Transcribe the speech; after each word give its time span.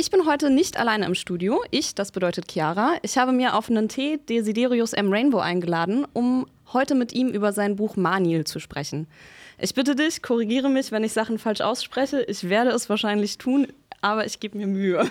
Ich 0.00 0.12
bin 0.12 0.26
heute 0.26 0.48
nicht 0.48 0.78
alleine 0.78 1.06
im 1.06 1.16
Studio. 1.16 1.60
Ich, 1.72 1.92
das 1.92 2.12
bedeutet 2.12 2.46
Chiara. 2.48 2.98
Ich 3.02 3.18
habe 3.18 3.32
mir 3.32 3.56
auf 3.56 3.68
einen 3.68 3.88
Tee 3.88 4.18
Desiderius 4.28 4.92
M. 4.92 5.12
Rainbow 5.12 5.40
eingeladen, 5.40 6.06
um 6.12 6.46
heute 6.72 6.94
mit 6.94 7.12
ihm 7.12 7.30
über 7.30 7.52
sein 7.52 7.74
Buch 7.74 7.96
Manil 7.96 8.44
zu 8.44 8.60
sprechen. 8.60 9.08
Ich 9.58 9.74
bitte 9.74 9.96
dich, 9.96 10.22
korrigiere 10.22 10.68
mich, 10.70 10.92
wenn 10.92 11.02
ich 11.02 11.12
Sachen 11.12 11.36
falsch 11.36 11.62
ausspreche. 11.62 12.22
Ich 12.22 12.48
werde 12.48 12.70
es 12.70 12.88
wahrscheinlich 12.88 13.38
tun, 13.38 13.66
aber 14.00 14.24
ich 14.24 14.38
gebe 14.38 14.56
mir 14.56 14.68
Mühe. 14.68 15.10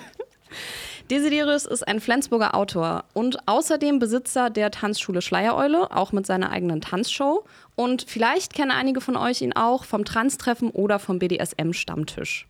Desiderius 1.12 1.66
ist 1.66 1.86
ein 1.86 2.00
Flensburger 2.00 2.56
Autor 2.56 3.04
und 3.14 3.46
außerdem 3.46 4.00
Besitzer 4.00 4.50
der 4.50 4.72
Tanzschule 4.72 5.22
Schleiereule, 5.22 5.92
auch 5.92 6.14
mit 6.14 6.26
seiner 6.26 6.52
eigenen 6.52 6.80
Tanzshow. 6.80 7.44
Und 7.76 8.06
vielleicht 8.08 8.54
kennen 8.54 8.72
einige 8.72 9.02
von 9.02 9.18
euch 9.18 9.42
ihn 9.42 9.54
auch 9.54 9.84
vom 9.84 10.06
Trans-Treffen 10.06 10.70
oder 10.70 10.98
vom 10.98 11.20
BDSM-Stammtisch 11.20 12.48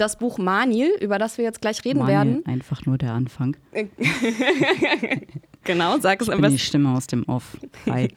das 0.00 0.16
Buch 0.16 0.38
Manil, 0.38 0.90
über 1.00 1.18
das 1.18 1.38
wir 1.38 1.44
jetzt 1.44 1.60
gleich 1.60 1.84
reden 1.84 2.00
Manil, 2.00 2.14
werden. 2.14 2.46
Einfach 2.46 2.86
nur 2.86 2.98
der 2.98 3.12
Anfang. 3.12 3.56
genau, 5.64 5.98
sag 5.98 6.20
es 6.20 6.28
ich 6.28 6.34
am 6.34 6.40
besten. 6.40 6.56
die 6.56 6.62
Stimme 6.62 6.94
aus 6.94 7.06
dem 7.06 7.24
Off. 7.28 7.56
Hi. 7.88 8.08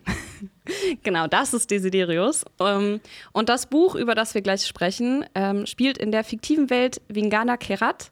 genau, 1.04 1.28
das 1.28 1.54
ist 1.54 1.70
Desiderius. 1.72 2.46
Ähm, 2.60 3.02
und 3.32 3.50
das 3.50 3.68
Buch, 3.68 3.96
über 3.96 4.16
das 4.16 4.34
wir 4.34 4.42
gleich 4.42 4.66
sprechen, 4.66 5.26
ähm, 5.36 5.66
spielt 5.66 5.98
in 5.98 6.12
der 6.12 6.24
fiktiven 6.24 6.70
Welt 6.70 7.02
Vingana 7.10 7.58
Kerat, 7.58 8.12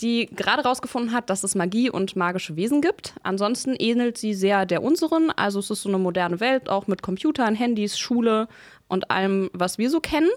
die 0.00 0.26
gerade 0.26 0.62
herausgefunden 0.62 1.12
hat, 1.12 1.28
dass 1.28 1.42
es 1.42 1.54
Magie 1.56 1.90
und 1.90 2.14
magische 2.14 2.56
Wesen 2.56 2.80
gibt. 2.80 3.14
Ansonsten 3.24 3.74
ähnelt 3.76 4.16
sie 4.16 4.32
sehr 4.32 4.64
der 4.64 4.82
unseren. 4.82 5.30
Also 5.32 5.58
es 5.58 5.70
ist 5.70 5.82
so 5.82 5.88
eine 5.88 5.98
moderne 5.98 6.38
Welt, 6.40 6.68
auch 6.68 6.86
mit 6.86 7.02
Computern, 7.02 7.56
Handys, 7.56 7.98
Schule 7.98 8.46
und 8.86 9.10
allem, 9.10 9.50
was 9.52 9.78
wir 9.78 9.90
so 9.90 10.00
kennen. 10.00 10.30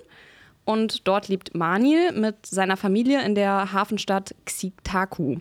Und 0.65 1.07
dort 1.07 1.27
lebt 1.27 1.55
Manil 1.55 2.11
mit 2.11 2.45
seiner 2.45 2.77
Familie 2.77 3.23
in 3.23 3.35
der 3.35 3.73
Hafenstadt 3.73 4.35
Xiktaku. 4.45 5.37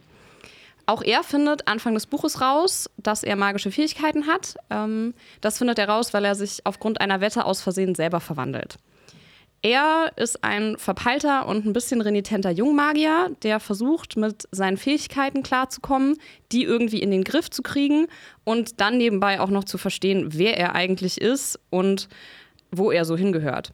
Auch 0.87 1.03
er 1.03 1.23
findet 1.23 1.69
Anfang 1.69 1.95
des 1.95 2.07
Buches 2.07 2.41
raus, 2.41 2.91
dass 2.97 3.23
er 3.23 3.37
magische 3.37 3.71
Fähigkeiten 3.71 4.27
hat. 4.27 4.57
Ähm, 4.71 5.15
das 5.41 5.59
findet 5.59 5.79
er 5.79 5.89
raus, 5.89 6.13
weil 6.13 6.25
er 6.25 6.35
sich 6.35 6.61
aufgrund 6.65 7.01
einer 7.01 7.21
Wette 7.21 7.45
aus 7.45 7.61
Versehen 7.61 7.95
selber 7.95 8.19
verwandelt. 8.19 8.77
Er 9.63 10.13
ist 10.17 10.43
ein 10.43 10.79
verpeilter 10.79 11.47
und 11.47 11.67
ein 11.67 11.75
bisschen 11.75 12.01
renitenter 12.01 12.51
Jungmagier, 12.51 13.31
der 13.43 13.61
versucht, 13.61 14.17
mit 14.17 14.49
seinen 14.53 14.79
Fähigkeiten 14.79 15.43
klarzukommen, 15.43 16.17
die 16.51 16.65
irgendwie 16.65 17.03
in 17.03 17.11
den 17.11 17.25
Griff 17.25 17.51
zu 17.51 17.63
kriegen 17.63 18.07
und 18.45 18.81
dann 18.81 18.97
nebenbei 18.97 19.39
auch 19.39 19.51
noch 19.51 19.65
zu 19.65 19.77
verstehen, 19.77 20.31
wer 20.33 20.57
er 20.57 20.75
eigentlich 20.75 21.21
ist 21.21 21.61
und 21.69 22.09
wo 22.73 22.91
er 22.91 23.05
so 23.05 23.19
hingehört. 23.19 23.73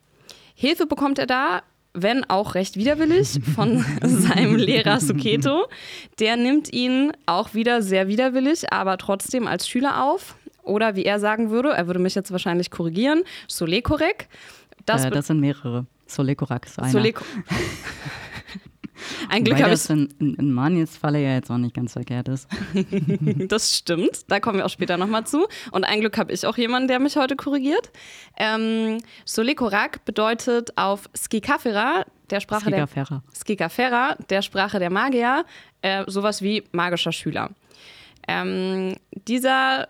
Hilfe 0.58 0.86
bekommt 0.86 1.18
er 1.18 1.26
da, 1.26 1.62
wenn 1.92 2.24
auch 2.24 2.54
recht 2.54 2.76
widerwillig, 2.76 3.40
von 3.54 3.84
seinem 4.02 4.56
Lehrer 4.56 5.00
Suketo. 5.00 5.66
Der 6.18 6.36
nimmt 6.36 6.72
ihn 6.72 7.12
auch 7.26 7.52
wieder 7.52 7.82
sehr 7.82 8.08
widerwillig, 8.08 8.72
aber 8.72 8.96
trotzdem 8.96 9.46
als 9.46 9.68
Schüler 9.68 10.02
auf. 10.02 10.36
Oder 10.62 10.96
wie 10.96 11.04
er 11.04 11.20
sagen 11.20 11.50
würde, 11.50 11.70
er 11.70 11.86
würde 11.86 12.00
mich 12.00 12.14
jetzt 12.14 12.32
wahrscheinlich 12.32 12.70
korrigieren, 12.70 13.22
Solekorek. 13.48 14.28
Das, 14.86 15.04
äh, 15.04 15.10
das 15.10 15.26
sind 15.28 15.40
mehrere. 15.40 15.86
Solekorak 16.06 16.66
ist 16.66 16.78
einer. 16.78 16.90
Soleko 16.90 17.24
Ein 19.28 19.44
Glück 19.44 19.56
habe 19.58 19.72
ich. 19.72 19.80
Das 19.80 19.90
in, 19.90 20.08
in, 20.18 20.34
in 20.34 20.52
Manils 20.52 20.96
Falle 20.96 21.20
ja 21.22 21.34
jetzt 21.34 21.50
auch 21.50 21.58
nicht 21.58 21.74
ganz 21.74 21.92
verkehrt 21.92 22.28
ist. 22.28 22.48
das 23.48 23.76
stimmt. 23.76 24.30
Da 24.30 24.40
kommen 24.40 24.58
wir 24.58 24.66
auch 24.66 24.70
später 24.70 24.96
nochmal 24.96 25.26
zu. 25.26 25.46
Und 25.70 25.84
ein 25.84 26.00
Glück 26.00 26.18
habe 26.18 26.32
ich 26.32 26.46
auch 26.46 26.56
jemanden, 26.56 26.88
der 26.88 26.98
mich 26.98 27.16
heute 27.16 27.36
korrigiert. 27.36 27.90
Ähm, 28.36 28.98
Solekorak 29.24 30.04
bedeutet 30.04 30.76
auf 30.76 31.08
Skikafera, 31.16 32.04
der 32.30 32.40
Sprache 32.40 32.70
Skikafera. 32.70 33.22
der 33.26 33.36
Skikafera, 33.38 34.16
der 34.30 34.42
Sprache 34.42 34.78
der 34.78 34.90
Magier, 34.90 35.44
äh, 35.82 36.04
sowas 36.06 36.42
wie 36.42 36.64
magischer 36.72 37.12
Schüler. 37.12 37.50
Ähm, 38.28 38.96
dieser 39.12 39.88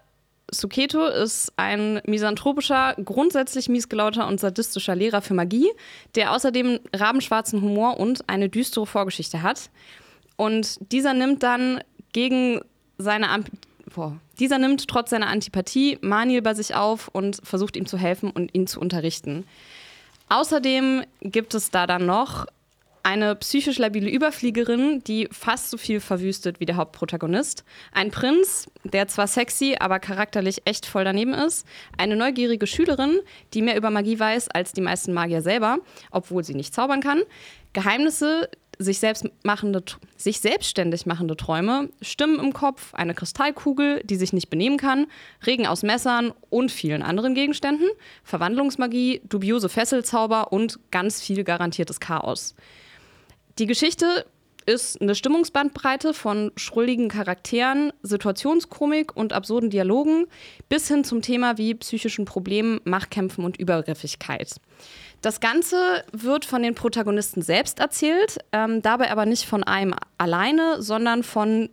Suketo 0.60 1.06
ist 1.06 1.52
ein 1.56 2.00
misanthropischer, 2.06 2.94
grundsätzlich 3.04 3.68
miesgelauter 3.68 4.26
und 4.26 4.40
sadistischer 4.40 4.94
Lehrer 4.94 5.22
für 5.22 5.34
Magie, 5.34 5.70
der 6.14 6.32
außerdem 6.32 6.80
rabenschwarzen 6.94 7.62
Humor 7.62 7.98
und 7.98 8.28
eine 8.28 8.48
düstere 8.48 8.86
Vorgeschichte 8.86 9.42
hat. 9.42 9.70
Und 10.36 10.78
dieser 10.92 11.14
nimmt 11.14 11.42
dann 11.42 11.80
gegen 12.12 12.60
seine 12.98 13.30
Amp 13.30 13.50
Boah. 13.94 14.18
Dieser 14.38 14.58
nimmt 14.58 14.88
trotz 14.88 15.10
seiner 15.10 15.28
Antipathie 15.28 15.98
Manil 16.02 16.42
bei 16.42 16.54
sich 16.54 16.74
auf 16.74 17.08
und 17.08 17.40
versucht 17.44 17.76
ihm 17.76 17.86
zu 17.86 17.96
helfen 17.96 18.30
und 18.30 18.54
ihn 18.54 18.66
zu 18.66 18.80
unterrichten. 18.80 19.46
Außerdem 20.28 21.04
gibt 21.22 21.54
es 21.54 21.70
da 21.70 21.86
dann 21.86 22.04
noch 22.04 22.46
eine 23.06 23.36
psychisch 23.36 23.78
labile 23.78 24.10
Überfliegerin, 24.10 25.00
die 25.06 25.28
fast 25.30 25.70
so 25.70 25.76
viel 25.76 26.00
verwüstet 26.00 26.58
wie 26.58 26.66
der 26.66 26.74
Hauptprotagonist. 26.74 27.62
Ein 27.92 28.10
Prinz, 28.10 28.66
der 28.82 29.06
zwar 29.06 29.28
sexy, 29.28 29.76
aber 29.78 30.00
charakterlich 30.00 30.62
echt 30.64 30.86
voll 30.86 31.04
daneben 31.04 31.32
ist. 31.32 31.68
Eine 31.96 32.16
neugierige 32.16 32.66
Schülerin, 32.66 33.20
die 33.54 33.62
mehr 33.62 33.76
über 33.76 33.90
Magie 33.90 34.18
weiß 34.18 34.48
als 34.48 34.72
die 34.72 34.80
meisten 34.80 35.12
Magier 35.12 35.40
selber, 35.40 35.78
obwohl 36.10 36.42
sie 36.42 36.56
nicht 36.56 36.74
zaubern 36.74 37.00
kann. 37.00 37.22
Geheimnisse, 37.74 38.50
sich, 38.76 38.98
selbst 38.98 39.24
machende, 39.44 39.84
sich 40.16 40.40
selbstständig 40.40 41.06
machende 41.06 41.36
Träume, 41.36 41.90
Stimmen 42.02 42.40
im 42.40 42.52
Kopf, 42.52 42.92
eine 42.92 43.14
Kristallkugel, 43.14 44.02
die 44.02 44.16
sich 44.16 44.32
nicht 44.32 44.50
benehmen 44.50 44.78
kann, 44.78 45.06
Regen 45.46 45.68
aus 45.68 45.84
Messern 45.84 46.32
und 46.50 46.72
vielen 46.72 47.04
anderen 47.04 47.36
Gegenständen, 47.36 47.86
Verwandlungsmagie, 48.24 49.20
dubiose 49.28 49.68
Fesselzauber 49.68 50.52
und 50.52 50.80
ganz 50.90 51.22
viel 51.22 51.44
garantiertes 51.44 52.00
Chaos. 52.00 52.56
Die 53.58 53.66
Geschichte 53.66 54.26
ist 54.66 55.00
eine 55.00 55.14
Stimmungsbandbreite 55.14 56.12
von 56.12 56.52
schrulligen 56.56 57.08
Charakteren, 57.08 57.92
Situationskomik 58.02 59.16
und 59.16 59.32
absurden 59.32 59.70
Dialogen 59.70 60.26
bis 60.68 60.88
hin 60.88 61.04
zum 61.04 61.22
Thema 61.22 61.56
wie 61.56 61.74
psychischen 61.74 62.26
Problemen, 62.26 62.80
Machtkämpfen 62.84 63.44
und 63.44 63.56
Übergriffigkeit. 63.56 64.56
Das 65.22 65.40
Ganze 65.40 66.04
wird 66.12 66.44
von 66.44 66.62
den 66.62 66.74
Protagonisten 66.74 67.40
selbst 67.40 67.80
erzählt, 67.80 68.38
ähm, 68.52 68.82
dabei 68.82 69.10
aber 69.10 69.24
nicht 69.24 69.46
von 69.46 69.64
einem 69.64 69.94
alleine, 70.18 70.82
sondern 70.82 71.22
von 71.22 71.70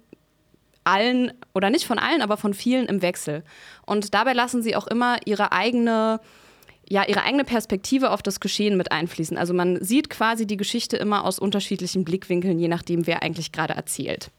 allen, 0.85 1.33
oder 1.53 1.69
nicht 1.69 1.85
von 1.85 1.99
allen, 1.99 2.21
aber 2.21 2.37
von 2.37 2.53
vielen 2.53 2.85
im 2.85 3.01
Wechsel. 3.01 3.43
Und 3.85 4.13
dabei 4.13 4.33
lassen 4.33 4.61
sie 4.61 4.75
auch 4.75 4.87
immer 4.87 5.17
ihre 5.25 5.51
eigene 5.51 6.19
ja, 6.89 7.05
ihre 7.07 7.23
eigene 7.23 7.43
Perspektive 7.43 8.11
auf 8.11 8.21
das 8.21 8.39
Geschehen 8.39 8.77
mit 8.77 8.91
einfließen. 8.91 9.37
Also 9.37 9.53
man 9.53 9.83
sieht 9.83 10.09
quasi 10.09 10.45
die 10.45 10.57
Geschichte 10.57 10.97
immer 10.97 11.25
aus 11.25 11.39
unterschiedlichen 11.39 12.03
Blickwinkeln, 12.03 12.59
je 12.59 12.67
nachdem, 12.67 13.07
wer 13.07 13.23
eigentlich 13.23 13.51
gerade 13.51 13.73
erzählt. 13.73 14.31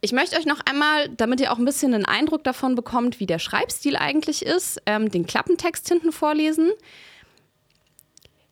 Ich 0.00 0.12
möchte 0.12 0.36
euch 0.36 0.46
noch 0.46 0.60
einmal, 0.68 1.08
damit 1.10 1.40
ihr 1.40 1.52
auch 1.52 1.58
ein 1.58 1.64
bisschen 1.64 1.94
einen 1.94 2.06
Eindruck 2.06 2.42
davon 2.42 2.74
bekommt, 2.74 3.20
wie 3.20 3.26
der 3.26 3.38
Schreibstil 3.38 3.96
eigentlich 3.96 4.44
ist, 4.44 4.82
ähm, 4.86 5.10
den 5.10 5.26
Klappentext 5.26 5.86
hinten 5.86 6.10
vorlesen. 6.10 6.72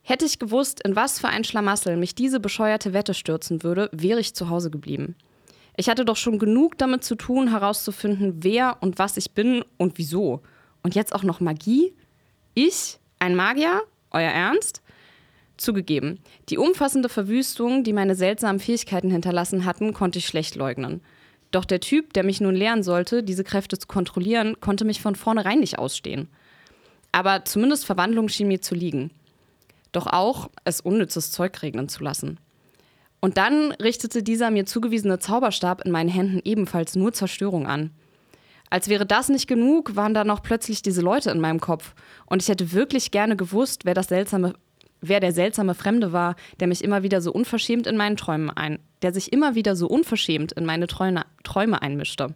Hätte 0.01 0.25
ich 0.25 0.39
gewusst, 0.39 0.81
in 0.85 0.95
was 0.95 1.19
für 1.19 1.27
ein 1.27 1.43
Schlamassel 1.43 1.97
mich 1.97 2.15
diese 2.15 2.39
bescheuerte 2.39 2.93
Wette 2.93 3.13
stürzen 3.13 3.63
würde, 3.63 3.89
wäre 3.91 4.19
ich 4.19 4.33
zu 4.33 4.49
Hause 4.49 4.71
geblieben. 4.71 5.15
Ich 5.75 5.89
hatte 5.89 6.05
doch 6.05 6.17
schon 6.17 6.39
genug 6.39 6.77
damit 6.77 7.03
zu 7.03 7.15
tun, 7.15 7.49
herauszufinden, 7.49 8.43
wer 8.43 8.77
und 8.81 8.97
was 8.97 9.17
ich 9.17 9.31
bin 9.31 9.63
und 9.77 9.97
wieso. 9.97 10.41
Und 10.83 10.95
jetzt 10.95 11.13
auch 11.13 11.23
noch 11.23 11.39
Magie? 11.39 11.93
Ich, 12.53 12.99
ein 13.19 13.35
Magier, 13.35 13.81
euer 14.11 14.29
Ernst? 14.29 14.81
Zugegeben, 15.55 16.19
die 16.49 16.57
umfassende 16.57 17.07
Verwüstung, 17.07 17.83
die 17.83 17.93
meine 17.93 18.15
seltsamen 18.15 18.59
Fähigkeiten 18.59 19.09
hinterlassen 19.09 19.63
hatten, 19.63 19.93
konnte 19.93 20.19
ich 20.19 20.25
schlecht 20.25 20.55
leugnen. 20.55 21.01
Doch 21.51 21.63
der 21.63 21.79
Typ, 21.79 22.13
der 22.13 22.23
mich 22.23 22.41
nun 22.41 22.55
lernen 22.55 22.83
sollte, 22.83 23.23
diese 23.23 23.45
Kräfte 23.45 23.77
zu 23.77 23.87
kontrollieren, 23.87 24.59
konnte 24.59 24.83
mich 24.83 25.01
von 25.01 25.15
vornherein 25.15 25.59
nicht 25.59 25.79
ausstehen. 25.79 26.27
Aber 27.11 27.45
zumindest 27.45 27.85
Verwandlung 27.85 28.27
schien 28.27 28.47
mir 28.47 28.61
zu 28.61 28.75
liegen. 28.75 29.11
Doch 29.91 30.07
auch, 30.07 30.49
es 30.65 30.81
unnützes 30.81 31.31
Zeug 31.31 31.61
regnen 31.61 31.87
zu 31.87 32.03
lassen. 32.03 32.37
Und 33.21 33.37
dann 33.37 33.71
richtete 33.73 34.23
dieser 34.23 34.49
mir 34.49 34.65
zugewiesene 34.65 35.19
Zauberstab 35.19 35.85
in 35.85 35.91
meinen 35.91 36.09
Händen 36.09 36.41
ebenfalls 36.43 36.95
nur 36.95 37.13
Zerstörung 37.13 37.67
an. 37.67 37.91
Als 38.71 38.87
wäre 38.87 39.05
das 39.05 39.27
nicht 39.27 39.47
genug, 39.47 39.97
waren 39.97 40.13
da 40.13 40.23
noch 40.23 40.41
plötzlich 40.41 40.81
diese 40.81 41.01
Leute 41.01 41.29
in 41.29 41.41
meinem 41.41 41.59
Kopf. 41.59 41.93
Und 42.25 42.41
ich 42.41 42.47
hätte 42.47 42.71
wirklich 42.71 43.11
gerne 43.11 43.35
gewusst, 43.35 43.83
wer 43.83 43.93
das 43.93 44.07
seltsame, 44.07 44.53
wer 45.01 45.19
der 45.19 45.33
seltsame 45.33 45.75
Fremde 45.75 46.13
war, 46.13 46.37
der 46.61 46.69
mich 46.69 46.81
immer 46.81 47.03
wieder 47.03 47.19
so 47.19 47.33
unverschämt 47.33 47.85
in 47.85 47.97
meinen 47.97 48.15
Träumen 48.15 48.49
ein, 48.49 48.79
der 49.01 49.13
sich 49.13 49.33
immer 49.33 49.55
wieder 49.55 49.75
so 49.75 49.87
unverschämt 49.87 50.53
in 50.53 50.65
meine 50.65 50.87
Träume, 50.87 51.25
Träume 51.43 51.81
einmischte. 51.81 52.33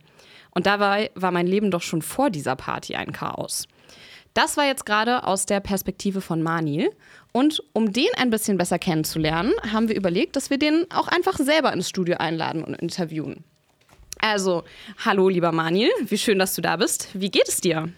Und 0.51 0.65
dabei 0.65 1.09
war 1.15 1.31
mein 1.31 1.47
Leben 1.47 1.71
doch 1.71 1.81
schon 1.81 2.01
vor 2.01 2.29
dieser 2.29 2.57
Party 2.57 2.95
ein 2.95 3.13
Chaos. 3.13 3.65
Das 4.33 4.57
war 4.57 4.65
jetzt 4.65 4.85
gerade 4.85 5.23
aus 5.23 5.45
der 5.45 5.61
Perspektive 5.61 6.19
von 6.19 6.43
Manil. 6.43 6.89
Und 7.31 7.63
um 7.71 7.93
den 7.93 8.09
ein 8.17 8.29
bisschen 8.29 8.57
besser 8.57 8.77
kennenzulernen, 8.77 9.53
haben 9.71 9.87
wir 9.87 9.95
überlegt, 9.95 10.35
dass 10.35 10.49
wir 10.49 10.57
den 10.57 10.85
auch 10.93 11.07
einfach 11.07 11.37
selber 11.37 11.71
ins 11.71 11.87
Studio 11.87 12.17
einladen 12.17 12.65
und 12.65 12.73
interviewen. 12.73 13.45
Also, 14.19 14.63
hallo 15.03 15.29
lieber 15.29 15.51
Manil, 15.51 15.89
wie 16.07 16.17
schön, 16.17 16.39
dass 16.39 16.55
du 16.55 16.61
da 16.61 16.77
bist. 16.77 17.09
Wie 17.13 17.29
geht 17.29 17.47
es 17.47 17.61
dir? 17.61 17.89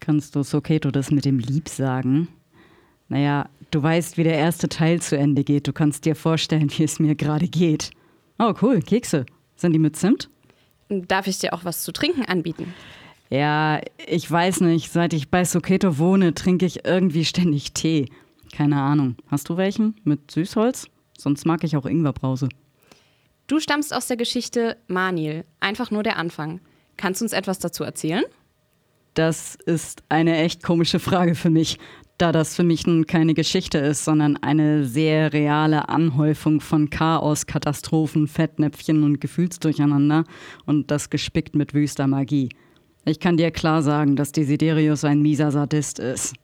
Kannst 0.00 0.36
du 0.36 0.42
Soketo 0.42 0.90
das 0.90 1.10
mit 1.10 1.24
dem 1.24 1.38
Lieb 1.38 1.68
sagen? 1.68 2.28
Naja, 3.08 3.48
Du 3.70 3.82
weißt, 3.82 4.16
wie 4.16 4.24
der 4.24 4.36
erste 4.38 4.68
Teil 4.68 5.02
zu 5.02 5.18
Ende 5.18 5.44
geht. 5.44 5.66
Du 5.66 5.72
kannst 5.72 6.04
dir 6.04 6.14
vorstellen, 6.14 6.70
wie 6.76 6.84
es 6.84 6.98
mir 6.98 7.14
gerade 7.14 7.48
geht. 7.48 7.90
Oh, 8.38 8.54
cool, 8.62 8.80
Kekse. 8.80 9.26
Sind 9.56 9.72
die 9.72 9.78
mit 9.78 9.96
Zimt? 9.96 10.28
Darf 10.88 11.26
ich 11.26 11.38
dir 11.38 11.52
auch 11.52 11.64
was 11.64 11.82
zu 11.82 11.92
trinken 11.92 12.24
anbieten? 12.26 12.72
Ja, 13.28 13.80
ich 14.06 14.30
weiß 14.30 14.60
nicht. 14.60 14.92
Seit 14.92 15.12
ich 15.12 15.30
bei 15.30 15.44
Soketo 15.44 15.98
wohne, 15.98 16.32
trinke 16.34 16.64
ich 16.64 16.84
irgendwie 16.84 17.24
ständig 17.24 17.72
Tee. 17.72 18.08
Keine 18.52 18.80
Ahnung. 18.80 19.16
Hast 19.26 19.48
du 19.48 19.56
welchen? 19.56 19.96
Mit 20.04 20.30
Süßholz? 20.30 20.86
Sonst 21.18 21.44
mag 21.44 21.64
ich 21.64 21.76
auch 21.76 21.86
Ingwerbrause. 21.86 22.48
Du 23.46 23.60
stammst 23.60 23.94
aus 23.94 24.08
der 24.08 24.16
Geschichte 24.16 24.76
Manil. 24.88 25.44
Einfach 25.60 25.92
nur 25.92 26.02
der 26.02 26.16
Anfang. 26.16 26.60
Kannst 26.96 27.20
du 27.20 27.26
uns 27.26 27.32
etwas 27.32 27.60
dazu 27.60 27.84
erzählen? 27.84 28.24
Das 29.14 29.54
ist 29.54 30.02
eine 30.08 30.36
echt 30.38 30.64
komische 30.64 30.98
Frage 30.98 31.36
für 31.36 31.48
mich, 31.48 31.78
da 32.18 32.32
das 32.32 32.56
für 32.56 32.64
mich 32.64 32.86
nun 32.86 33.06
keine 33.06 33.34
Geschichte 33.34 33.78
ist, 33.78 34.04
sondern 34.04 34.36
eine 34.38 34.84
sehr 34.84 35.32
reale 35.32 35.88
Anhäufung 35.88 36.60
von 36.60 36.90
Chaos, 36.90 37.46
Katastrophen, 37.46 38.26
Fettnäpfchen 38.26 39.04
und 39.04 39.20
Gefühlsdurcheinander 39.20 40.24
und 40.64 40.90
das 40.90 41.08
gespickt 41.08 41.54
mit 41.54 41.72
wüster 41.72 42.08
Magie. 42.08 42.48
Ich 43.04 43.20
kann 43.20 43.36
dir 43.36 43.52
klar 43.52 43.82
sagen, 43.82 44.16
dass 44.16 44.32
Desiderius 44.32 45.04
ein 45.04 45.22
mieser 45.22 45.52
Sadist 45.52 46.00
ist. 46.00 46.34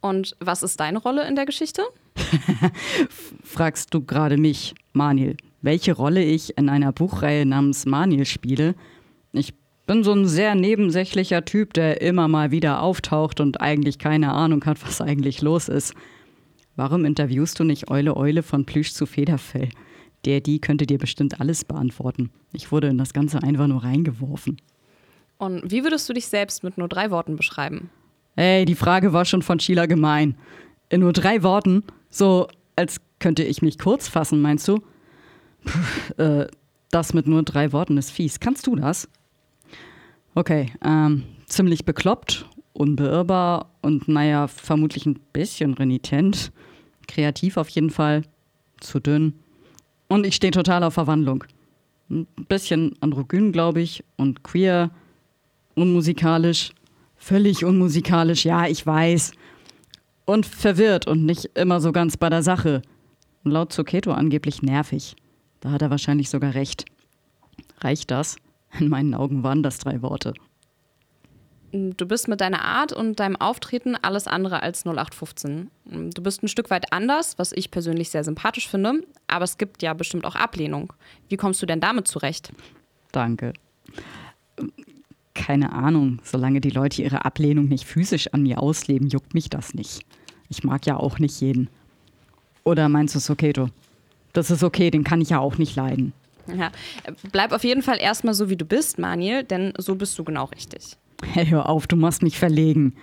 Und 0.00 0.34
was 0.40 0.62
ist 0.62 0.80
deine 0.80 0.98
Rolle 0.98 1.28
in 1.28 1.36
der 1.36 1.44
Geschichte? 1.44 1.82
Fragst 3.44 3.92
du 3.92 4.00
gerade 4.00 4.38
mich, 4.38 4.74
Manil, 4.92 5.36
welche 5.66 5.92
Rolle 5.92 6.22
ich 6.22 6.56
in 6.56 6.68
einer 6.70 6.92
Buchreihe 6.92 7.44
namens 7.44 7.84
Manil 7.86 8.24
spiele? 8.24 8.76
Ich 9.32 9.52
bin 9.86 10.04
so 10.04 10.12
ein 10.12 10.26
sehr 10.26 10.54
nebensächlicher 10.54 11.44
Typ, 11.44 11.74
der 11.74 12.00
immer 12.00 12.28
mal 12.28 12.52
wieder 12.52 12.80
auftaucht 12.80 13.40
und 13.40 13.60
eigentlich 13.60 13.98
keine 13.98 14.32
Ahnung 14.32 14.64
hat, 14.64 14.82
was 14.86 15.00
eigentlich 15.00 15.42
los 15.42 15.68
ist. 15.68 15.92
Warum 16.76 17.04
interviewst 17.04 17.58
du 17.58 17.64
nicht 17.64 17.90
Eule 17.90 18.16
Eule 18.16 18.44
von 18.44 18.64
Plüsch 18.64 18.92
zu 18.92 19.06
Federfell? 19.06 19.68
Der, 20.24 20.40
die 20.40 20.60
könnte 20.60 20.86
dir 20.86 20.98
bestimmt 20.98 21.40
alles 21.40 21.64
beantworten. 21.64 22.30
Ich 22.52 22.70
wurde 22.70 22.86
in 22.86 22.98
das 22.98 23.12
Ganze 23.12 23.42
einfach 23.42 23.66
nur 23.66 23.82
reingeworfen. 23.82 24.58
Und 25.38 25.70
wie 25.70 25.82
würdest 25.82 26.08
du 26.08 26.12
dich 26.12 26.28
selbst 26.28 26.62
mit 26.62 26.78
nur 26.78 26.88
drei 26.88 27.10
Worten 27.10 27.34
beschreiben? 27.36 27.90
Ey, 28.36 28.66
die 28.66 28.74
Frage 28.76 29.12
war 29.12 29.24
schon 29.24 29.42
von 29.42 29.58
Sheila 29.58 29.86
gemein. 29.86 30.36
In 30.90 31.00
nur 31.00 31.12
drei 31.12 31.42
Worten? 31.42 31.82
So, 32.08 32.46
als 32.76 33.00
könnte 33.18 33.42
ich 33.42 33.62
mich 33.62 33.78
kurz 33.78 34.06
fassen, 34.06 34.40
meinst 34.40 34.68
du? 34.68 34.80
Äh, 36.16 36.46
das 36.90 37.12
mit 37.12 37.26
nur 37.26 37.42
drei 37.42 37.72
Worten 37.72 37.98
ist 37.98 38.10
fies. 38.10 38.40
Kannst 38.40 38.66
du 38.66 38.76
das? 38.76 39.08
Okay, 40.34 40.72
ähm, 40.84 41.24
ziemlich 41.46 41.84
bekloppt, 41.84 42.46
unbeirrbar 42.72 43.70
und 43.82 44.08
naja, 44.08 44.46
vermutlich 44.48 45.06
ein 45.06 45.18
bisschen 45.32 45.74
renitent. 45.74 46.52
Kreativ 47.08 47.56
auf 47.56 47.68
jeden 47.70 47.90
Fall. 47.90 48.22
Zu 48.80 49.00
dünn. 49.00 49.34
Und 50.08 50.26
ich 50.26 50.36
stehe 50.36 50.50
total 50.50 50.84
auf 50.84 50.94
Verwandlung. 50.94 51.44
Ein 52.10 52.26
bisschen 52.48 52.94
androgyn, 53.00 53.52
glaube 53.52 53.80
ich, 53.80 54.04
und 54.16 54.44
queer 54.44 54.90
unmusikalisch, 55.74 56.72
völlig 57.16 57.64
unmusikalisch, 57.64 58.44
ja, 58.44 58.66
ich 58.66 58.86
weiß. 58.86 59.32
Und 60.24 60.46
verwirrt 60.46 61.06
und 61.06 61.24
nicht 61.24 61.50
immer 61.54 61.80
so 61.80 61.92
ganz 61.92 62.16
bei 62.16 62.28
der 62.28 62.42
Sache. 62.42 62.82
Laut 63.44 63.72
Zuccheto 63.72 64.12
angeblich 64.12 64.62
nervig. 64.62 65.16
Da 65.66 65.72
hat 65.72 65.82
er 65.82 65.90
wahrscheinlich 65.90 66.30
sogar 66.30 66.54
recht. 66.54 66.84
Reicht 67.80 68.12
das? 68.12 68.36
In 68.78 68.88
meinen 68.88 69.14
Augen 69.14 69.42
waren 69.42 69.64
das 69.64 69.78
drei 69.78 70.00
Worte. 70.00 70.32
Du 71.72 72.06
bist 72.06 72.28
mit 72.28 72.40
deiner 72.40 72.64
Art 72.64 72.92
und 72.92 73.18
deinem 73.18 73.34
Auftreten 73.34 73.96
alles 73.96 74.28
andere 74.28 74.62
als 74.62 74.86
0815. 74.86 75.68
Du 75.84 76.22
bist 76.22 76.44
ein 76.44 76.46
Stück 76.46 76.70
weit 76.70 76.92
anders, 76.92 77.36
was 77.36 77.50
ich 77.50 77.72
persönlich 77.72 78.10
sehr 78.10 78.22
sympathisch 78.22 78.68
finde, 78.68 79.02
aber 79.26 79.42
es 79.42 79.58
gibt 79.58 79.82
ja 79.82 79.92
bestimmt 79.92 80.24
auch 80.24 80.36
Ablehnung. 80.36 80.92
Wie 81.28 81.36
kommst 81.36 81.60
du 81.60 81.66
denn 81.66 81.80
damit 81.80 82.06
zurecht? 82.06 82.52
Danke 83.10 83.52
keine 85.34 85.72
Ahnung, 85.72 86.20
solange 86.22 86.60
die 86.60 86.70
Leute 86.70 87.02
ihre 87.02 87.24
Ablehnung 87.24 87.66
nicht 87.66 87.84
physisch 87.84 88.32
an 88.32 88.42
mir 88.42 88.62
ausleben, 88.62 89.08
juckt 89.08 89.34
mich 89.34 89.50
das 89.50 89.74
nicht. 89.74 90.06
Ich 90.48 90.64
mag 90.64 90.86
ja 90.86 90.96
auch 90.96 91.18
nicht 91.18 91.40
jeden. 91.42 91.68
Oder 92.64 92.88
meinst 92.88 93.14
du 93.14 93.18
es 93.18 93.28
okay, 93.28 93.52
du? 93.52 93.68
Das 94.36 94.50
ist 94.50 94.62
okay, 94.62 94.90
den 94.90 95.02
kann 95.02 95.22
ich 95.22 95.30
ja 95.30 95.38
auch 95.38 95.56
nicht 95.56 95.76
leiden. 95.76 96.12
Ja, 96.54 96.70
bleib 97.32 97.52
auf 97.52 97.64
jeden 97.64 97.82
Fall 97.82 97.98
erstmal 97.98 98.34
so, 98.34 98.50
wie 98.50 98.56
du 98.56 98.66
bist, 98.66 98.98
Maniel, 98.98 99.44
denn 99.44 99.72
so 99.78 99.94
bist 99.94 100.18
du 100.18 100.24
genau 100.24 100.44
richtig. 100.44 100.98
Hey, 101.24 101.46
hör 101.46 101.70
auf, 101.70 101.86
du 101.86 101.96
machst 101.96 102.22
mich 102.22 102.38
verlegen. 102.38 102.94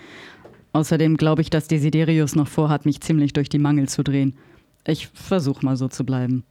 Außerdem 0.74 1.18
glaube 1.18 1.42
ich, 1.42 1.50
dass 1.50 1.68
Desiderius 1.68 2.36
noch 2.36 2.48
vorhat, 2.48 2.86
mich 2.86 3.02
ziemlich 3.02 3.34
durch 3.34 3.50
die 3.50 3.58
Mangel 3.58 3.90
zu 3.90 4.04
drehen. 4.04 4.38
Ich 4.86 5.08
versuche 5.08 5.66
mal 5.66 5.76
so 5.76 5.88
zu 5.88 6.06
bleiben. 6.06 6.44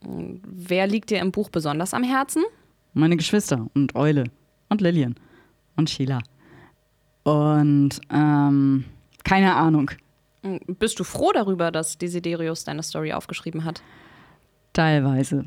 Wer 0.00 0.86
liegt 0.86 1.10
dir 1.10 1.18
im 1.18 1.32
Buch 1.32 1.50
besonders 1.50 1.92
am 1.92 2.02
Herzen? 2.02 2.42
Meine 2.94 3.18
Geschwister 3.18 3.66
und 3.74 3.94
Eule 3.94 4.24
und 4.70 4.80
Lillian 4.80 5.16
und 5.76 5.90
Sheila. 5.90 6.20
Und 7.24 8.00
ähm, 8.10 8.84
keine 9.22 9.54
Ahnung. 9.54 9.90
Bist 10.66 10.98
du 10.98 11.04
froh 11.04 11.32
darüber, 11.34 11.70
dass 11.70 11.98
Desiderius 11.98 12.64
deine 12.64 12.82
Story 12.82 13.12
aufgeschrieben 13.12 13.66
hat? 13.66 13.82
Teilweise. 14.72 15.44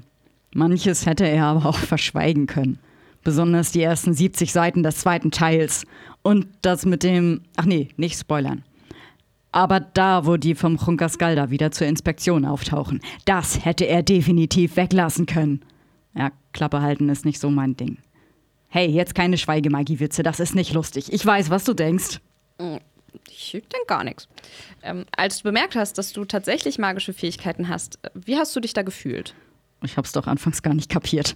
Manches 0.54 1.06
hätte 1.06 1.26
er 1.26 1.46
aber 1.46 1.66
auch 1.66 1.78
verschweigen 1.78 2.48
können. 2.48 2.80
Besonders 3.24 3.72
die 3.72 3.82
ersten 3.82 4.14
70 4.14 4.52
Seiten 4.52 4.84
des 4.84 4.98
zweiten 4.98 5.32
Teils. 5.32 5.86
Und 6.22 6.48
das 6.62 6.86
mit 6.86 7.04
dem. 7.04 7.42
Ach 7.56 7.66
nee, 7.66 7.90
nicht 7.98 8.20
spoilern. 8.20 8.64
Aber 9.52 9.80
da, 9.80 10.26
wo 10.26 10.36
die 10.36 10.56
vom 10.56 10.78
Chunkaskalda 10.78 11.52
wieder 11.52 11.72
zur 11.72 11.88
Inspektion 11.88 12.44
auftauchen, 12.44 13.02
das 13.26 13.64
hätte 13.64 13.86
er 13.86 14.02
definitiv 14.02 14.76
weglassen 14.76 15.28
können. 15.28 15.62
Ja, 16.16 16.32
Klappe 16.54 16.82
halten 16.82 17.08
ist 17.10 17.24
nicht 17.24 17.40
so 17.40 17.50
mein 17.50 17.78
Ding. 17.78 17.98
Hey, 18.68 18.88
jetzt 18.88 19.14
keine 19.14 19.38
Schweigemagie-Witze, 19.38 20.24
das 20.24 20.40
ist 20.40 20.56
nicht 20.56 20.74
lustig. 20.74 21.14
Ich 21.14 21.24
weiß, 21.24 21.52
was 21.52 21.64
du 21.64 21.76
denkst. 21.76 22.20
Ich 23.28 23.52
denke 23.52 23.86
gar 23.88 24.04
nichts. 24.04 24.28
Ähm, 24.82 25.06
als 25.16 25.38
du 25.38 25.44
bemerkt 25.44 25.76
hast, 25.76 25.98
dass 25.98 26.14
du 26.14 26.26
tatsächlich 26.26 26.80
magische 26.80 27.14
Fähigkeiten 27.14 27.70
hast, 27.70 28.00
wie 28.14 28.38
hast 28.38 28.56
du 28.56 28.60
dich 28.60 28.74
da 28.74 28.82
gefühlt? 28.82 29.34
Ich 29.84 29.98
hab's 29.98 30.12
doch 30.12 30.28
anfangs 30.28 30.62
gar 30.62 30.74
nicht 30.74 30.90
kapiert. 30.90 31.36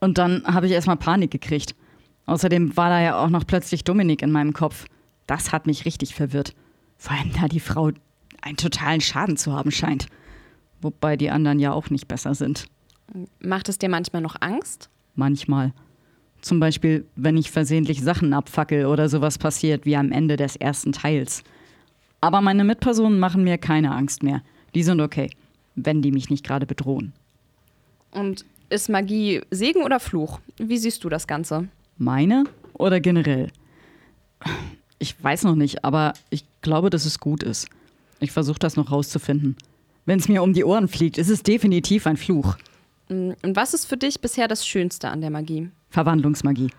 Und 0.00 0.18
dann 0.18 0.44
habe 0.46 0.66
ich 0.66 0.72
erstmal 0.72 0.96
Panik 0.96 1.30
gekriegt. 1.30 1.74
Außerdem 2.26 2.76
war 2.76 2.90
da 2.90 3.00
ja 3.00 3.18
auch 3.18 3.30
noch 3.30 3.46
plötzlich 3.46 3.84
Dominik 3.84 4.22
in 4.22 4.32
meinem 4.32 4.52
Kopf. 4.52 4.86
Das 5.26 5.52
hat 5.52 5.66
mich 5.66 5.84
richtig 5.84 6.14
verwirrt. 6.14 6.54
Vor 6.98 7.16
allem, 7.16 7.32
da 7.32 7.48
die 7.48 7.60
Frau 7.60 7.90
einen 8.42 8.56
totalen 8.56 9.00
Schaden 9.00 9.36
zu 9.36 9.52
haben 9.52 9.70
scheint. 9.70 10.06
Wobei 10.80 11.16
die 11.16 11.30
anderen 11.30 11.58
ja 11.58 11.72
auch 11.72 11.90
nicht 11.90 12.08
besser 12.08 12.34
sind. 12.34 12.66
Macht 13.40 13.68
es 13.68 13.78
dir 13.78 13.88
manchmal 13.88 14.22
noch 14.22 14.36
Angst? 14.40 14.90
Manchmal. 15.14 15.72
Zum 16.40 16.60
Beispiel, 16.60 17.04
wenn 17.16 17.36
ich 17.36 17.50
versehentlich 17.50 18.02
Sachen 18.02 18.32
abfackel 18.32 18.86
oder 18.86 19.08
sowas 19.08 19.38
passiert 19.38 19.84
wie 19.84 19.96
am 19.96 20.12
Ende 20.12 20.36
des 20.36 20.56
ersten 20.56 20.92
Teils. 20.92 21.42
Aber 22.20 22.40
meine 22.40 22.64
Mitpersonen 22.64 23.18
machen 23.18 23.44
mir 23.44 23.58
keine 23.58 23.92
Angst 23.92 24.22
mehr. 24.22 24.42
Die 24.74 24.82
sind 24.82 25.00
okay, 25.00 25.30
wenn 25.74 26.02
die 26.02 26.12
mich 26.12 26.30
nicht 26.30 26.44
gerade 26.44 26.66
bedrohen. 26.66 27.12
Und 28.10 28.44
ist 28.68 28.88
Magie 28.88 29.42
Segen 29.50 29.82
oder 29.82 30.00
Fluch? 30.00 30.40
Wie 30.58 30.78
siehst 30.78 31.04
du 31.04 31.08
das 31.08 31.26
Ganze? 31.26 31.68
Meine 31.98 32.44
oder 32.74 33.00
generell? 33.00 33.50
Ich 34.98 35.22
weiß 35.22 35.44
noch 35.44 35.54
nicht, 35.54 35.84
aber 35.84 36.14
ich 36.30 36.44
glaube, 36.62 36.90
dass 36.90 37.04
es 37.04 37.20
gut 37.20 37.42
ist. 37.42 37.68
Ich 38.20 38.32
versuche 38.32 38.58
das 38.58 38.76
noch 38.76 38.90
rauszufinden. 38.90 39.56
Wenn 40.04 40.18
es 40.18 40.28
mir 40.28 40.42
um 40.42 40.52
die 40.52 40.64
Ohren 40.64 40.88
fliegt, 40.88 41.18
ist 41.18 41.28
es 41.28 41.42
definitiv 41.42 42.06
ein 42.06 42.16
Fluch. 42.16 42.56
Und 43.08 43.36
was 43.42 43.74
ist 43.74 43.86
für 43.86 43.96
dich 43.96 44.20
bisher 44.20 44.48
das 44.48 44.66
Schönste 44.66 45.08
an 45.08 45.20
der 45.20 45.30
Magie? 45.30 45.68
Verwandlungsmagie. 45.96 46.70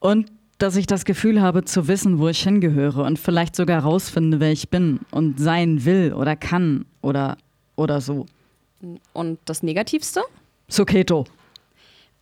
Und 0.00 0.32
dass 0.58 0.74
ich 0.74 0.88
das 0.88 1.04
Gefühl 1.04 1.40
habe 1.40 1.64
zu 1.64 1.86
wissen, 1.86 2.18
wo 2.18 2.26
ich 2.26 2.42
hingehöre 2.42 3.04
und 3.04 3.20
vielleicht 3.20 3.54
sogar 3.54 3.82
rausfinde, 3.82 4.40
wer 4.40 4.50
ich 4.50 4.68
bin 4.68 4.98
und 5.12 5.38
sein 5.38 5.84
will 5.84 6.12
oder 6.12 6.34
kann 6.34 6.86
oder, 7.02 7.36
oder 7.76 8.00
so. 8.00 8.26
Und 9.12 9.38
das 9.44 9.62
Negativste? 9.62 10.22
Soketo. 10.66 11.24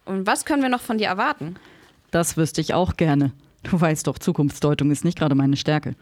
Und 0.04 0.26
was 0.26 0.44
können 0.44 0.60
wir 0.60 0.68
noch 0.68 0.82
von 0.82 0.98
dir 0.98 1.06
erwarten? 1.06 1.56
Das 2.10 2.36
wüsste 2.36 2.60
ich 2.60 2.74
auch 2.74 2.98
gerne. 2.98 3.32
Du 3.62 3.80
weißt 3.80 4.06
doch, 4.06 4.18
Zukunftsdeutung 4.18 4.90
ist 4.90 5.06
nicht 5.06 5.16
gerade 5.16 5.34
meine 5.34 5.56
Stärke. 5.56 5.94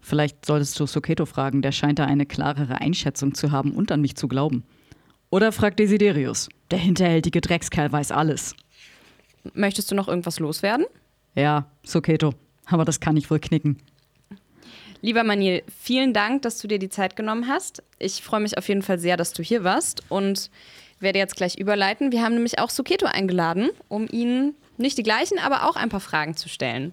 Vielleicht 0.00 0.44
solltest 0.44 0.80
du 0.80 0.86
Soketo 0.86 1.24
fragen, 1.24 1.62
der 1.62 1.70
scheint 1.70 2.00
da 2.00 2.04
eine 2.04 2.26
klarere 2.26 2.80
Einschätzung 2.80 3.34
zu 3.34 3.52
haben 3.52 3.70
und 3.74 3.92
an 3.92 4.00
mich 4.00 4.16
zu 4.16 4.26
glauben. 4.26 4.64
Oder 5.30 5.52
frag 5.52 5.76
Desiderius. 5.76 6.48
Der 6.72 6.78
hinterhältige 6.78 7.40
Dreckskerl 7.40 7.92
weiß 7.92 8.10
alles. 8.10 8.56
Möchtest 9.54 9.90
du 9.90 9.94
noch 9.94 10.08
irgendwas 10.08 10.38
loswerden? 10.38 10.86
Ja, 11.34 11.66
Soketo. 11.84 12.34
Aber 12.66 12.84
das 12.84 13.00
kann 13.00 13.16
ich 13.16 13.30
wohl 13.30 13.40
knicken. 13.40 13.78
Lieber 15.02 15.24
Manil, 15.24 15.62
vielen 15.80 16.12
Dank, 16.12 16.42
dass 16.42 16.58
du 16.58 16.68
dir 16.68 16.78
die 16.78 16.90
Zeit 16.90 17.16
genommen 17.16 17.48
hast. 17.48 17.82
Ich 17.98 18.22
freue 18.22 18.40
mich 18.40 18.58
auf 18.58 18.68
jeden 18.68 18.82
Fall 18.82 18.98
sehr, 18.98 19.16
dass 19.16 19.32
du 19.32 19.42
hier 19.42 19.64
warst 19.64 20.02
und 20.10 20.50
werde 20.98 21.18
jetzt 21.18 21.36
gleich 21.36 21.58
überleiten. 21.58 22.12
Wir 22.12 22.22
haben 22.22 22.34
nämlich 22.34 22.58
auch 22.58 22.68
Suketo 22.68 23.06
eingeladen, 23.06 23.70
um 23.88 24.06
ihn 24.06 24.54
nicht 24.76 24.98
die 24.98 25.02
gleichen, 25.02 25.38
aber 25.38 25.68
auch 25.68 25.76
ein 25.76 25.88
paar 25.88 26.00
Fragen 26.00 26.36
zu 26.36 26.48
stellen. 26.50 26.92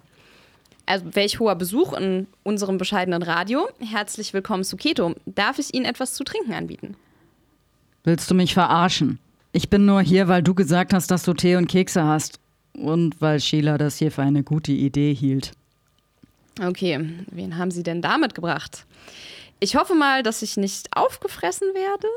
Also, 0.86 1.04
welch 1.14 1.38
hoher 1.38 1.54
Besuch 1.54 1.92
in 1.92 2.26
unserem 2.44 2.78
bescheidenen 2.78 3.22
Radio. 3.22 3.68
Herzlich 3.78 4.32
willkommen 4.32 4.64
zu 4.64 4.78
Keto. 4.78 5.14
Darf 5.26 5.58
ich 5.58 5.74
Ihnen 5.74 5.84
etwas 5.84 6.14
zu 6.14 6.24
trinken 6.24 6.54
anbieten? 6.54 6.96
Willst 8.04 8.30
du 8.30 8.34
mich 8.34 8.54
verarschen? 8.54 9.18
Ich 9.52 9.70
bin 9.70 9.86
nur 9.86 10.02
hier, 10.02 10.28
weil 10.28 10.42
du 10.42 10.54
gesagt 10.54 10.92
hast, 10.92 11.10
dass 11.10 11.22
du 11.22 11.32
Tee 11.34 11.56
und 11.56 11.68
Kekse 11.68 12.04
hast. 12.04 12.38
Und 12.74 13.20
weil 13.20 13.40
Sheila 13.40 13.78
das 13.78 13.96
hier 13.96 14.12
für 14.12 14.22
eine 14.22 14.42
gute 14.42 14.72
Idee 14.72 15.14
hielt. 15.14 15.52
Okay, 16.60 17.08
wen 17.30 17.56
haben 17.56 17.70
Sie 17.70 17.82
denn 17.82 18.02
da 18.02 18.18
mitgebracht? 18.18 18.84
Ich 19.60 19.76
hoffe 19.76 19.94
mal, 19.94 20.22
dass 20.22 20.42
ich 20.42 20.56
nicht 20.56 20.88
aufgefressen 20.96 21.68
werde. 21.74 22.08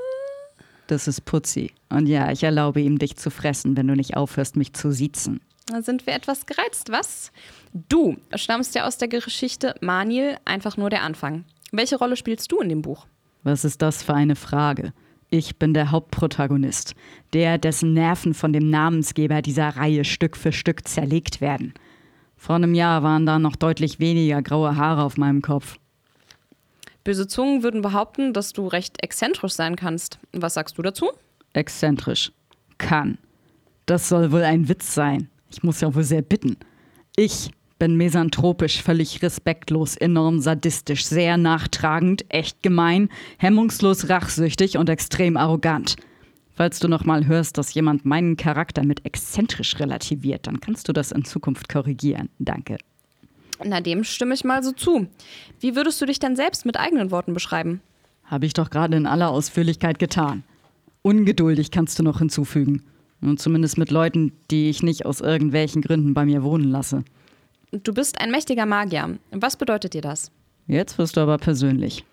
Das 0.87 1.07
ist 1.07 1.25
Putzi. 1.25 1.71
Und 1.89 2.07
ja, 2.07 2.31
ich 2.31 2.43
erlaube 2.43 2.81
ihm, 2.81 2.99
dich 2.99 3.15
zu 3.15 3.31
fressen, 3.31 3.77
wenn 3.77 3.87
du 3.87 3.95
nicht 3.95 4.17
aufhörst, 4.17 4.55
mich 4.55 4.73
zu 4.73 4.91
siezen. 4.91 5.41
Da 5.67 5.81
sind 5.81 6.05
wir 6.05 6.13
etwas 6.13 6.45
gereizt, 6.45 6.91
was? 6.91 7.31
Du 7.71 8.17
stammst 8.35 8.75
ja 8.75 8.85
aus 8.85 8.97
der 8.97 9.07
Geschichte 9.07 9.75
Maniel, 9.79 10.37
einfach 10.43 10.75
nur 10.75 10.89
der 10.89 11.03
Anfang. 11.03 11.45
Welche 11.71 11.95
Rolle 11.95 12.17
spielst 12.17 12.51
du 12.51 12.59
in 12.59 12.69
dem 12.69 12.81
Buch? 12.81 13.07
Was 13.43 13.63
ist 13.63 13.81
das 13.81 14.03
für 14.03 14.13
eine 14.13 14.35
Frage? 14.35 14.91
Ich 15.33 15.55
bin 15.55 15.73
der 15.73 15.91
Hauptprotagonist, 15.91 16.93
der, 17.31 17.57
dessen 17.57 17.93
Nerven 17.93 18.33
von 18.33 18.51
dem 18.51 18.69
Namensgeber 18.69 19.41
dieser 19.41 19.69
Reihe 19.69 20.03
Stück 20.03 20.35
für 20.35 20.51
Stück 20.51 20.85
zerlegt 20.85 21.39
werden. 21.39 21.73
Vor 22.35 22.55
einem 22.55 22.73
Jahr 22.73 23.01
waren 23.01 23.25
da 23.25 23.39
noch 23.39 23.55
deutlich 23.55 24.01
weniger 24.01 24.41
graue 24.41 24.75
Haare 24.75 25.03
auf 25.03 25.15
meinem 25.15 25.41
Kopf. 25.41 25.77
Böse 27.05 27.27
Zungen 27.27 27.63
würden 27.63 27.81
behaupten, 27.81 28.33
dass 28.33 28.51
du 28.51 28.67
recht 28.67 29.01
exzentrisch 29.01 29.53
sein 29.53 29.77
kannst. 29.77 30.19
Was 30.33 30.55
sagst 30.55 30.77
du 30.77 30.81
dazu? 30.81 31.09
Exzentrisch. 31.53 32.33
Kann. 32.77 33.17
Das 33.85 34.09
soll 34.09 34.33
wohl 34.33 34.43
ein 34.43 34.67
Witz 34.67 34.93
sein. 34.93 35.29
Ich 35.49 35.63
muss 35.63 35.79
ja 35.79 35.95
wohl 35.95 36.03
sehr 36.03 36.23
bitten. 36.23 36.57
Ich 37.15 37.51
bin 37.81 37.97
mesanthropisch, 37.97 38.83
völlig 38.83 39.23
respektlos, 39.23 39.97
enorm 39.97 40.39
sadistisch, 40.39 41.03
sehr 41.03 41.35
nachtragend, 41.37 42.23
echt 42.29 42.61
gemein, 42.61 43.09
hemmungslos 43.39 44.07
rachsüchtig 44.07 44.77
und 44.77 44.87
extrem 44.87 45.35
arrogant. 45.35 45.95
Falls 46.53 46.77
du 46.77 46.87
noch 46.87 47.05
mal 47.05 47.25
hörst, 47.25 47.57
dass 47.57 47.73
jemand 47.73 48.05
meinen 48.05 48.37
Charakter 48.37 48.85
mit 48.85 49.03
exzentrisch 49.03 49.79
relativiert, 49.79 50.45
dann 50.45 50.59
kannst 50.59 50.89
du 50.89 50.93
das 50.93 51.11
in 51.11 51.25
Zukunft 51.25 51.69
korrigieren. 51.69 52.29
Danke. 52.37 52.77
Na, 53.65 53.81
dem 53.81 54.03
stimme 54.03 54.35
ich 54.35 54.43
mal 54.43 54.61
so 54.61 54.73
zu. 54.73 55.07
Wie 55.59 55.75
würdest 55.75 55.99
du 55.99 56.05
dich 56.05 56.19
denn 56.19 56.35
selbst 56.35 56.67
mit 56.67 56.77
eigenen 56.77 57.09
Worten 57.09 57.33
beschreiben? 57.33 57.81
Habe 58.25 58.45
ich 58.45 58.53
doch 58.53 58.69
gerade 58.69 58.95
in 58.95 59.07
aller 59.07 59.31
Ausführlichkeit 59.31 59.97
getan. 59.97 60.43
Ungeduldig 61.01 61.71
kannst 61.71 61.97
du 61.97 62.03
noch 62.03 62.19
hinzufügen. 62.19 62.83
Und 63.21 63.39
zumindest 63.39 63.79
mit 63.79 63.89
Leuten, 63.89 64.33
die 64.51 64.69
ich 64.69 64.83
nicht 64.83 65.07
aus 65.07 65.19
irgendwelchen 65.19 65.81
Gründen 65.81 66.13
bei 66.13 66.25
mir 66.25 66.43
wohnen 66.43 66.69
lasse. 66.69 67.03
Du 67.71 67.93
bist 67.93 68.19
ein 68.19 68.31
mächtiger 68.31 68.65
Magier. 68.65 69.17
Was 69.31 69.55
bedeutet 69.55 69.93
dir 69.93 70.01
das? 70.01 70.31
Jetzt 70.67 70.97
wirst 70.97 71.15
du 71.15 71.21
aber 71.21 71.37
persönlich. 71.37 72.03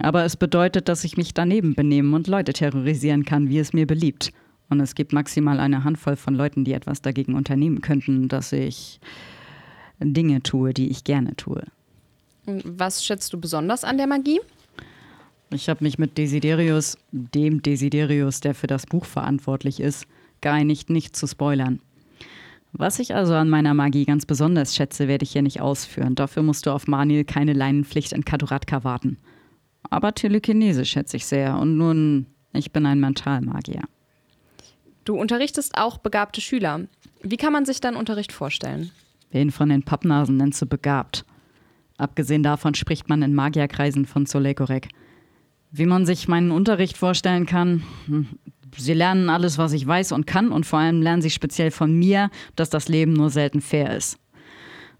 Aber 0.00 0.24
es 0.24 0.36
bedeutet, 0.36 0.88
dass 0.88 1.04
ich 1.04 1.16
mich 1.16 1.32
daneben 1.32 1.74
benehmen 1.74 2.12
und 2.14 2.26
Leute 2.26 2.52
terrorisieren 2.52 3.24
kann, 3.24 3.48
wie 3.48 3.58
es 3.58 3.72
mir 3.72 3.86
beliebt. 3.86 4.32
Und 4.68 4.80
es 4.80 4.94
gibt 4.94 5.12
maximal 5.12 5.60
eine 5.60 5.84
Handvoll 5.84 6.16
von 6.16 6.34
Leuten, 6.34 6.64
die 6.64 6.72
etwas 6.72 7.02
dagegen 7.02 7.34
unternehmen 7.34 7.80
könnten, 7.80 8.28
dass 8.28 8.52
ich 8.52 9.00
Dinge 10.00 10.42
tue, 10.42 10.72
die 10.74 10.90
ich 10.90 11.04
gerne 11.04 11.36
tue. 11.36 11.62
Was 12.46 13.04
schätzt 13.04 13.32
du 13.32 13.40
besonders 13.40 13.84
an 13.84 13.96
der 13.96 14.06
Magie? 14.06 14.40
Ich 15.52 15.68
habe 15.68 15.84
mich 15.84 15.98
mit 15.98 16.16
Desiderius, 16.16 16.96
dem 17.10 17.62
Desiderius, 17.62 18.40
der 18.40 18.54
für 18.54 18.68
das 18.68 18.86
Buch 18.86 19.04
verantwortlich 19.04 19.80
ist, 19.80 20.06
geeinigt, 20.40 20.90
nicht 20.90 21.16
zu 21.16 21.26
spoilern. 21.26 21.80
Was 22.72 22.98
ich 22.98 23.14
also 23.14 23.34
an 23.34 23.48
meiner 23.48 23.74
Magie 23.74 24.04
ganz 24.04 24.26
besonders 24.26 24.74
schätze, 24.74 25.08
werde 25.08 25.24
ich 25.24 25.32
hier 25.32 25.42
nicht 25.42 25.60
ausführen. 25.60 26.14
Dafür 26.14 26.42
musst 26.42 26.66
du 26.66 26.70
auf 26.70 26.86
Manil 26.86 27.24
keine 27.24 27.52
Leinenpflicht 27.52 28.12
in 28.12 28.24
Kaduratka 28.24 28.84
warten. 28.84 29.18
Aber 29.90 30.14
Telekinese 30.14 30.84
schätze 30.84 31.16
ich 31.16 31.26
sehr. 31.26 31.58
Und 31.58 31.76
nun, 31.76 32.26
ich 32.52 32.72
bin 32.72 32.86
ein 32.86 33.00
Mentalmagier. 33.00 33.82
Du 35.04 35.16
unterrichtest 35.16 35.76
auch 35.76 35.98
begabte 35.98 36.40
Schüler. 36.40 36.82
Wie 37.22 37.36
kann 37.36 37.52
man 37.52 37.64
sich 37.64 37.80
deinen 37.80 37.96
Unterricht 37.96 38.32
vorstellen? 38.32 38.90
Wen 39.30 39.50
von 39.50 39.68
den 39.68 39.82
Pappnasen 39.82 40.36
nennst 40.36 40.62
du 40.62 40.66
begabt? 40.66 41.24
Abgesehen 41.96 42.42
davon 42.42 42.74
spricht 42.74 43.08
man 43.08 43.22
in 43.22 43.34
Magierkreisen 43.34 44.06
von 44.06 44.26
Solekorek. 44.26 44.88
Wie 45.70 45.86
man 45.86 46.06
sich 46.06 46.28
meinen 46.28 46.50
Unterricht 46.50 46.96
vorstellen 46.96 47.46
kann, 47.46 47.82
hm, 48.06 48.28
Sie 48.76 48.94
lernen 48.94 49.30
alles, 49.30 49.58
was 49.58 49.72
ich 49.72 49.86
weiß 49.86 50.12
und 50.12 50.26
kann, 50.26 50.52
und 50.52 50.66
vor 50.66 50.78
allem 50.78 51.02
lernen 51.02 51.22
sie 51.22 51.30
speziell 51.30 51.70
von 51.70 51.92
mir, 51.92 52.30
dass 52.56 52.70
das 52.70 52.88
Leben 52.88 53.12
nur 53.12 53.30
selten 53.30 53.60
fair 53.60 53.96
ist. 53.96 54.18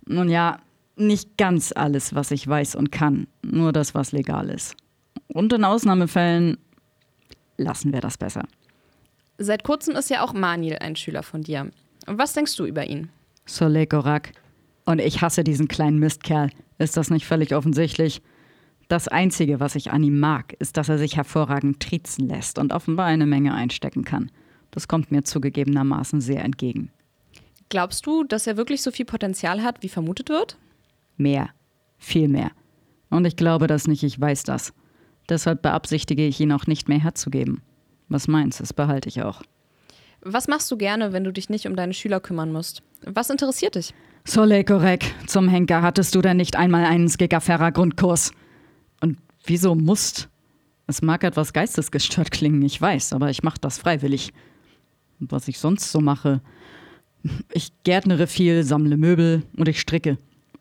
Nun 0.06 0.28
ja, 0.28 0.58
nicht 0.96 1.36
ganz 1.36 1.72
alles, 1.74 2.14
was 2.14 2.30
ich 2.30 2.46
weiß 2.46 2.74
und 2.74 2.92
kann, 2.92 3.26
nur 3.42 3.72
das, 3.72 3.94
was 3.94 4.12
legal 4.12 4.50
ist. 4.50 4.76
Und 5.28 5.52
in 5.52 5.64
Ausnahmefällen 5.64 6.58
lassen 7.56 7.92
wir 7.92 8.00
das 8.00 8.18
besser. 8.18 8.44
Seit 9.38 9.64
kurzem 9.64 9.96
ist 9.96 10.10
ja 10.10 10.22
auch 10.22 10.34
Manil 10.34 10.76
ein 10.80 10.96
Schüler 10.96 11.22
von 11.22 11.42
dir. 11.42 11.70
Was 12.06 12.32
denkst 12.32 12.56
du 12.56 12.66
über 12.66 12.86
ihn? 12.86 13.08
Soleil 13.46 13.86
Gorak. 13.86 14.32
Und 14.84 15.00
ich 15.00 15.22
hasse 15.22 15.44
diesen 15.44 15.68
kleinen 15.68 15.98
Mistkerl. 15.98 16.50
Ist 16.78 16.96
das 16.96 17.10
nicht 17.10 17.26
völlig 17.26 17.54
offensichtlich? 17.54 18.22
Das 18.90 19.06
Einzige, 19.06 19.60
was 19.60 19.76
ich 19.76 19.92
an 19.92 20.02
ihm 20.02 20.18
mag, 20.18 20.52
ist, 20.58 20.76
dass 20.76 20.88
er 20.88 20.98
sich 20.98 21.16
hervorragend 21.16 21.78
triezen 21.78 22.26
lässt 22.26 22.58
und 22.58 22.72
offenbar 22.72 23.06
eine 23.06 23.24
Menge 23.24 23.54
einstecken 23.54 24.02
kann. 24.02 24.32
Das 24.72 24.88
kommt 24.88 25.12
mir 25.12 25.22
zugegebenermaßen 25.22 26.20
sehr 26.20 26.42
entgegen. 26.42 26.90
Glaubst 27.68 28.04
du, 28.04 28.24
dass 28.24 28.48
er 28.48 28.56
wirklich 28.56 28.82
so 28.82 28.90
viel 28.90 29.04
Potenzial 29.04 29.62
hat, 29.62 29.84
wie 29.84 29.88
vermutet 29.88 30.28
wird? 30.28 30.58
Mehr. 31.16 31.50
Viel 31.98 32.26
mehr. 32.26 32.50
Und 33.10 33.26
ich 33.26 33.36
glaube 33.36 33.68
das 33.68 33.86
nicht, 33.86 34.02
ich 34.02 34.20
weiß 34.20 34.42
das. 34.42 34.72
Deshalb 35.28 35.62
beabsichtige 35.62 36.26
ich 36.26 36.40
ihn 36.40 36.50
auch 36.50 36.66
nicht 36.66 36.88
mehr 36.88 37.00
herzugeben. 37.00 37.62
Was 38.08 38.26
meins, 38.26 38.58
das 38.58 38.72
behalte 38.72 39.08
ich 39.08 39.22
auch. 39.22 39.42
Was 40.20 40.48
machst 40.48 40.68
du 40.68 40.76
gerne, 40.76 41.12
wenn 41.12 41.22
du 41.22 41.32
dich 41.32 41.48
nicht 41.48 41.68
um 41.68 41.76
deine 41.76 41.94
Schüler 41.94 42.18
kümmern 42.18 42.50
musst? 42.50 42.82
Was 43.06 43.30
interessiert 43.30 43.76
dich? 43.76 43.94
Soleil 44.24 44.64
korrekt. 44.64 45.14
Zum 45.28 45.46
Henker 45.46 45.80
hattest 45.80 46.12
du 46.16 46.22
denn 46.22 46.38
nicht 46.38 46.56
einmal 46.56 46.84
einen 46.84 47.08
Skigaferra-Grundkurs? 47.08 48.32
Wieso 49.50 49.74
musst? 49.74 50.28
Es 50.86 51.02
mag 51.02 51.24
etwas 51.24 51.52
geistesgestört 51.52 52.30
klingen, 52.30 52.62
ich 52.62 52.80
weiß, 52.80 53.12
aber 53.12 53.30
ich 53.30 53.42
mache 53.42 53.58
das 53.60 53.78
freiwillig. 53.78 54.32
Und 55.18 55.32
was 55.32 55.48
ich 55.48 55.58
sonst 55.58 55.90
so 55.90 56.00
mache, 56.00 56.40
ich 57.52 57.72
gärtnere 57.82 58.28
viel, 58.28 58.62
sammle 58.62 58.96
Möbel 58.96 59.42
und 59.56 59.66
ich 59.66 59.80
stricke. 59.80 60.18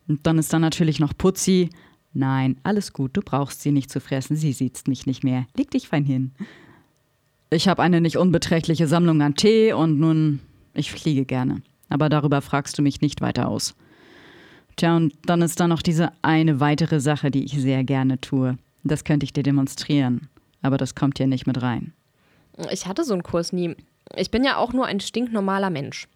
Und 0.08 0.26
dann 0.26 0.38
ist 0.38 0.52
da 0.52 0.58
natürlich 0.58 0.98
noch 0.98 1.16
Putzi. 1.16 1.70
Nein, 2.14 2.56
alles 2.64 2.92
gut, 2.92 3.16
du 3.16 3.20
brauchst 3.20 3.62
sie 3.62 3.70
nicht 3.70 3.92
zu 3.92 4.00
fressen, 4.00 4.34
sie 4.34 4.52
sieht 4.52 4.88
mich 4.88 5.06
nicht 5.06 5.22
mehr. 5.22 5.46
Leg 5.56 5.70
dich 5.70 5.86
fein 5.86 6.04
hin. 6.04 6.32
Ich 7.48 7.68
habe 7.68 7.82
eine 7.82 8.00
nicht 8.00 8.18
unbeträchtliche 8.18 8.88
Sammlung 8.88 9.22
an 9.22 9.36
Tee 9.36 9.72
und 9.72 10.00
nun, 10.00 10.40
ich 10.74 10.90
fliege 10.90 11.24
gerne. 11.24 11.62
Aber 11.90 12.08
darüber 12.08 12.40
fragst 12.40 12.76
du 12.76 12.82
mich 12.82 13.00
nicht 13.00 13.20
weiter 13.20 13.46
aus. 13.46 13.76
Tja, 14.74 14.96
und 14.96 15.14
dann 15.26 15.42
ist 15.42 15.60
da 15.60 15.68
noch 15.68 15.82
diese 15.82 16.10
eine 16.22 16.58
weitere 16.58 16.98
Sache, 16.98 17.30
die 17.30 17.44
ich 17.44 17.52
sehr 17.52 17.84
gerne 17.84 18.20
tue. 18.20 18.58
Das 18.84 19.04
könnte 19.04 19.24
ich 19.24 19.32
dir 19.32 19.42
demonstrieren, 19.42 20.28
aber 20.62 20.78
das 20.78 20.94
kommt 20.94 21.18
hier 21.18 21.26
nicht 21.26 21.46
mit 21.46 21.60
rein. 21.62 21.92
Ich 22.70 22.86
hatte 22.86 23.04
so 23.04 23.12
einen 23.12 23.22
Kurs 23.22 23.52
nie. 23.52 23.76
Ich 24.16 24.30
bin 24.30 24.44
ja 24.44 24.56
auch 24.56 24.72
nur 24.72 24.86
ein 24.86 25.00
stinknormaler 25.00 25.70
Mensch. 25.70 26.08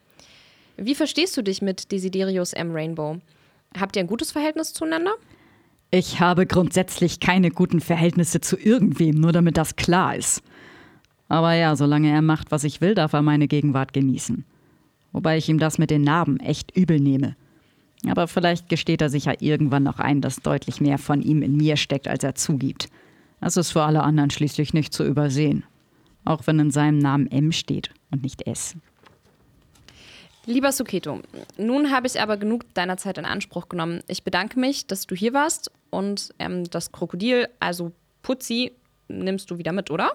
Wie 0.76 0.94
verstehst 0.94 1.36
du 1.36 1.42
dich 1.42 1.62
mit 1.62 1.92
Desiderius 1.92 2.52
M. 2.52 2.72
Rainbow? 2.72 3.18
Habt 3.78 3.96
ihr 3.96 4.00
ein 4.00 4.08
gutes 4.08 4.32
Verhältnis 4.32 4.72
zueinander? 4.72 5.14
Ich 5.90 6.18
habe 6.20 6.46
grundsätzlich 6.46 7.20
keine 7.20 7.50
guten 7.50 7.80
Verhältnisse 7.80 8.40
zu 8.40 8.56
irgendwem, 8.58 9.20
nur 9.20 9.32
damit 9.32 9.56
das 9.56 9.76
klar 9.76 10.16
ist. 10.16 10.42
Aber 11.28 11.54
ja, 11.54 11.76
solange 11.76 12.10
er 12.10 12.22
macht, 12.22 12.50
was 12.50 12.64
ich 12.64 12.80
will, 12.80 12.94
darf 12.94 13.12
er 13.12 13.22
meine 13.22 13.46
Gegenwart 13.46 13.92
genießen. 13.92 14.44
Wobei 15.12 15.38
ich 15.38 15.48
ihm 15.48 15.58
das 15.58 15.78
mit 15.78 15.90
den 15.90 16.02
Narben 16.02 16.40
echt 16.40 16.76
übel 16.76 16.98
nehme. 16.98 17.36
Aber 18.10 18.28
vielleicht 18.28 18.68
gesteht 18.68 19.00
er 19.00 19.08
sich 19.08 19.26
ja 19.26 19.34
irgendwann 19.38 19.82
noch 19.82 19.98
ein, 19.98 20.20
dass 20.20 20.36
deutlich 20.36 20.80
mehr 20.80 20.98
von 20.98 21.22
ihm 21.22 21.42
in 21.42 21.56
mir 21.56 21.76
steckt, 21.76 22.08
als 22.08 22.24
er 22.24 22.34
zugibt. 22.34 22.88
Das 23.40 23.56
ist 23.56 23.72
für 23.72 23.82
alle 23.82 24.02
anderen 24.02 24.30
schließlich 24.30 24.74
nicht 24.74 24.92
zu 24.92 25.04
übersehen. 25.04 25.64
Auch 26.24 26.46
wenn 26.46 26.58
in 26.58 26.70
seinem 26.70 26.98
Namen 26.98 27.30
M 27.30 27.52
steht 27.52 27.90
und 28.10 28.22
nicht 28.22 28.46
S. 28.46 28.76
Lieber 30.46 30.72
Suketo, 30.72 31.20
nun 31.56 31.90
habe 31.90 32.06
ich 32.06 32.20
aber 32.20 32.36
genug 32.36 32.72
deiner 32.74 32.98
Zeit 32.98 33.16
in 33.16 33.24
Anspruch 33.24 33.68
genommen. 33.68 34.02
Ich 34.08 34.24
bedanke 34.24 34.60
mich, 34.60 34.86
dass 34.86 35.06
du 35.06 35.14
hier 35.14 35.32
warst 35.32 35.70
und 35.90 36.34
ähm, 36.38 36.64
das 36.64 36.92
Krokodil, 36.92 37.48
also 37.60 37.92
Putzi, 38.22 38.72
nimmst 39.08 39.50
du 39.50 39.58
wieder 39.58 39.72
mit, 39.72 39.90
oder? 39.90 40.12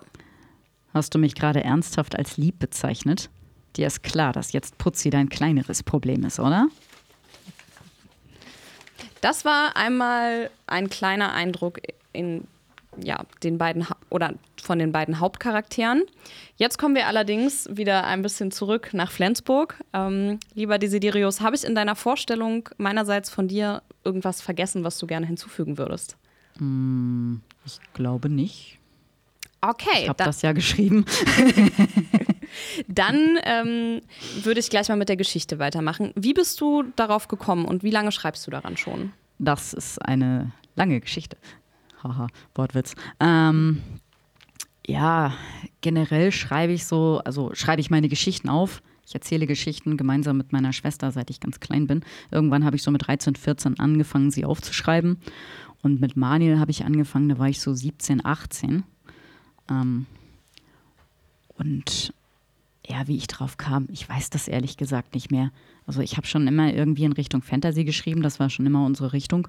Hast 0.93 1.15
du 1.15 1.19
mich 1.19 1.34
gerade 1.34 1.63
ernsthaft 1.63 2.15
als 2.15 2.38
lieb 2.38 2.60
bezeichnet? 2.60 3.29
Dir 3.75 3.88
ist 3.88 4.03
klar, 4.03 4.34
dass 4.34 4.51
jetzt 4.51 4.77
Putzi 4.77 5.10
dein 5.10 5.29
kleineres 5.29 5.84
Problem 5.84 6.24
ist, 6.24 6.39
oder? 6.39 6.67
Das 9.22 9.46
war 9.46 9.76
einmal 9.76 10.50
ein 10.68 10.90
kleiner 10.90 11.34
Eindruck 11.34 11.80
in 12.14 12.48
ja, 13.04 13.24
den 13.44 13.58
beiden 13.58 13.86
oder 14.10 14.34
von 14.62 14.80
den 14.80 14.92
beiden 14.92 15.20
Hauptcharakteren. 15.20 16.04
Jetzt 16.58 16.78
kommen 16.78 16.96
wir 16.96 17.08
allerdings 17.08 17.70
wieder 17.72 18.06
ein 18.06 18.22
bisschen 18.22 18.52
zurück 18.52 18.90
nach 18.94 19.12
Flensburg. 19.12 19.76
Ähm, 19.94 20.40
lieber 20.54 20.78
Desiderius, 20.80 21.42
habe 21.42 21.56
ich 21.56 21.64
in 21.64 21.76
deiner 21.76 21.96
Vorstellung 21.96 22.68
meinerseits 22.78 23.30
von 23.30 23.48
dir 23.48 23.82
irgendwas 24.04 24.42
vergessen, 24.42 24.84
was 24.84 24.98
du 24.98 25.08
gerne 25.08 25.28
hinzufügen 25.28 25.78
würdest? 25.78 26.18
Ich 27.66 27.80
glaube 27.94 28.30
nicht. 28.30 28.80
Okay, 29.62 30.04
Ich 30.04 30.10
habe 30.10 30.24
das 30.24 30.42
ja 30.42 30.52
geschrieben. 30.54 31.06
dann 32.88 33.38
ähm, 33.44 34.01
würde 34.44 34.60
ich 34.60 34.70
gleich 34.70 34.89
mal 34.89 34.98
mit 34.98 35.10
der 35.10 35.18
Geschichte 35.18 35.60
weitermachen. 35.60 36.12
Wie 36.15 36.34
bist 36.34 36.60
du 36.62 36.84
darauf 36.96 37.27
gekommen 37.27 37.65
und 37.65 37.84
wie 37.84 37.91
lange 37.91 38.12
schreibst 38.12 38.46
du 38.48 38.51
daran 38.51 38.77
schon? 38.77 39.12
Das 39.38 39.74
ist 39.74 40.00
eine 40.00 40.51
lange 40.75 41.00
Geschichte. 41.00 41.38
Haha, 42.03 42.27
Wortwitz. 42.56 42.96
Ähm, 43.20 43.82
ja, 44.88 45.34
generell 45.82 46.32
schreibe 46.32 46.74
ich 46.74 46.86
so, 46.86 47.22
also 47.24 47.51
schreibe 47.53 47.82
ich 47.82 47.89
meine 47.89 48.10
Geschichten 48.10 48.50
auf. 48.50 48.82
Ich 49.06 49.15
erzähle 49.15 49.48
Geschichten 49.48 49.98
gemeinsam 49.98 50.38
mit 50.38 50.51
meiner 50.51 50.72
Schwester, 50.72 51.12
seit 51.12 51.29
ich 51.29 51.39
ganz 51.39 51.60
klein 51.60 51.88
bin. 51.88 52.03
Irgendwann 52.32 52.63
habe 52.63 52.75
ich 52.75 52.84
so 52.84 52.91
mit 52.91 53.08
13, 53.08 53.36
14 53.36 53.79
angefangen, 53.79 54.29
sie 54.29 54.46
aufzuschreiben. 54.46 55.18
Und 55.82 56.01
mit 56.01 56.15
Manuel 56.15 56.60
habe 56.60 56.72
ich 56.72 56.86
angefangen, 56.86 57.29
da 57.29 57.39
war 57.39 57.50
ich 57.50 57.60
so 57.62 57.74
17, 57.74 58.25
18. 58.25 58.84
Ähm, 59.70 60.06
und 61.58 62.13
ja, 62.89 63.08
wie 63.08 63.17
ich 63.17 63.27
drauf 63.27 63.58
kam, 63.58 63.88
ich 63.91 64.08
weiß 64.10 64.31
das 64.31 64.48
ehrlich 64.48 64.75
gesagt 64.75 65.13
nicht 65.13 65.31
mehr. 65.31 65.51
Also 65.86 66.01
ich 66.01 66.17
habe 66.17 66.25
schon 66.25 66.48
immer 66.48 66.74
irgendwie 66.74 67.03
in 67.03 67.13
Richtung 67.13 67.41
Fantasy 67.41 67.84
geschrieben, 67.84 68.24
das 68.24 68.39
war 68.39 68.50
schon 68.50 68.65
immer 68.65 68.84
unsere 68.86 69.13
Richtung. 69.13 69.48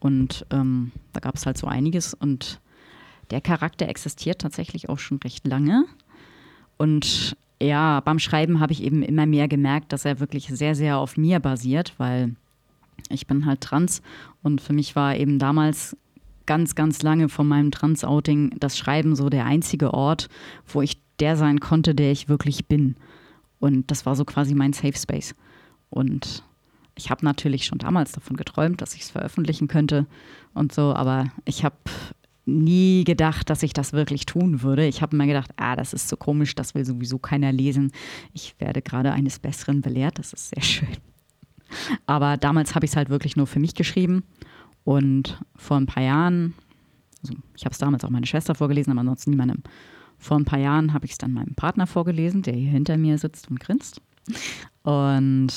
Und 0.00 0.44
ähm, 0.50 0.90
da 1.12 1.20
gab 1.20 1.36
es 1.36 1.46
halt 1.46 1.56
so 1.56 1.68
einiges. 1.68 2.12
Und 2.12 2.60
der 3.30 3.40
Charakter 3.40 3.88
existiert 3.88 4.40
tatsächlich 4.40 4.88
auch 4.88 4.98
schon 4.98 5.18
recht 5.18 5.46
lange. 5.46 5.84
Und 6.76 7.36
ja, 7.60 8.00
beim 8.00 8.18
Schreiben 8.18 8.58
habe 8.58 8.72
ich 8.72 8.82
eben 8.82 9.02
immer 9.02 9.26
mehr 9.26 9.46
gemerkt, 9.46 9.92
dass 9.92 10.04
er 10.04 10.18
wirklich 10.18 10.48
sehr, 10.48 10.74
sehr 10.74 10.98
auf 10.98 11.16
mir 11.16 11.38
basiert, 11.38 11.94
weil 11.98 12.34
ich 13.08 13.28
bin 13.28 13.46
halt 13.46 13.60
trans 13.60 14.02
und 14.42 14.60
für 14.60 14.72
mich 14.72 14.96
war 14.96 15.16
eben 15.16 15.38
damals 15.38 15.96
ganz, 16.46 16.74
ganz 16.74 17.02
lange 17.02 17.28
vor 17.28 17.44
meinem 17.44 17.70
Trans-Outing 17.70 18.56
das 18.58 18.76
Schreiben 18.76 19.14
so 19.14 19.28
der 19.28 19.46
einzige 19.46 19.94
Ort, 19.94 20.28
wo 20.66 20.82
ich 20.82 21.01
der 21.22 21.36
sein 21.36 21.60
konnte, 21.60 21.94
der 21.94 22.10
ich 22.10 22.28
wirklich 22.28 22.66
bin. 22.66 22.96
Und 23.60 23.90
das 23.92 24.04
war 24.04 24.16
so 24.16 24.24
quasi 24.24 24.54
mein 24.54 24.72
Safe 24.72 24.96
Space. 24.96 25.36
Und 25.88 26.42
ich 26.96 27.10
habe 27.10 27.24
natürlich 27.24 27.64
schon 27.64 27.78
damals 27.78 28.10
davon 28.12 28.36
geträumt, 28.36 28.82
dass 28.82 28.94
ich 28.94 29.02
es 29.02 29.10
veröffentlichen 29.10 29.68
könnte 29.68 30.06
und 30.52 30.72
so, 30.72 30.92
aber 30.94 31.26
ich 31.44 31.64
habe 31.64 31.76
nie 32.44 33.04
gedacht, 33.04 33.48
dass 33.50 33.62
ich 33.62 33.72
das 33.72 33.92
wirklich 33.92 34.26
tun 34.26 34.62
würde. 34.62 34.84
Ich 34.86 35.00
habe 35.00 35.14
immer 35.14 35.26
gedacht, 35.26 35.52
ah, 35.56 35.76
das 35.76 35.92
ist 35.92 36.08
so 36.08 36.16
komisch, 36.16 36.56
das 36.56 36.74
will 36.74 36.84
sowieso 36.84 37.18
keiner 37.18 37.52
lesen. 37.52 37.92
Ich 38.32 38.56
werde 38.58 38.82
gerade 38.82 39.12
eines 39.12 39.38
Besseren 39.38 39.80
belehrt, 39.80 40.18
das 40.18 40.32
ist 40.32 40.50
sehr 40.50 40.62
schön. 40.62 40.96
Aber 42.06 42.36
damals 42.36 42.74
habe 42.74 42.84
ich 42.84 42.90
es 42.90 42.96
halt 42.96 43.10
wirklich 43.10 43.36
nur 43.36 43.46
für 43.46 43.60
mich 43.60 43.74
geschrieben. 43.74 44.24
Und 44.84 45.40
vor 45.54 45.76
ein 45.76 45.86
paar 45.86 46.02
Jahren, 46.02 46.54
also 47.22 47.34
ich 47.56 47.64
habe 47.64 47.72
es 47.72 47.78
damals 47.78 48.04
auch 48.04 48.10
meiner 48.10 48.26
Schwester 48.26 48.56
vorgelesen, 48.56 48.90
aber 48.90 49.00
ansonsten 49.00 49.30
niemandem. 49.30 49.62
Vor 50.22 50.36
ein 50.36 50.44
paar 50.44 50.60
Jahren 50.60 50.92
habe 50.92 51.04
ich 51.04 51.12
es 51.12 51.18
dann 51.18 51.32
meinem 51.32 51.56
Partner 51.56 51.88
vorgelesen, 51.88 52.42
der 52.42 52.54
hier 52.54 52.70
hinter 52.70 52.96
mir 52.96 53.18
sitzt 53.18 53.50
und 53.50 53.58
grinst. 53.58 54.00
Und 54.84 55.48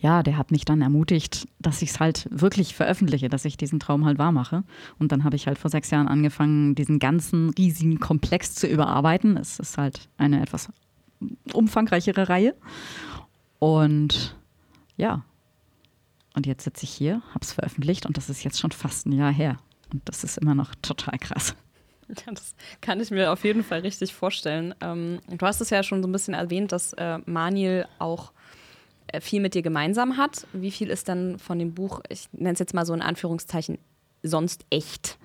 ja, 0.00 0.24
der 0.24 0.36
hat 0.36 0.50
mich 0.50 0.64
dann 0.64 0.82
ermutigt, 0.82 1.46
dass 1.60 1.80
ich 1.80 1.90
es 1.90 2.00
halt 2.00 2.26
wirklich 2.32 2.74
veröffentliche, 2.74 3.28
dass 3.28 3.44
ich 3.44 3.56
diesen 3.56 3.78
Traum 3.78 4.04
halt 4.04 4.18
wahr 4.18 4.32
mache. 4.32 4.64
Und 4.98 5.12
dann 5.12 5.22
habe 5.22 5.36
ich 5.36 5.46
halt 5.46 5.56
vor 5.56 5.70
sechs 5.70 5.88
Jahren 5.90 6.08
angefangen, 6.08 6.74
diesen 6.74 6.98
ganzen 6.98 7.50
riesigen 7.50 8.00
Komplex 8.00 8.56
zu 8.56 8.66
überarbeiten. 8.66 9.36
Es 9.36 9.60
ist 9.60 9.78
halt 9.78 10.08
eine 10.18 10.42
etwas 10.42 10.68
umfangreichere 11.52 12.28
Reihe. 12.28 12.56
Und 13.60 14.36
ja, 14.96 15.22
und 16.34 16.44
jetzt 16.44 16.64
sitze 16.64 16.82
ich 16.82 16.90
hier, 16.90 17.22
habe 17.28 17.42
es 17.42 17.52
veröffentlicht 17.52 18.04
und 18.04 18.16
das 18.16 18.28
ist 18.30 18.42
jetzt 18.42 18.58
schon 18.58 18.72
fast 18.72 19.06
ein 19.06 19.12
Jahr 19.12 19.32
her. 19.32 19.58
Und 19.92 20.02
das 20.06 20.24
ist 20.24 20.38
immer 20.38 20.56
noch 20.56 20.74
total 20.82 21.20
krass. 21.20 21.54
Ja, 22.26 22.32
das 22.32 22.54
kann 22.80 23.00
ich 23.00 23.10
mir 23.10 23.32
auf 23.32 23.44
jeden 23.44 23.62
Fall 23.62 23.80
richtig 23.80 24.14
vorstellen. 24.14 24.74
Ähm, 24.80 25.20
du 25.28 25.46
hast 25.46 25.60
es 25.60 25.70
ja 25.70 25.82
schon 25.82 26.02
so 26.02 26.08
ein 26.08 26.12
bisschen 26.12 26.34
erwähnt, 26.34 26.72
dass 26.72 26.92
äh, 26.94 27.18
Maniel 27.26 27.86
auch 27.98 28.32
äh, 29.08 29.20
viel 29.20 29.40
mit 29.40 29.54
dir 29.54 29.62
gemeinsam 29.62 30.16
hat. 30.16 30.46
Wie 30.52 30.70
viel 30.70 30.90
ist 30.90 31.08
dann 31.08 31.38
von 31.38 31.58
dem 31.58 31.74
Buch, 31.74 32.00
ich 32.08 32.28
nenne 32.32 32.52
es 32.52 32.58
jetzt 32.58 32.74
mal 32.74 32.86
so 32.86 32.94
in 32.94 33.02
Anführungszeichen, 33.02 33.78
sonst 34.22 34.64
echt? 34.70 35.18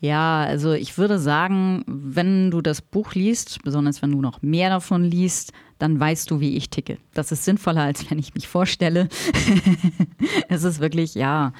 Ja, 0.00 0.42
also 0.42 0.72
ich 0.72 0.98
würde 0.98 1.18
sagen, 1.18 1.82
wenn 1.86 2.50
du 2.50 2.60
das 2.60 2.82
Buch 2.82 3.14
liest, 3.14 3.62
besonders 3.62 4.02
wenn 4.02 4.12
du 4.12 4.20
noch 4.20 4.42
mehr 4.42 4.68
davon 4.68 5.02
liest, 5.02 5.52
dann 5.78 5.98
weißt 5.98 6.30
du, 6.30 6.40
wie 6.40 6.56
ich 6.56 6.68
ticke. 6.68 6.98
Das 7.14 7.32
ist 7.32 7.44
sinnvoller, 7.44 7.82
als 7.82 8.10
wenn 8.10 8.18
ich 8.18 8.34
mich 8.34 8.46
vorstelle. 8.46 9.08
es 10.48 10.62
ist 10.64 10.80
wirklich, 10.80 11.14
ja, 11.14 11.52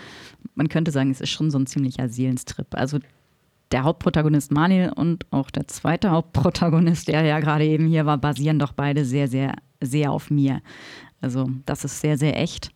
man 0.55 0.69
könnte 0.69 0.91
sagen, 0.91 1.11
es 1.11 1.23
ist 1.23 1.31
schon 1.31 1.51
so 1.51 1.59
ein 1.59 1.67
ziemlicher 1.67 2.09
Seelenstrip. 2.09 2.75
Also 2.75 2.99
der 3.75 3.83
Hauptprotagonist 3.83 4.53
Manuel 4.53 4.93
und 4.93 5.27
auch 5.33 5.51
der 5.51 5.67
zweite 5.67 6.13
Hauptprotagonist, 6.13 7.09
der 7.09 7.25
ja 7.25 7.41
gerade 7.41 7.67
eben 7.67 7.89
hier 7.89 8.07
war, 8.07 8.19
basieren 8.19 8.61
doch 8.61 8.73
beide 8.73 9.05
sehr, 9.05 9.27
sehr, 9.27 9.57
sehr 9.81 10.13
auf 10.13 10.31
mir. 10.31 10.63
Also 11.21 11.51
das 11.67 11.85
ist 11.85 12.01
sehr, 12.01 12.17
sehr 12.17 12.41
echt. 12.41 12.71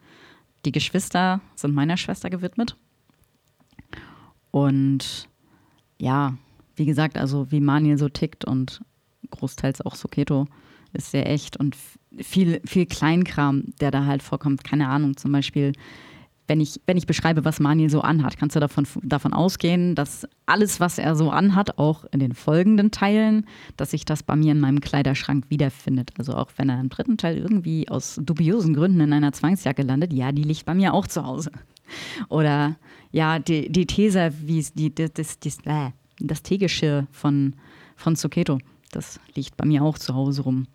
Die 0.64 0.72
Geschwister 0.72 1.40
sind 1.54 1.72
meiner 1.72 1.96
Schwester 1.96 2.30
gewidmet. 2.30 2.76
Und 4.50 5.28
ja, 6.00 6.36
wie 6.74 6.86
gesagt, 6.86 7.16
also 7.16 7.48
wie 7.52 7.60
Manuel 7.60 7.96
so 7.96 8.08
tickt 8.08 8.44
und 8.44 8.80
großteils 9.30 9.82
auch 9.82 9.94
Soketo 9.94 10.48
ist 10.94 11.12
sehr 11.12 11.30
echt 11.30 11.56
und 11.56 11.76
viel, 12.18 12.60
viel 12.64 12.86
Kleinkram, 12.86 13.66
der 13.80 13.92
da 13.92 14.04
halt 14.04 14.24
vorkommt. 14.24 14.64
Keine 14.64 14.88
Ahnung, 14.88 15.16
zum 15.16 15.30
Beispiel, 15.30 15.74
wenn 16.48 16.60
ich, 16.60 16.80
wenn 16.86 16.96
ich 16.96 17.06
beschreibe, 17.06 17.44
was 17.44 17.60
Manuel 17.60 17.90
so 17.90 18.00
anhat, 18.00 18.38
kannst 18.38 18.56
du 18.56 18.60
davon, 18.60 18.86
davon 19.02 19.34
ausgehen, 19.34 19.94
dass 19.94 20.26
alles, 20.46 20.80
was 20.80 20.98
er 20.98 21.14
so 21.14 21.30
anhat, 21.30 21.78
auch 21.78 22.06
in 22.10 22.20
den 22.20 22.32
folgenden 22.32 22.90
Teilen, 22.90 23.46
dass 23.76 23.90
sich 23.90 24.06
das 24.06 24.22
bei 24.22 24.34
mir 24.34 24.52
in 24.52 24.60
meinem 24.60 24.80
Kleiderschrank 24.80 25.44
wiederfindet. 25.50 26.12
Also 26.18 26.32
auch 26.34 26.50
wenn 26.56 26.70
er 26.70 26.80
im 26.80 26.88
dritten 26.88 27.18
Teil 27.18 27.36
irgendwie 27.36 27.88
aus 27.88 28.18
dubiosen 28.22 28.74
Gründen 28.74 29.00
in 29.00 29.12
einer 29.12 29.32
Zwangsjacke 29.32 29.82
landet, 29.82 30.12
ja, 30.14 30.32
die 30.32 30.42
liegt 30.42 30.64
bei 30.64 30.74
mir 30.74 30.94
auch 30.94 31.06
zu 31.06 31.24
Hause. 31.24 31.52
Oder 32.28 32.76
ja, 33.12 33.38
die, 33.38 33.70
die 33.70 33.86
These, 33.86 34.32
wie 34.40 34.64
die, 34.74 34.94
das, 34.94 35.12
das, 35.12 35.38
das, 35.38 35.58
äh, 35.64 35.90
das 36.18 36.42
Teegeschirr 36.42 37.06
von, 37.12 37.56
von 37.94 38.16
Soketo, 38.16 38.58
das 38.90 39.20
liegt 39.34 39.56
bei 39.58 39.66
mir 39.66 39.82
auch 39.82 39.98
zu 39.98 40.14
Hause 40.14 40.42
rum. 40.42 40.66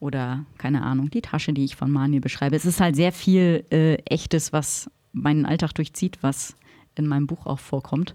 Oder, 0.00 0.44
keine 0.58 0.82
Ahnung, 0.82 1.10
die 1.10 1.22
Tasche, 1.22 1.52
die 1.52 1.64
ich 1.64 1.76
von 1.76 1.92
Manuel 1.92 2.20
beschreibe. 2.20 2.56
Es 2.56 2.64
ist 2.64 2.80
halt 2.80 2.96
sehr 2.96 3.12
viel 3.12 3.64
äh, 3.70 3.94
Echtes, 4.04 4.52
was 4.52 4.90
meinen 5.12 5.46
Alltag 5.46 5.74
durchzieht, 5.74 6.18
was 6.22 6.56
in 6.94 7.06
meinem 7.06 7.26
Buch 7.26 7.46
auch 7.46 7.58
vorkommt. 7.58 8.14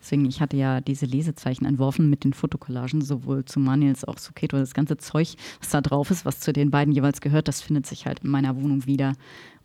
Deswegen, 0.00 0.26
ich 0.26 0.42
hatte 0.42 0.58
ja 0.58 0.82
diese 0.82 1.06
Lesezeichen 1.06 1.64
entworfen 1.64 2.10
mit 2.10 2.24
den 2.24 2.34
Fotokollagen, 2.34 3.00
sowohl 3.00 3.46
zu 3.46 3.58
Manuel 3.58 3.92
als 3.92 4.04
auch 4.04 4.16
zu 4.16 4.34
Keto. 4.34 4.58
Das 4.58 4.74
ganze 4.74 4.98
Zeug, 4.98 5.34
was 5.60 5.70
da 5.70 5.80
drauf 5.80 6.10
ist, 6.10 6.26
was 6.26 6.40
zu 6.40 6.52
den 6.52 6.70
beiden 6.70 6.92
jeweils 6.92 7.22
gehört, 7.22 7.48
das 7.48 7.62
findet 7.62 7.86
sich 7.86 8.04
halt 8.04 8.18
in 8.18 8.28
meiner 8.28 8.54
Wohnung 8.56 8.84
wieder. 8.84 9.14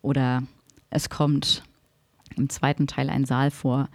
Oder 0.02 0.44
es 0.90 1.10
kommt 1.10 1.64
im 2.38 2.48
zweiten 2.48 2.88
Teil 2.88 3.10
ein 3.10 3.26
Saal 3.26 3.52
vor, 3.52 3.90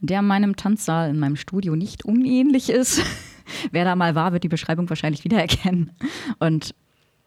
der 0.00 0.22
meinem 0.22 0.56
Tanzsaal 0.56 1.10
in 1.10 1.18
meinem 1.18 1.36
Studio 1.36 1.76
nicht 1.76 2.06
unähnlich 2.06 2.70
ist. 2.70 3.02
Wer 3.70 3.84
da 3.84 3.94
mal 3.94 4.14
war, 4.14 4.32
wird 4.32 4.44
die 4.44 4.48
Beschreibung 4.48 4.88
wahrscheinlich 4.88 5.24
wiedererkennen. 5.24 5.90
Und 6.38 6.74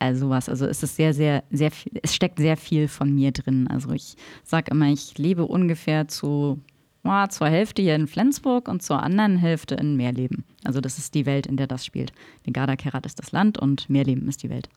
also 0.03 0.27
sowas. 0.27 0.49
Also 0.49 0.65
es 0.65 0.83
ist 0.83 0.95
sehr, 0.95 1.13
sehr, 1.13 1.43
sehr 1.49 1.71
viel, 1.71 1.93
es 2.01 2.13
steckt 2.13 2.39
sehr 2.39 2.57
viel 2.57 2.87
von 2.87 3.13
mir 3.13 3.31
drin. 3.31 3.67
Also 3.67 3.91
ich 3.91 4.15
sage 4.43 4.71
immer, 4.71 4.87
ich 4.87 5.17
lebe 5.17 5.45
ungefähr 5.45 6.07
zu 6.07 6.59
oh, 7.03 7.27
zur 7.27 7.47
Hälfte 7.47 7.81
hier 7.81 7.95
in 7.95 8.07
Flensburg 8.07 8.67
und 8.67 8.81
zur 8.81 9.01
anderen 9.01 9.37
Hälfte 9.37 9.75
in 9.75 9.95
Meerleben. 9.95 10.43
Also 10.63 10.81
das 10.81 10.97
ist 10.97 11.15
die 11.15 11.25
Welt, 11.25 11.47
in 11.47 11.57
der 11.57 11.67
das 11.67 11.85
spielt. 11.85 12.11
Negada 12.45 12.75
Kerat 12.75 13.05
ist 13.05 13.19
das 13.19 13.31
Land 13.31 13.57
und 13.57 13.89
Meerleben 13.89 14.27
ist 14.27 14.43
die 14.43 14.49
Welt. 14.49 14.69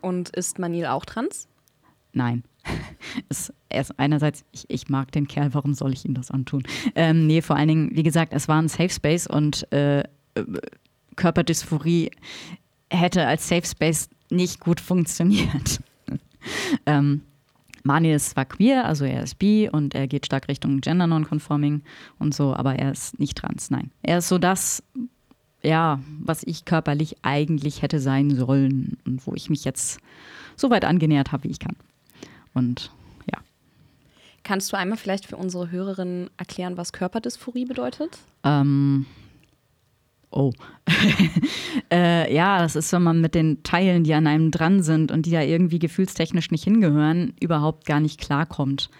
Und 0.00 0.30
ist 0.30 0.58
Manil 0.58 0.86
auch 0.86 1.04
trans? 1.04 1.48
Nein. 2.12 2.42
es, 3.28 3.52
ist 3.70 3.98
einerseits, 3.98 4.44
ich, 4.52 4.64
ich, 4.68 4.88
mag 4.88 5.12
den 5.12 5.28
Kerl, 5.28 5.54
warum 5.54 5.74
soll 5.74 5.92
ich 5.92 6.04
ihm 6.04 6.14
das 6.14 6.30
antun? 6.30 6.62
Ähm, 6.94 7.26
nee, 7.26 7.42
vor 7.42 7.56
allen 7.56 7.68
Dingen, 7.68 7.90
wie 7.94 8.02
gesagt, 8.02 8.32
es 8.34 8.48
war 8.48 8.60
ein 8.60 8.68
Safe 8.68 8.90
Space 8.90 9.26
und 9.26 9.70
äh, 9.72 10.04
Körperdysphorie 11.16 12.10
hätte 12.90 13.26
als 13.26 13.48
Safe 13.48 13.66
Space 13.66 14.08
nicht 14.30 14.60
gut 14.60 14.80
funktioniert. 14.80 15.80
ähm, 16.86 17.22
Mani 17.82 18.12
ist 18.12 18.30
zwar 18.30 18.44
queer, 18.44 18.84
also 18.84 19.04
er 19.04 19.22
ist 19.22 19.38
bi 19.38 19.68
und 19.70 19.94
er 19.94 20.06
geht 20.06 20.26
stark 20.26 20.48
Richtung 20.48 20.80
Gender 20.80 21.06
Nonconforming 21.06 21.82
und 22.18 22.34
so, 22.34 22.54
aber 22.54 22.76
er 22.76 22.92
ist 22.92 23.18
nicht 23.18 23.38
trans, 23.38 23.70
nein. 23.70 23.90
Er 24.02 24.18
ist 24.18 24.28
so 24.28 24.38
das, 24.38 24.82
ja, 25.62 26.00
was 26.20 26.42
ich 26.42 26.64
körperlich 26.64 27.16
eigentlich 27.22 27.82
hätte 27.82 28.00
sein 28.00 28.34
sollen 28.34 28.98
und 29.06 29.26
wo 29.26 29.34
ich 29.34 29.48
mich 29.50 29.64
jetzt 29.64 30.00
so 30.56 30.70
weit 30.70 30.84
angenähert 30.84 31.32
habe, 31.32 31.44
wie 31.44 31.50
ich 31.50 31.58
kann. 31.58 31.76
Und 32.52 32.90
ja. 33.30 33.38
Kannst 34.42 34.72
du 34.72 34.76
einmal 34.76 34.98
vielleicht 34.98 35.26
für 35.26 35.36
unsere 35.36 35.70
Hörerinnen 35.70 36.28
erklären, 36.36 36.76
was 36.76 36.92
Körperdysphorie 36.92 37.64
bedeutet? 37.64 38.18
Ähm, 38.44 39.06
oh. 40.30 40.52
äh, 41.92 42.32
ja, 42.34 42.58
das 42.58 42.76
ist, 42.76 42.92
wenn 42.92 43.02
man 43.02 43.20
mit 43.20 43.34
den 43.34 43.62
Teilen, 43.62 44.04
die 44.04 44.14
an 44.14 44.26
einem 44.26 44.50
dran 44.50 44.82
sind 44.82 45.12
und 45.12 45.26
die 45.26 45.30
da 45.30 45.42
irgendwie 45.42 45.78
gefühlstechnisch 45.78 46.50
nicht 46.50 46.64
hingehören, 46.64 47.34
überhaupt 47.40 47.86
gar 47.86 48.00
nicht 48.00 48.20
klarkommt. 48.20 48.90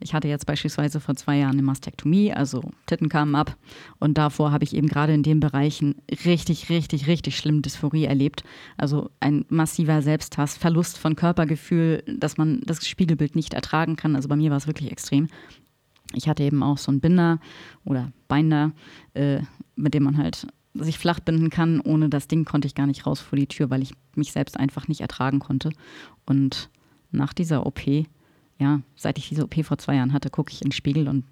Ich 0.00 0.12
hatte 0.12 0.28
jetzt 0.28 0.46
beispielsweise 0.46 1.00
vor 1.00 1.14
zwei 1.14 1.38
Jahren 1.38 1.52
eine 1.52 1.62
Mastektomie, 1.62 2.32
also 2.32 2.62
Titten 2.86 3.08
kamen 3.08 3.34
ab. 3.34 3.56
Und 3.98 4.18
davor 4.18 4.52
habe 4.52 4.64
ich 4.64 4.74
eben 4.74 4.88
gerade 4.88 5.14
in 5.14 5.22
den 5.22 5.40
Bereichen 5.40 5.94
richtig, 6.24 6.68
richtig, 6.68 7.06
richtig 7.06 7.38
schlimm 7.38 7.62
Dysphorie 7.62 8.04
erlebt. 8.04 8.44
Also 8.76 9.10
ein 9.20 9.46
massiver 9.48 10.02
Selbsthass, 10.02 10.56
Verlust 10.56 10.98
von 10.98 11.16
Körpergefühl, 11.16 12.02
dass 12.06 12.36
man 12.36 12.60
das 12.66 12.86
Spiegelbild 12.86 13.36
nicht 13.36 13.54
ertragen 13.54 13.96
kann. 13.96 14.16
Also 14.16 14.28
bei 14.28 14.36
mir 14.36 14.50
war 14.50 14.58
es 14.58 14.66
wirklich 14.66 14.90
extrem. 14.90 15.28
Ich 16.12 16.28
hatte 16.28 16.42
eben 16.42 16.62
auch 16.62 16.78
so 16.78 16.90
einen 16.90 17.00
Binder 17.00 17.40
oder 17.84 18.12
Binder, 18.28 18.72
äh, 19.14 19.40
mit 19.76 19.94
dem 19.94 20.02
man 20.02 20.18
halt 20.18 20.46
sich 20.74 20.98
flach 20.98 21.20
binden 21.20 21.50
kann. 21.50 21.80
Ohne 21.80 22.08
das 22.08 22.28
Ding 22.28 22.44
konnte 22.44 22.66
ich 22.66 22.74
gar 22.74 22.86
nicht 22.86 23.06
raus 23.06 23.20
vor 23.20 23.38
die 23.38 23.46
Tür, 23.46 23.70
weil 23.70 23.82
ich 23.82 23.92
mich 24.14 24.32
selbst 24.32 24.58
einfach 24.58 24.88
nicht 24.88 25.00
ertragen 25.00 25.38
konnte. 25.38 25.70
Und 26.26 26.68
nach 27.10 27.32
dieser 27.32 27.66
OP 27.66 27.86
ja, 28.58 28.80
seit 28.96 29.18
ich 29.18 29.28
diese 29.28 29.44
OP 29.44 29.64
vor 29.64 29.78
zwei 29.78 29.96
Jahren 29.96 30.12
hatte, 30.12 30.30
gucke 30.30 30.52
ich 30.52 30.62
in 30.62 30.68
den 30.68 30.72
Spiegel 30.72 31.08
und 31.08 31.24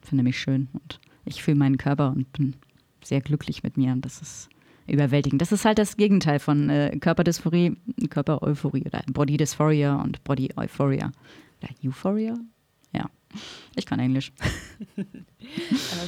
finde 0.00 0.24
mich 0.24 0.38
schön. 0.38 0.68
Und 0.72 1.00
ich 1.24 1.42
fühle 1.42 1.56
meinen 1.56 1.78
Körper 1.78 2.12
und 2.12 2.30
bin 2.32 2.56
sehr 3.02 3.20
glücklich 3.20 3.62
mit 3.62 3.76
mir. 3.76 3.92
Und 3.92 4.04
das 4.04 4.20
ist 4.20 4.48
überwältigend. 4.86 5.40
Das 5.40 5.52
ist 5.52 5.64
halt 5.64 5.78
das 5.78 5.96
Gegenteil 5.96 6.38
von 6.38 6.68
äh, 6.68 6.96
Körperdysphorie, 6.98 7.76
Körpereuphorie 8.10 8.84
oder 8.84 9.02
Body 9.12 9.36
Dysphoria 9.36 9.96
und 9.96 10.22
Body 10.24 10.50
Euphoria. 10.56 11.12
Oder 11.62 11.72
Euphoria? 11.84 12.34
Ich 13.76 13.86
kann 13.86 14.00
Englisch. 14.00 14.32
äh, 14.96 15.04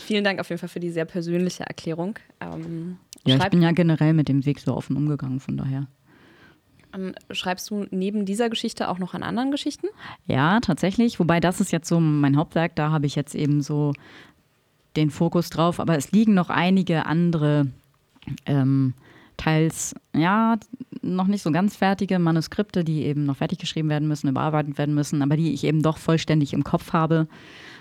vielen 0.05 0.25
Dank 0.25 0.41
auf 0.41 0.49
jeden 0.49 0.59
Fall 0.59 0.69
für 0.69 0.81
die 0.81 0.91
sehr 0.91 1.05
persönliche 1.05 1.65
Erklärung. 1.65 2.19
Ähm, 2.41 2.99
ja, 3.25 3.37
ich 3.37 3.51
bin 3.51 3.63
ja 3.63 3.73
generell 3.73 4.13
mit 4.13 4.29
dem 4.29 4.47
Weg 4.47 4.61
so 4.61 4.77
offen 4.77 4.97
umgegangen, 4.97 5.41
von 5.41 5.57
daher. 5.57 5.89
Ähm, 6.95 7.15
schreibst 7.31 7.71
du 7.71 7.87
neben 7.91 8.25
dieser 8.25 8.49
Geschichte 8.49 8.89
auch 8.89 8.99
noch 8.99 9.15
an 9.15 9.23
anderen 9.23 9.51
Geschichten? 9.51 9.89
Ja, 10.27 10.61
tatsächlich. 10.61 11.19
Wobei 11.19 11.41
das 11.41 11.61
ist 11.61 11.73
jetzt 11.73 11.89
so 11.89 12.01
mein 12.01 12.37
Hauptwerk. 12.37 12.77
Da 12.77 12.91
habe 12.91 13.07
ich 13.07 13.17
jetzt 13.17 13.35
eben 13.35 13.63
so 13.63 13.93
den 14.97 15.11
Fokus 15.11 15.51
drauf. 15.51 15.81
Aber 15.81 15.97
es 15.97 16.13
liegen 16.13 16.35
noch 16.35 16.49
einige 16.49 17.07
andere, 17.07 17.67
ähm, 18.47 18.95
teils, 19.37 19.95
ja, 20.15 20.57
noch 21.03 21.27
nicht 21.27 21.43
so 21.43 21.53
ganz 21.53 21.77
fertige 21.77 22.19
Manuskripte, 22.19 22.85
die 22.85 23.03
eben 23.03 23.25
noch 23.25 23.37
fertig 23.37 23.59
geschrieben 23.59 23.89
werden 23.89 24.09
müssen, 24.09 24.29
überarbeitet 24.29 24.79
werden 24.79 24.95
müssen, 24.95 25.23
aber 25.23 25.37
die 25.37 25.53
ich 25.53 25.65
eben 25.65 25.83
doch 25.83 25.99
vollständig 25.99 26.53
im 26.53 26.65
Kopf 26.65 26.93
habe. 26.93 27.29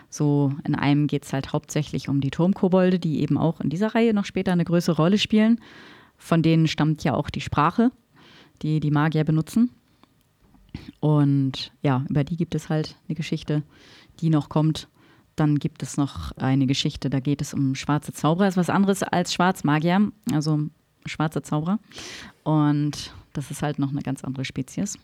So 0.09 0.53
in 0.65 0.75
einem 0.75 1.07
geht 1.07 1.25
es 1.25 1.33
halt 1.33 1.53
hauptsächlich 1.53 2.09
um 2.09 2.21
die 2.21 2.29
Turmkobolde, 2.29 2.99
die 2.99 3.21
eben 3.21 3.37
auch 3.37 3.59
in 3.61 3.69
dieser 3.69 3.95
Reihe 3.95 4.13
noch 4.13 4.25
später 4.25 4.51
eine 4.51 4.65
größere 4.65 4.97
Rolle 4.97 5.17
spielen. 5.17 5.59
Von 6.17 6.41
denen 6.41 6.67
stammt 6.67 7.03
ja 7.03 7.13
auch 7.13 7.29
die 7.29 7.41
Sprache 7.41 7.91
die 8.61 8.79
die 8.79 8.91
Magier 8.91 9.23
benutzen. 9.23 9.71
Und 10.99 11.71
ja, 11.81 12.03
über 12.09 12.23
die 12.23 12.35
gibt 12.35 12.55
es 12.55 12.69
halt 12.69 12.95
eine 13.07 13.15
Geschichte, 13.15 13.63
die 14.19 14.29
noch 14.29 14.49
kommt. 14.49 14.87
Dann 15.35 15.59
gibt 15.59 15.83
es 15.83 15.97
noch 15.97 16.31
eine 16.37 16.65
Geschichte, 16.65 17.09
da 17.09 17.19
geht 17.19 17.41
es 17.41 17.53
um 17.53 17.75
schwarze 17.75 18.13
Zauberer. 18.13 18.45
Das 18.45 18.53
ist 18.53 18.57
was 18.57 18.69
anderes 18.69 19.03
als 19.03 19.33
Schwarzmagier, 19.33 20.11
also 20.31 20.59
schwarze 21.05 21.41
Zauberer. 21.41 21.79
Und 22.43 23.13
das 23.33 23.51
ist 23.51 23.61
halt 23.61 23.79
noch 23.79 23.91
eine 23.91 24.01
ganz 24.01 24.23
andere 24.23 24.45
Spezies. 24.45 24.97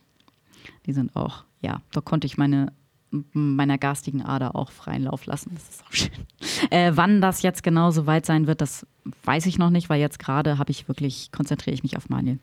Die 0.86 0.94
sind 0.94 1.16
auch, 1.16 1.44
ja, 1.62 1.82
da 1.92 2.02
konnte 2.02 2.28
ich 2.28 2.38
meine 2.38 2.72
meiner 3.34 3.78
garstigen 3.78 4.22
Ader 4.22 4.56
auch 4.56 4.72
freien 4.72 5.04
Lauf 5.04 5.26
lassen. 5.26 5.52
Das 5.54 5.70
ist 5.70 5.84
auch 5.86 5.94
schön. 5.94 6.10
Äh, 6.70 6.92
wann 6.96 7.22
das 7.22 7.42
jetzt 7.42 7.64
genau 7.64 7.92
so 7.92 8.06
weit 8.06 8.26
sein 8.26 8.46
wird, 8.48 8.62
das 8.62 8.86
weiß 9.24 9.48
ich 9.48 9.58
noch 9.58 9.72
nicht, 9.72 9.90
weil 9.90 10.00
jetzt 10.00 10.20
gerade 10.20 10.58
habe 10.58 10.72
ich 10.72 10.88
wirklich, 10.88 11.32
konzentriere 11.32 11.74
ich 11.74 11.84
mich 11.84 11.98
auf 11.98 12.08
Maniel. 12.08 12.40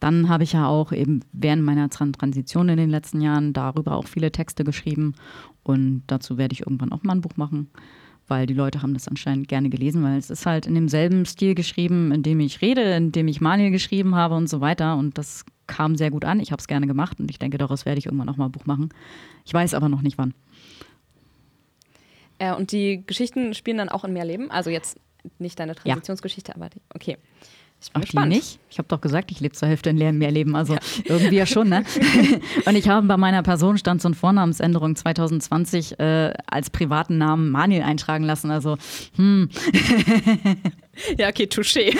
Dann 0.00 0.28
habe 0.28 0.44
ich 0.44 0.52
ja 0.52 0.66
auch 0.66 0.92
eben 0.92 1.20
während 1.32 1.62
meiner 1.62 1.88
Transition 1.88 2.68
in 2.68 2.76
den 2.76 2.90
letzten 2.90 3.20
Jahren 3.20 3.52
darüber 3.52 3.96
auch 3.96 4.06
viele 4.06 4.32
Texte 4.32 4.64
geschrieben. 4.64 5.14
Und 5.62 6.02
dazu 6.08 6.36
werde 6.36 6.52
ich 6.52 6.60
irgendwann 6.60 6.92
auch 6.92 7.04
mal 7.04 7.14
ein 7.14 7.20
Buch 7.20 7.36
machen, 7.36 7.70
weil 8.28 8.46
die 8.46 8.54
Leute 8.54 8.82
haben 8.82 8.94
das 8.94 9.08
anscheinend 9.08 9.48
gerne 9.48 9.70
gelesen, 9.70 10.02
weil 10.02 10.18
es 10.18 10.30
ist 10.30 10.46
halt 10.46 10.66
in 10.66 10.74
demselben 10.74 11.24
Stil 11.26 11.54
geschrieben, 11.54 12.12
in 12.12 12.22
dem 12.22 12.40
ich 12.40 12.60
rede, 12.60 12.82
in 12.94 13.12
dem 13.12 13.28
ich 13.28 13.40
Manuel 13.40 13.70
geschrieben 13.70 14.14
habe 14.14 14.34
und 14.34 14.48
so 14.48 14.60
weiter. 14.60 14.96
Und 14.96 15.18
das 15.18 15.44
kam 15.66 15.96
sehr 15.96 16.10
gut 16.10 16.24
an. 16.24 16.40
Ich 16.40 16.52
habe 16.52 16.60
es 16.60 16.66
gerne 16.66 16.86
gemacht 16.86 17.20
und 17.20 17.30
ich 17.30 17.38
denke, 17.38 17.58
daraus 17.58 17.86
werde 17.86 17.98
ich 17.98 18.06
irgendwann 18.06 18.28
auch 18.28 18.36
mal 18.36 18.46
ein 18.46 18.52
Buch 18.52 18.66
machen. 18.66 18.90
Ich 19.44 19.54
weiß 19.54 19.74
aber 19.74 19.88
noch 19.88 20.02
nicht 20.02 20.18
wann. 20.18 20.34
Äh, 22.38 22.54
und 22.54 22.72
die 22.72 23.04
Geschichten 23.06 23.54
spielen 23.54 23.78
dann 23.78 23.88
auch 23.88 24.04
in 24.04 24.12
mehr 24.12 24.24
Leben? 24.24 24.50
Also 24.50 24.70
jetzt 24.70 24.98
nicht 25.38 25.58
deine 25.58 25.74
Transitionsgeschichte, 25.74 26.52
ja. 26.52 26.56
aber 26.56 26.68
die, 26.68 26.80
okay. 26.94 27.18
Ich 27.80 27.92
bin 27.92 28.02
Ach, 28.02 28.06
gespannt. 28.06 28.32
die 28.32 28.36
nicht? 28.36 28.58
Ich 28.70 28.78
habe 28.78 28.88
doch 28.88 29.00
gesagt, 29.00 29.30
ich 29.30 29.38
lebe 29.38 29.54
zur 29.54 29.68
Hälfte 29.68 29.90
in 29.90 30.18
mehr 30.18 30.30
Leben. 30.30 30.56
Also 30.56 30.74
ja. 30.74 30.80
irgendwie 31.04 31.36
ja 31.36 31.46
schon, 31.46 31.68
ne? 31.68 31.84
und 32.66 32.74
ich 32.74 32.88
habe 32.88 33.06
bei 33.06 33.16
meiner 33.16 33.42
Personenstands- 33.42 34.04
und 34.04 34.14
Vornamensänderung 34.14 34.96
2020 34.96 35.98
äh, 36.00 36.32
als 36.46 36.70
privaten 36.70 37.18
Namen 37.18 37.50
Manuel 37.50 37.82
eintragen 37.82 38.24
lassen. 38.24 38.50
Also, 38.50 38.76
hm. 39.14 39.48
ja, 41.18 41.28
okay, 41.28 41.44
touché. 41.44 41.96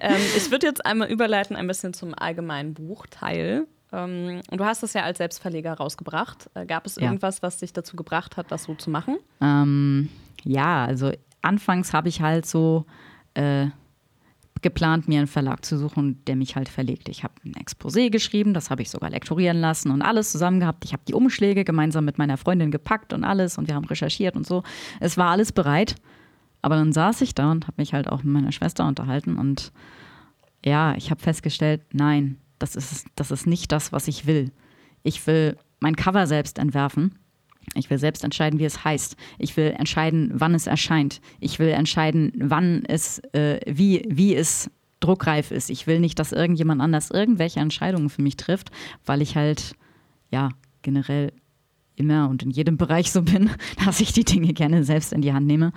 ähm, 0.00 0.16
ich 0.36 0.50
würde 0.50 0.66
jetzt 0.66 0.84
einmal 0.84 1.10
überleiten 1.10 1.54
ein 1.54 1.68
bisschen 1.68 1.94
zum 1.94 2.12
allgemeinen 2.14 2.74
Buchteil. 2.74 3.68
Ähm, 3.92 4.40
und 4.50 4.60
du 4.60 4.64
hast 4.64 4.82
das 4.82 4.94
ja 4.94 5.02
als 5.02 5.18
Selbstverleger 5.18 5.74
rausgebracht. 5.74 6.50
Äh, 6.54 6.66
gab 6.66 6.86
es 6.86 6.96
irgendwas, 6.96 7.36
ja. 7.36 7.42
was 7.42 7.58
dich 7.58 7.72
dazu 7.72 7.94
gebracht 7.94 8.36
hat, 8.36 8.50
das 8.50 8.64
so 8.64 8.74
zu 8.74 8.90
machen? 8.90 9.18
Ähm, 9.40 10.08
ja, 10.42 10.84
also 10.84 11.12
anfangs 11.40 11.92
habe 11.92 12.08
ich 12.08 12.20
halt 12.20 12.46
so 12.46 12.84
äh, 13.34 13.68
geplant, 14.62 15.08
mir 15.08 15.18
einen 15.18 15.26
Verlag 15.26 15.64
zu 15.64 15.76
suchen, 15.76 16.24
der 16.24 16.36
mich 16.36 16.56
halt 16.56 16.68
verlegt. 16.68 17.08
Ich 17.08 17.22
habe 17.22 17.34
ein 17.44 17.52
Exposé 17.52 18.10
geschrieben, 18.10 18.54
das 18.54 18.70
habe 18.70 18.82
ich 18.82 18.90
sogar 18.90 19.10
lektorieren 19.10 19.58
lassen 19.58 19.90
und 19.90 20.00
alles 20.02 20.32
zusammen 20.32 20.58
gehabt. 20.58 20.84
Ich 20.84 20.92
habe 20.92 21.02
die 21.06 21.14
Umschläge 21.14 21.64
gemeinsam 21.64 22.04
mit 22.04 22.16
meiner 22.16 22.38
Freundin 22.38 22.70
gepackt 22.70 23.12
und 23.12 23.24
alles 23.24 23.58
und 23.58 23.68
wir 23.68 23.74
haben 23.74 23.84
recherchiert 23.84 24.36
und 24.36 24.46
so. 24.46 24.62
Es 25.00 25.16
war 25.16 25.30
alles 25.30 25.52
bereit. 25.52 25.96
Aber 26.62 26.76
dann 26.76 26.94
saß 26.94 27.20
ich 27.20 27.34
da 27.34 27.50
und 27.50 27.66
habe 27.66 27.74
mich 27.76 27.92
halt 27.92 28.08
auch 28.08 28.22
mit 28.22 28.32
meiner 28.32 28.52
Schwester 28.52 28.86
unterhalten 28.88 29.36
und 29.36 29.70
ja, 30.64 30.94
ich 30.94 31.10
habe 31.10 31.20
festgestellt, 31.20 31.82
nein, 31.92 32.38
das 32.58 32.74
ist, 32.74 33.06
das 33.16 33.30
ist 33.30 33.46
nicht 33.46 33.70
das, 33.70 33.92
was 33.92 34.08
ich 34.08 34.24
will. 34.24 34.50
Ich 35.02 35.26
will 35.26 35.58
mein 35.80 35.94
Cover 35.94 36.26
selbst 36.26 36.58
entwerfen 36.58 37.18
ich 37.74 37.90
will 37.90 37.98
selbst 37.98 38.24
entscheiden, 38.24 38.58
wie 38.58 38.64
es 38.64 38.84
heißt. 38.84 39.16
Ich 39.38 39.56
will 39.56 39.74
entscheiden, 39.78 40.30
wann 40.34 40.54
es 40.54 40.66
erscheint. 40.66 41.20
Ich 41.40 41.58
will 41.58 41.68
entscheiden, 41.68 42.32
wann 42.36 42.84
es, 42.86 43.20
äh, 43.32 43.60
wie, 43.66 44.04
wie 44.08 44.34
es 44.34 44.70
druckreif 45.00 45.50
ist. 45.50 45.70
Ich 45.70 45.86
will 45.86 46.00
nicht, 46.00 46.18
dass 46.18 46.32
irgendjemand 46.32 46.80
anders 46.80 47.10
irgendwelche 47.10 47.60
Entscheidungen 47.60 48.10
für 48.10 48.22
mich 48.22 48.36
trifft, 48.36 48.70
weil 49.04 49.22
ich 49.22 49.36
halt, 49.36 49.74
ja, 50.30 50.50
generell 50.82 51.32
immer 51.96 52.28
und 52.28 52.42
in 52.42 52.50
jedem 52.50 52.76
Bereich 52.78 53.10
so 53.10 53.22
bin, 53.22 53.50
dass 53.84 54.00
ich 54.00 54.12
die 54.12 54.24
Dinge 54.24 54.52
gerne 54.52 54.84
selbst 54.84 55.12
in 55.12 55.22
die 55.22 55.32
Hand 55.32 55.46
nehme. 55.46 55.72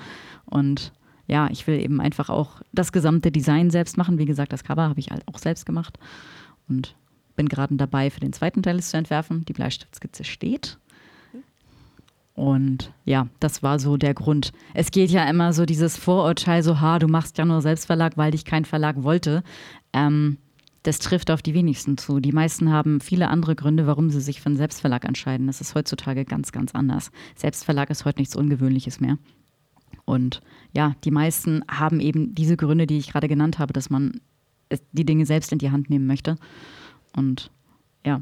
Und 0.45 0.93
ja, 1.27 1.49
ich 1.51 1.67
will 1.67 1.79
eben 1.79 1.99
einfach 1.99 2.29
auch 2.29 2.61
das 2.71 2.91
gesamte 2.91 3.31
Design 3.31 3.69
selbst 3.69 3.97
machen. 3.97 4.17
Wie 4.17 4.25
gesagt, 4.25 4.53
das 4.53 4.63
Cover 4.63 4.83
habe 4.83 4.99
ich 4.99 5.11
halt 5.11 5.27
auch 5.27 5.37
selbst 5.39 5.65
gemacht. 5.65 5.99
Und 6.69 6.95
bin 7.35 7.49
gerade 7.49 7.75
dabei, 7.75 8.09
für 8.09 8.19
den 8.19 8.33
zweiten 8.33 8.63
Teil 8.63 8.77
es 8.77 8.89
zu 8.89 8.97
entwerfen. 8.97 9.45
Die 9.45 9.53
Bleistiftskizze 9.53 10.23
steht. 10.23 10.77
Und 12.37 12.93
ja, 13.03 13.29
das 13.39 13.63
war 13.63 13.79
so 13.79 13.97
der 13.97 14.13
Grund. 14.13 14.53
Es 14.75 14.91
geht 14.91 15.09
ja 15.09 15.27
immer 15.27 15.53
so 15.53 15.65
dieses 15.65 15.97
Vorurteil, 15.97 16.61
so, 16.61 16.79
ha, 16.79 16.99
du 16.99 17.07
machst 17.07 17.39
ja 17.39 17.45
nur 17.45 17.63
Selbstverlag, 17.63 18.15
weil 18.15 18.29
dich 18.29 18.45
kein 18.45 18.63
Verlag 18.63 19.01
wollte. 19.01 19.41
Ähm, 19.91 20.37
das 20.83 20.99
trifft 20.99 21.31
auf 21.31 21.41
die 21.41 21.55
wenigsten 21.55 21.97
zu. 21.97 22.19
Die 22.19 22.31
meisten 22.31 22.71
haben 22.71 23.01
viele 23.01 23.29
andere 23.29 23.55
Gründe, 23.55 23.87
warum 23.87 24.11
sie 24.11 24.21
sich 24.21 24.39
für 24.39 24.45
einen 24.49 24.55
Selbstverlag 24.55 25.03
entscheiden. 25.03 25.47
Das 25.47 25.61
ist 25.61 25.73
heutzutage 25.73 26.25
ganz, 26.25 26.51
ganz 26.51 26.75
anders. 26.75 27.09
Selbstverlag 27.35 27.89
ist 27.89 28.05
heute 28.05 28.21
nichts 28.21 28.35
Ungewöhnliches 28.35 28.99
mehr. 28.99 29.17
Und 30.05 30.43
ja, 30.73 30.93
die 31.05 31.11
meisten 31.11 31.63
haben 31.67 31.99
eben 31.99 32.35
diese 32.35 32.55
Gründe, 32.55 32.85
die 32.85 32.99
ich 32.99 33.11
gerade 33.11 33.27
genannt 33.27 33.57
habe, 33.57 33.73
dass 33.73 33.89
man 33.89 34.21
die 34.91 35.05
Dinge 35.05 35.25
selbst 35.25 35.51
in 35.53 35.57
die 35.57 35.71
Hand 35.71 35.89
nehmen 35.89 36.05
möchte. 36.05 36.35
Und 37.15 37.49
ja, 38.05 38.21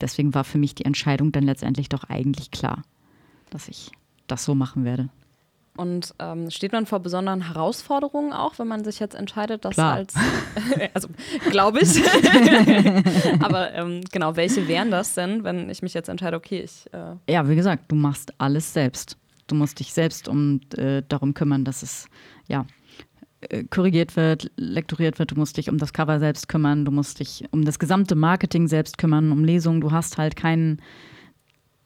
deswegen 0.00 0.32
war 0.32 0.44
für 0.44 0.58
mich 0.58 0.76
die 0.76 0.84
Entscheidung 0.84 1.32
dann 1.32 1.42
letztendlich 1.42 1.88
doch 1.88 2.04
eigentlich 2.04 2.52
klar 2.52 2.84
dass 3.50 3.68
ich 3.68 3.90
das 4.26 4.44
so 4.44 4.54
machen 4.54 4.84
werde. 4.84 5.08
Und 5.78 6.12
ähm, 6.18 6.50
steht 6.50 6.72
man 6.72 6.86
vor 6.86 6.98
besonderen 6.98 7.40
Herausforderungen 7.40 8.32
auch, 8.32 8.58
wenn 8.58 8.66
man 8.66 8.82
sich 8.82 8.98
jetzt 8.98 9.14
entscheidet, 9.14 9.64
das 9.64 9.74
Klar. 9.74 9.94
als, 9.94 10.12
also 10.94 11.08
glaube 11.50 11.80
ich. 11.82 12.02
Aber 13.40 13.72
ähm, 13.74 14.00
genau, 14.10 14.34
welche 14.34 14.66
wären 14.66 14.90
das 14.90 15.14
denn, 15.14 15.44
wenn 15.44 15.70
ich 15.70 15.80
mich 15.80 15.94
jetzt 15.94 16.08
entscheide, 16.08 16.36
okay, 16.36 16.62
ich. 16.62 16.92
Äh 16.92 17.32
ja, 17.32 17.48
wie 17.48 17.54
gesagt, 17.54 17.84
du 17.92 17.94
machst 17.94 18.32
alles 18.38 18.72
selbst. 18.72 19.16
Du 19.46 19.54
musst 19.54 19.78
dich 19.78 19.92
selbst 19.92 20.26
um 20.26 20.60
äh, 20.76 21.02
darum 21.08 21.32
kümmern, 21.32 21.64
dass 21.64 21.84
es 21.84 22.08
ja 22.48 22.66
äh, 23.40 23.62
korrigiert 23.62 24.16
wird, 24.16 24.50
lektoriert 24.56 25.20
wird. 25.20 25.30
Du 25.30 25.36
musst 25.36 25.58
dich 25.58 25.70
um 25.70 25.78
das 25.78 25.92
Cover 25.92 26.18
selbst 26.18 26.48
kümmern. 26.48 26.86
Du 26.86 26.90
musst 26.90 27.20
dich 27.20 27.44
um 27.52 27.64
das 27.64 27.78
gesamte 27.78 28.16
Marketing 28.16 28.66
selbst 28.66 28.98
kümmern, 28.98 29.30
um 29.30 29.44
Lesungen. 29.44 29.80
Du 29.80 29.92
hast 29.92 30.18
halt 30.18 30.34
keinen 30.34 30.82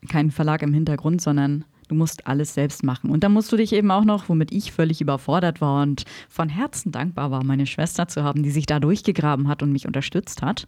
keinen 0.09 0.31
Verlag 0.31 0.63
im 0.63 0.75
Hintergrund, 0.75 1.21
sondern 1.21 1.65
du 1.89 1.95
musst 1.95 2.27
alles 2.27 2.55
selbst 2.55 2.83
machen. 2.83 3.11
Und 3.11 3.23
da 3.23 3.29
musst 3.29 3.53
du 3.53 3.57
dich 3.57 3.73
eben 3.73 3.91
auch 3.91 4.05
noch, 4.05 4.29
womit 4.29 4.53
ich 4.53 4.73
völlig 4.73 5.01
überfordert 5.01 5.61
war 5.61 5.83
und 5.83 6.05
von 6.29 6.49
Herzen 6.49 6.93
dankbar 6.93 7.31
war, 7.31 7.45
meine 7.45 7.67
Schwester 7.67 8.09
zu 8.09 8.25
haben, 8.25 8.43
die 8.43 8.51
sich 8.51 8.67
da 8.67 8.81
durchgegraben 8.81 9.49
hat 9.49 9.63
und 9.63 9.73
mich 9.73 9.87
unterstützt 9.87 10.43
hat, 10.43 10.67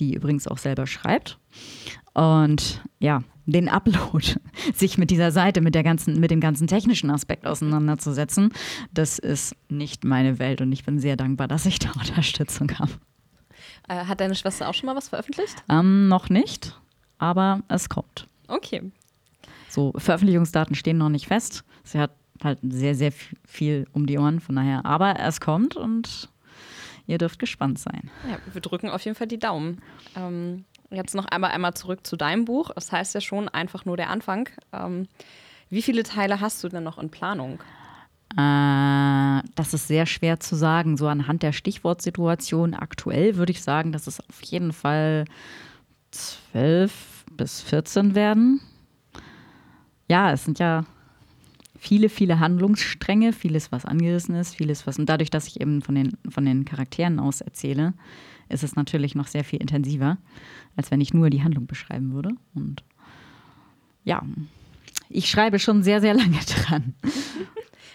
die 0.00 0.14
übrigens 0.14 0.48
auch 0.48 0.58
selber 0.58 0.86
schreibt. 0.86 1.38
Und 2.14 2.82
ja, 2.98 3.22
den 3.46 3.68
Upload, 3.68 4.36
sich 4.74 4.98
mit 4.98 5.10
dieser 5.10 5.30
Seite, 5.30 5.60
mit, 5.60 5.74
der 5.74 5.82
ganzen, 5.82 6.18
mit 6.20 6.30
dem 6.30 6.40
ganzen 6.40 6.66
technischen 6.66 7.10
Aspekt 7.10 7.46
auseinanderzusetzen, 7.46 8.52
das 8.92 9.18
ist 9.18 9.54
nicht 9.68 10.04
meine 10.04 10.38
Welt 10.38 10.60
und 10.60 10.72
ich 10.72 10.84
bin 10.84 10.98
sehr 10.98 11.16
dankbar, 11.16 11.48
dass 11.48 11.66
ich 11.66 11.78
da 11.78 11.90
Unterstützung 11.98 12.70
habe. 12.78 12.92
Äh, 13.88 14.06
hat 14.06 14.20
deine 14.20 14.34
Schwester 14.34 14.68
auch 14.68 14.74
schon 14.74 14.86
mal 14.86 14.96
was 14.96 15.08
veröffentlicht? 15.08 15.62
Ähm, 15.68 16.08
noch 16.08 16.28
nicht, 16.28 16.78
aber 17.18 17.62
es 17.68 17.88
kommt. 17.88 18.26
Okay. 18.50 18.90
So, 19.68 19.92
Veröffentlichungsdaten 19.96 20.74
stehen 20.74 20.98
noch 20.98 21.08
nicht 21.08 21.28
fest. 21.28 21.64
Sie 21.84 21.98
hat 21.98 22.10
halt 22.42 22.58
sehr, 22.62 22.94
sehr 22.94 23.12
viel 23.46 23.86
um 23.92 24.06
die 24.06 24.18
Ohren, 24.18 24.40
von 24.40 24.56
daher. 24.56 24.84
Aber 24.84 25.18
es 25.20 25.40
kommt 25.40 25.76
und 25.76 26.28
ihr 27.06 27.18
dürft 27.18 27.38
gespannt 27.38 27.78
sein. 27.78 28.10
Ja, 28.28 28.38
wir 28.52 28.60
drücken 28.60 28.90
auf 28.90 29.04
jeden 29.04 29.16
Fall 29.16 29.28
die 29.28 29.38
Daumen. 29.38 29.80
Ähm, 30.16 30.64
jetzt 30.90 31.14
noch 31.14 31.26
einmal, 31.26 31.52
einmal 31.52 31.74
zurück 31.74 32.06
zu 32.06 32.16
deinem 32.16 32.44
Buch. 32.44 32.70
Das 32.74 32.92
heißt 32.92 33.14
ja 33.14 33.20
schon 33.20 33.48
einfach 33.48 33.84
nur 33.84 33.96
der 33.96 34.10
Anfang. 34.10 34.48
Ähm, 34.72 35.08
wie 35.68 35.82
viele 35.82 36.02
Teile 36.02 36.40
hast 36.40 36.62
du 36.64 36.68
denn 36.68 36.82
noch 36.82 36.98
in 36.98 37.10
Planung? 37.10 37.60
Äh, 38.36 39.42
das 39.54 39.74
ist 39.74 39.88
sehr 39.88 40.06
schwer 40.06 40.40
zu 40.40 40.56
sagen. 40.56 40.96
So 40.96 41.06
anhand 41.08 41.42
der 41.42 41.52
Stichwortsituation 41.52 42.74
aktuell 42.74 43.36
würde 43.36 43.52
ich 43.52 43.62
sagen, 43.62 43.92
dass 43.92 44.06
es 44.06 44.20
auf 44.20 44.42
jeden 44.42 44.72
Fall 44.72 45.26
zwölf 46.10 47.09
bis 47.40 47.62
14 47.62 48.14
werden. 48.14 48.60
Ja, 50.08 50.30
es 50.30 50.44
sind 50.44 50.58
ja 50.58 50.84
viele, 51.78 52.10
viele 52.10 52.38
Handlungsstränge, 52.38 53.32
vieles, 53.32 53.72
was 53.72 53.86
angerissen 53.86 54.34
ist, 54.34 54.54
vieles, 54.54 54.86
was. 54.86 54.98
Und 54.98 55.08
dadurch, 55.08 55.30
dass 55.30 55.46
ich 55.46 55.58
eben 55.58 55.80
von 55.80 55.94
den, 55.94 56.18
von 56.28 56.44
den 56.44 56.66
Charakteren 56.66 57.18
aus 57.18 57.40
erzähle, 57.40 57.94
ist 58.50 58.62
es 58.62 58.76
natürlich 58.76 59.14
noch 59.14 59.26
sehr 59.26 59.42
viel 59.42 59.58
intensiver, 59.58 60.18
als 60.76 60.90
wenn 60.90 61.00
ich 61.00 61.14
nur 61.14 61.30
die 61.30 61.42
Handlung 61.42 61.66
beschreiben 61.66 62.12
würde. 62.12 62.32
Und 62.54 62.84
ja, 64.04 64.22
ich 65.08 65.30
schreibe 65.30 65.58
schon 65.58 65.82
sehr, 65.82 66.02
sehr 66.02 66.12
lange 66.12 66.40
dran. 66.66 66.94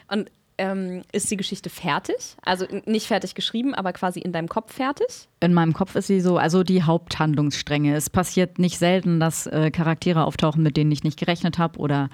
Und 0.08 0.32
ähm, 0.58 1.02
ist 1.12 1.30
die 1.30 1.38
Geschichte 1.38 1.70
fertig? 1.70 2.36
Also 2.44 2.66
nicht 2.86 3.08
fertig 3.08 3.36
geschrieben, 3.36 3.74
aber 3.74 3.94
quasi 3.94 4.20
in 4.20 4.32
deinem 4.32 4.48
Kopf 4.48 4.74
fertig? 4.74 5.28
In 5.42 5.54
meinem 5.54 5.74
Kopf 5.74 5.96
ist 5.96 6.08
sie 6.08 6.22
so, 6.22 6.38
also 6.38 6.64
die 6.64 6.84
Haupthandlungsstränge. 6.84 7.96
Es 7.96 8.10
passiert 8.10 8.58
nicht 8.58 8.78
selten, 8.78 9.20
dass 9.20 9.48
äh, 9.48 9.70
Charaktere 9.72 10.26
auftauchen, 10.26 10.64
mit 10.64 10.78
denen 10.78 10.92
ich 10.92 11.04
nicht 11.04 11.20
gerechnet 11.20 11.58
habe 11.58 11.80
oder 11.80 12.10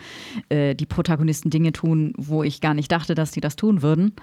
äh, 0.50 0.76
die 0.76 0.86
Protagonisten 0.86 1.50
Dinge 1.50 1.72
tun, 1.72 2.14
wo 2.18 2.44
ich 2.44 2.62
gar 2.62 2.74
nicht 2.74 2.92
dachte, 2.92 3.16
dass 3.16 3.32
sie 3.32 3.42
das 3.42 3.56
tun 3.56 3.82
würden. 3.82 4.14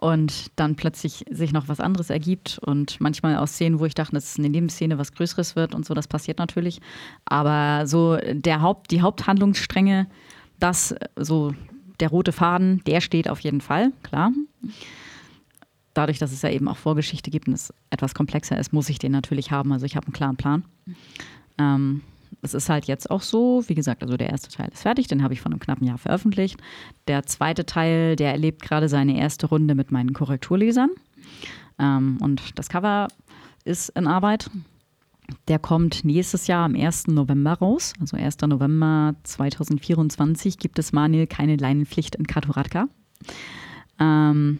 Und 0.00 0.50
dann 0.56 0.76
plötzlich 0.76 1.24
sich 1.30 1.52
noch 1.52 1.68
was 1.68 1.80
anderes 1.80 2.10
ergibt 2.10 2.58
und 2.58 3.00
manchmal 3.00 3.36
aus 3.36 3.52
Szenen, 3.52 3.78
wo 3.78 3.86
ich 3.86 3.94
dachte, 3.94 4.12
dass 4.12 4.32
es 4.32 4.38
eine 4.38 4.48
Nebenszene 4.50 4.98
was 4.98 5.12
Größeres 5.12 5.56
wird 5.56 5.74
und 5.74 5.86
so, 5.86 5.94
das 5.94 6.08
passiert 6.08 6.38
natürlich. 6.38 6.80
Aber 7.24 7.86
so 7.86 8.18
der 8.30 8.60
Haupt, 8.60 8.90
die 8.90 9.02
Haupthandlungsstränge, 9.02 10.06
das 10.58 10.94
so 11.16 11.52
der 12.00 12.08
rote 12.08 12.32
Faden, 12.32 12.82
der 12.86 13.00
steht 13.00 13.28
auf 13.28 13.40
jeden 13.40 13.60
Fall, 13.60 13.92
klar. 14.02 14.32
Dadurch, 15.94 16.18
dass 16.18 16.32
es 16.32 16.42
ja 16.42 16.50
eben 16.50 16.68
auch 16.68 16.76
Vorgeschichte 16.76 17.30
gibt 17.30 17.48
und 17.48 17.54
es 17.54 17.72
etwas 17.90 18.14
komplexer 18.14 18.58
ist, 18.58 18.72
muss 18.72 18.88
ich 18.90 18.98
den 18.98 19.12
natürlich 19.12 19.50
haben. 19.50 19.72
Also 19.72 19.86
ich 19.86 19.96
habe 19.96 20.06
einen 20.06 20.12
klaren 20.12 20.36
Plan. 20.36 20.64
Ähm, 21.58 22.02
es 22.42 22.54
ist 22.54 22.68
halt 22.68 22.84
jetzt 22.86 23.10
auch 23.10 23.22
so, 23.22 23.64
wie 23.66 23.74
gesagt, 23.74 24.02
also 24.02 24.16
der 24.16 24.28
erste 24.28 24.50
Teil 24.50 24.68
ist 24.72 24.82
fertig, 24.82 25.06
den 25.06 25.22
habe 25.22 25.32
ich 25.32 25.40
vor 25.40 25.50
einem 25.50 25.58
knappen 25.58 25.86
Jahr 25.86 25.98
veröffentlicht. 25.98 26.60
Der 27.08 27.24
zweite 27.24 27.64
Teil, 27.64 28.16
der 28.16 28.32
erlebt 28.32 28.62
gerade 28.62 28.88
seine 28.88 29.18
erste 29.18 29.46
Runde 29.46 29.74
mit 29.74 29.90
meinen 29.90 30.12
Korrekturlesern. 30.12 30.90
Ähm, 31.78 32.18
und 32.20 32.58
das 32.58 32.68
Cover 32.68 33.08
ist 33.64 33.88
in 33.90 34.06
Arbeit. 34.06 34.50
Der 35.48 35.58
kommt 35.58 36.04
nächstes 36.04 36.46
Jahr 36.46 36.64
am 36.64 36.74
1. 36.74 37.08
November 37.08 37.54
raus. 37.54 37.92
Also 38.00 38.16
1. 38.16 38.38
November 38.42 39.14
2024 39.24 40.58
gibt 40.58 40.78
es 40.78 40.92
Manuel 40.92 41.26
keine 41.26 41.56
Leinenpflicht 41.56 42.14
in 42.16 42.26
Katoratka. 42.26 42.88
Ähm, 43.98 44.58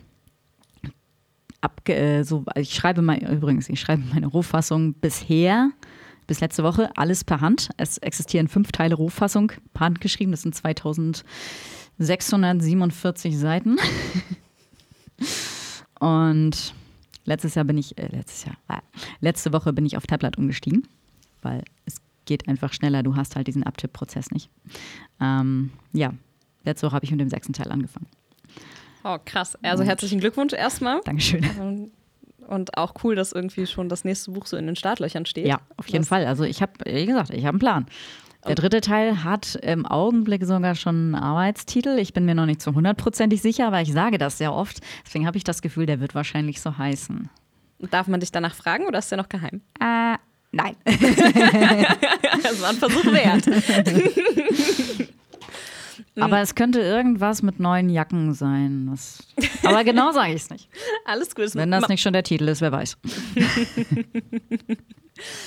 äh, 1.87 2.25
so, 2.25 2.45
ich 2.57 2.75
schreibe 2.75 3.03
mal, 3.03 3.19
übrigens, 3.19 3.69
ich 3.69 3.79
schreibe 3.81 4.03
meine 4.13 4.27
Rohfassung 4.27 4.95
bisher, 4.95 5.71
bis 6.27 6.41
letzte 6.41 6.65
Woche, 6.65 6.91
alles 6.97 7.23
per 7.25 7.41
Hand. 7.41 7.71
Es 7.77 7.99
existieren 7.99 8.49
fünf 8.49 8.73
Teile 8.73 8.97
Rohfassung, 8.97 9.53
per 9.75 9.87
Hand 9.87 10.01
geschrieben. 10.01 10.33
Das 10.33 10.43
sind 10.43 10.55
2647 10.55 13.39
Seiten. 13.39 13.77
Und 16.01 16.75
Letztes 17.27 17.55
Jahr 17.55 17.65
bin 17.65 17.77
ich, 17.77 17.99
äh, 17.99 18.07
letztes 18.07 18.45
Jahr, 18.45 18.57
äh, 18.69 18.81
letzte 19.21 19.53
Woche 19.53 19.73
bin 19.73 19.85
ich 19.85 19.97
auf 19.97 20.07
Tablet 20.07 20.39
umgestiegen, 20.39 20.87
weil 21.43 21.63
es 21.85 21.97
geht 22.25 22.49
einfach 22.49 22.73
schneller. 22.73 23.03
Du 23.03 23.17
hast 23.17 23.37
halt 23.37 23.47
diesen 23.47 23.63
Abtipp-Prozess 23.63 24.31
nicht. 24.31 24.49
Ähm, 25.21 25.71
ja, 25.93 26.15
letzte 26.65 26.87
Woche 26.87 26.97
habe 26.97 27.05
ich 27.05 27.11
mit 27.11 27.21
dem 27.21 27.29
sechsten 27.29 27.53
Teil 27.53 27.71
angefangen. 27.71 28.07
Oh, 29.05 29.19
krass. 29.25 29.57
Also 29.63 29.85
herzlichen 29.85 30.19
Glückwunsch 30.19 30.53
erstmal. 30.53 31.01
Dankeschön. 31.05 31.45
Ähm, 31.61 31.91
und 32.49 32.77
auch 32.77 32.95
cool, 33.05 33.15
dass 33.15 33.33
irgendwie 33.33 33.67
schon 33.67 33.89
das 33.89 34.05
nächste 34.05 34.31
Buch 34.31 34.47
so 34.47 34.57
in 34.57 34.67
den 34.67 34.77
Startlöchern 34.77 35.27
steht. 35.27 35.47
Ja, 35.47 35.61
auf 35.77 35.87
jeden 35.89 36.03
das 36.03 36.09
Fall. 36.09 36.27
Also 36.27 36.45
ich 36.45 36.63
habe, 36.63 36.73
wie 36.85 37.07
gesagt, 37.07 37.31
ich 37.31 37.45
habe 37.45 37.51
einen 37.51 37.59
Plan. 37.59 37.87
Der 38.49 38.55
dritte 38.55 38.81
Teil 38.81 39.25
hat 39.25 39.57
im 39.57 39.87
Augenblick 39.87 40.45
sogar 40.45 40.77
schon 40.77 40.97
einen 40.97 41.15
Arbeitstitel. 41.17 41.99
Ich 41.99 42.13
bin 42.13 42.25
mir 42.25 42.35
noch 42.35 42.47
nicht 42.47 42.63
zu 42.63 42.75
hundertprozentig 42.75 43.43
sicher, 43.43 43.67
aber 43.67 43.81
ich 43.81 43.93
sage 43.93 44.19
das 44.19 44.39
sehr 44.39 44.53
oft. 44.53 44.81
Deswegen 45.05 45.27
habe 45.27 45.37
ich 45.37 45.45
das 45.45 45.63
Gefühl, 45.63 45.87
der 45.87 46.01
wird 46.01 46.15
wahrscheinlich 46.15 46.61
so 46.61 46.79
heißen. 46.79 47.29
Darf 47.91 48.07
man 48.07 48.21
dich 48.21 48.31
danach 48.31 48.55
fragen 48.55 48.87
oder 48.87 49.01
ist 49.01 49.11
der 49.11 49.19
noch 49.19 49.29
geheim? 49.29 49.63
Äh, 49.81 50.17
nein. 50.53 50.77
das 50.85 52.63
war 52.63 52.71
ein 52.71 52.77
Versuch 52.77 53.05
wert. 53.07 53.47
Aber 56.19 56.41
es 56.41 56.55
könnte 56.55 56.81
irgendwas 56.81 57.43
mit 57.43 57.61
neuen 57.61 57.91
Jacken 57.91 58.33
sein. 58.33 58.89
Das, 58.91 59.27
aber 59.63 59.85
genau 59.85 60.13
sage 60.13 60.31
ich 60.31 60.43
es 60.43 60.51
nicht. 60.51 60.69
Alles 61.05 61.35
gut. 61.35 61.55
Wenn 61.55 61.71
das 61.71 61.89
nicht 61.89 62.03
schon 62.03 62.13
der 62.13 62.23
Titel 62.23 62.49
ist, 62.49 62.61
wer 62.61 62.73
weiß. 62.73 62.97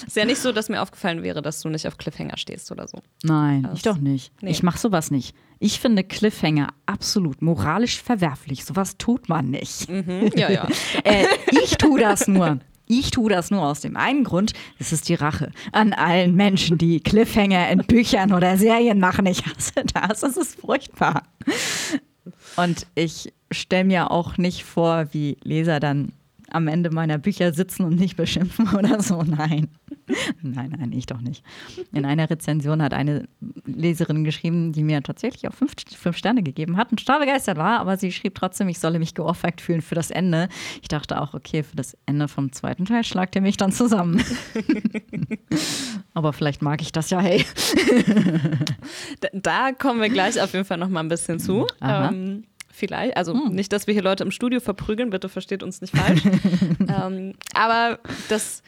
Ist 0.08 0.16
ja 0.16 0.26
nicht 0.26 0.40
so, 0.40 0.52
dass 0.52 0.70
mir 0.70 0.82
aufgefallen 0.82 1.22
wäre, 1.22 1.42
dass 1.42 1.62
du 1.62 1.70
nicht 1.70 1.88
auf 1.88 1.98
Cliffhanger 1.98 2.38
stehst 2.38 2.72
oder 2.72 2.88
so. 2.88 3.00
Nein, 3.24 3.64
das, 3.64 3.74
ich 3.76 3.82
doch 3.84 3.98
nicht. 3.98 4.34
Nee. 4.42 4.50
Ich 4.52 4.64
mache 4.64 4.80
sowas 4.80 5.12
nicht. 5.12 5.36
Ich 5.60 5.80
finde 5.80 6.04
Cliffhanger 6.04 6.70
absolut 6.86 7.42
moralisch 7.42 8.02
verwerflich. 8.02 8.66
Sowas 8.66 8.98
tut 8.98 9.30
man 9.30 9.52
nicht. 9.52 9.88
Mhm, 9.90 10.32
ja, 10.36 10.50
ja. 10.50 10.68
äh, 11.04 11.26
ich 11.64 11.78
tue 11.78 12.00
das 12.00 12.28
nur. 12.28 12.60
Ich 12.92 13.12
tue 13.12 13.30
das 13.30 13.52
nur 13.52 13.62
aus 13.62 13.82
dem 13.82 13.96
einen 13.96 14.24
Grund, 14.24 14.54
es 14.80 14.92
ist 14.92 15.10
die 15.10 15.14
Rache 15.14 15.52
an 15.72 15.94
allen 15.94 16.34
Menschen, 16.34 16.80
die 16.80 17.00
Cliffhanger 17.00 17.70
in 17.70 17.86
Büchern 17.86 18.34
oder 18.34 18.58
Serien 18.58 19.00
machen. 19.00 19.28
Ich 19.28 19.46
hasse 19.46 19.84
das, 19.94 20.24
es 20.24 20.38
ist 20.38 20.60
furchtbar. 20.60 21.22
Und 22.56 22.88
ich 22.96 23.32
stelle 23.52 23.84
mir 23.84 24.10
auch 24.10 24.40
nicht 24.40 24.64
vor, 24.64 25.06
wie 25.12 25.38
Leser 25.44 25.80
dann 25.80 26.14
am 26.52 26.68
Ende 26.68 26.90
meiner 26.90 27.18
Bücher 27.18 27.54
sitzen 27.54 27.84
und 27.84 27.96
nicht 27.96 28.16
beschimpfen 28.16 28.70
oder 28.76 29.02
so. 29.02 29.22
Nein. 29.24 29.70
Nein, 30.42 30.76
nein, 30.78 30.92
ich 30.92 31.06
doch 31.06 31.22
nicht. 31.22 31.44
In 31.94 32.06
einer 32.06 32.30
Rezension 32.30 32.82
hat 32.82 32.94
eine 32.94 33.28
Leserin 33.66 34.24
geschrieben, 34.24 34.72
die 34.72 34.84
mir 34.84 35.04
tatsächlich 35.04 35.48
auch 35.48 35.54
fünf, 35.54 35.74
fünf 35.96 36.18
Sterne 36.18 36.44
gegeben 36.44 36.78
hat 36.78 36.92
und 36.92 36.98
total 36.98 37.20
begeistert 37.20 37.58
war, 37.58 37.80
aber 37.80 37.98
sie 37.98 38.12
schrieb 38.12 38.36
trotzdem, 38.36 38.70
ich 38.70 38.80
solle 38.80 39.00
mich 39.00 39.14
geohrfeigt 39.14 39.62
fühlen 39.62 39.82
für 39.82 39.96
das 39.96 40.10
Ende. 40.12 40.50
Ich 40.82 40.88
dachte 40.88 41.22
auch, 41.22 41.34
okay, 41.34 41.64
für 41.64 41.76
das 41.76 41.96
Ende 42.06 42.28
vom 42.28 42.52
zweiten 42.52 42.86
Teil 42.86 43.04
schlagt 43.04 43.36
ihr 43.36 43.42
mich 43.42 43.58
dann 43.58 43.72
zusammen. 43.72 44.24
aber 46.14 46.34
vielleicht 46.34 46.62
mag 46.62 46.82
ich 46.82 46.92
das 46.92 47.10
ja, 47.10 47.20
hey. 47.20 47.46
da, 49.22 49.28
da, 49.34 49.72
kommen 49.72 50.02
wir 50.02 50.10
gleich 50.10 50.42
auf 50.42 50.54
jeden 50.54 50.66
Fall 50.66 50.78
noch 50.78 50.90
mal 50.90 51.02
ein 51.02 51.10
bisschen 51.10 51.40
zu. 51.40 51.68
Ähm, 51.82 52.46
Vielleicht. 52.80 53.18
Also 53.18 53.34
hm. 53.34 53.52
nicht, 53.52 53.74
dass 53.74 53.88
wir 53.88 53.94
hier 53.94 54.04
Leute 54.04 54.24
im 54.24 54.32
Studio 54.32 54.62
verprügeln, 54.62 55.10
bitte 55.10 55.28
versteht 55.28 55.64
uns 55.64 55.82
nicht 55.82 55.96
falsch. 55.96 56.24
ähm, 56.80 57.34
aber 57.54 58.00
das 58.30 58.64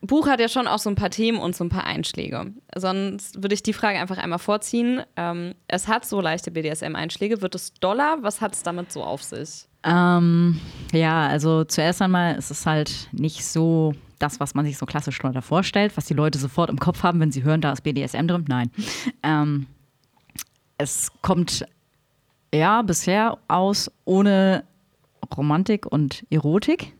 Buch 0.00 0.28
hat 0.28 0.38
ja 0.38 0.48
schon 0.48 0.68
auch 0.68 0.78
so 0.78 0.88
ein 0.88 0.94
paar 0.94 1.10
Themen 1.10 1.38
und 1.38 1.56
so 1.56 1.64
ein 1.64 1.68
paar 1.68 1.84
Einschläge. 1.84 2.52
Sonst 2.76 3.42
würde 3.42 3.54
ich 3.54 3.62
die 3.64 3.72
Frage 3.72 3.98
einfach 3.98 4.18
einmal 4.18 4.38
vorziehen. 4.38 5.02
Ähm, 5.16 5.54
es 5.66 5.88
hat 5.88 6.04
so 6.04 6.20
leichte 6.20 6.52
BDSM-Einschläge. 6.52 7.42
Wird 7.42 7.56
es 7.56 7.74
doller? 7.74 8.18
Was 8.20 8.40
hat 8.40 8.54
es 8.54 8.62
damit 8.62 8.92
so 8.92 9.02
auf 9.02 9.24
sich? 9.24 9.66
Ähm, 9.82 10.60
ja, 10.92 11.26
also 11.26 11.64
zuerst 11.64 12.00
einmal 12.02 12.36
ist 12.36 12.52
es 12.52 12.66
halt 12.66 13.08
nicht 13.10 13.44
so 13.44 13.94
das, 14.20 14.38
was 14.38 14.54
man 14.54 14.64
sich 14.64 14.78
so 14.78 14.86
klassisch 14.86 15.18
darunter 15.18 15.42
vorstellt, 15.42 15.96
was 15.96 16.06
die 16.06 16.14
Leute 16.14 16.38
sofort 16.38 16.70
im 16.70 16.78
Kopf 16.78 17.02
haben, 17.02 17.18
wenn 17.18 17.32
sie 17.32 17.42
hören, 17.42 17.60
da 17.60 17.72
ist 17.72 17.82
BDSM 17.82 18.28
drin. 18.28 18.44
Nein. 18.46 18.70
Ähm, 19.24 19.66
es 20.78 21.10
kommt 21.20 21.66
ja 22.54 22.82
bisher 22.82 23.38
aus 23.48 23.90
ohne 24.04 24.64
Romantik 25.36 25.86
und 25.86 26.24
Erotik. 26.30 26.94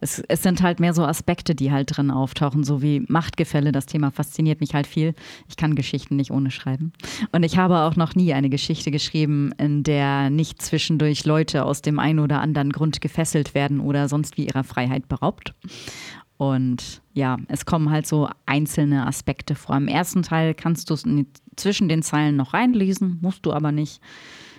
Es, 0.00 0.22
es, 0.28 0.42
sind 0.42 0.62
halt 0.62 0.80
mehr 0.80 0.92
so 0.92 1.04
Aspekte, 1.04 1.54
die 1.54 1.72
halt 1.72 1.96
drin 1.96 2.10
auftauchen, 2.10 2.62
so 2.62 2.82
wie 2.82 3.04
Machtgefälle. 3.08 3.72
Das 3.72 3.86
Thema 3.86 4.10
fasziniert 4.10 4.60
mich 4.60 4.74
halt 4.74 4.86
viel. 4.86 5.14
Ich 5.48 5.56
kann 5.56 5.74
Geschichten 5.74 6.16
nicht 6.16 6.30
ohne 6.30 6.50
schreiben. 6.50 6.92
Und 7.32 7.42
ich 7.42 7.56
habe 7.56 7.78
auch 7.78 7.96
noch 7.96 8.14
nie 8.14 8.34
eine 8.34 8.50
Geschichte 8.50 8.90
geschrieben, 8.90 9.52
in 9.56 9.82
der 9.82 10.28
nicht 10.28 10.60
zwischendurch 10.60 11.24
Leute 11.24 11.64
aus 11.64 11.80
dem 11.80 11.98
einen 11.98 12.18
oder 12.18 12.42
anderen 12.42 12.70
Grund 12.70 13.00
gefesselt 13.00 13.54
werden 13.54 13.80
oder 13.80 14.08
sonst 14.08 14.36
wie 14.36 14.46
ihrer 14.46 14.64
Freiheit 14.64 15.08
beraubt. 15.08 15.54
Und 16.36 17.00
ja, 17.14 17.38
es 17.48 17.64
kommen 17.64 17.90
halt 17.90 18.06
so 18.06 18.28
einzelne 18.44 19.06
Aspekte 19.06 19.54
vor. 19.54 19.76
Im 19.76 19.88
ersten 19.88 20.22
Teil 20.22 20.52
kannst 20.52 20.90
du 20.90 20.94
es 20.94 21.04
zwischen 21.56 21.88
den 21.88 22.02
Zeilen 22.02 22.36
noch 22.36 22.52
reinlesen, 22.52 23.18
musst 23.22 23.46
du 23.46 23.52
aber 23.52 23.72
nicht. 23.72 24.00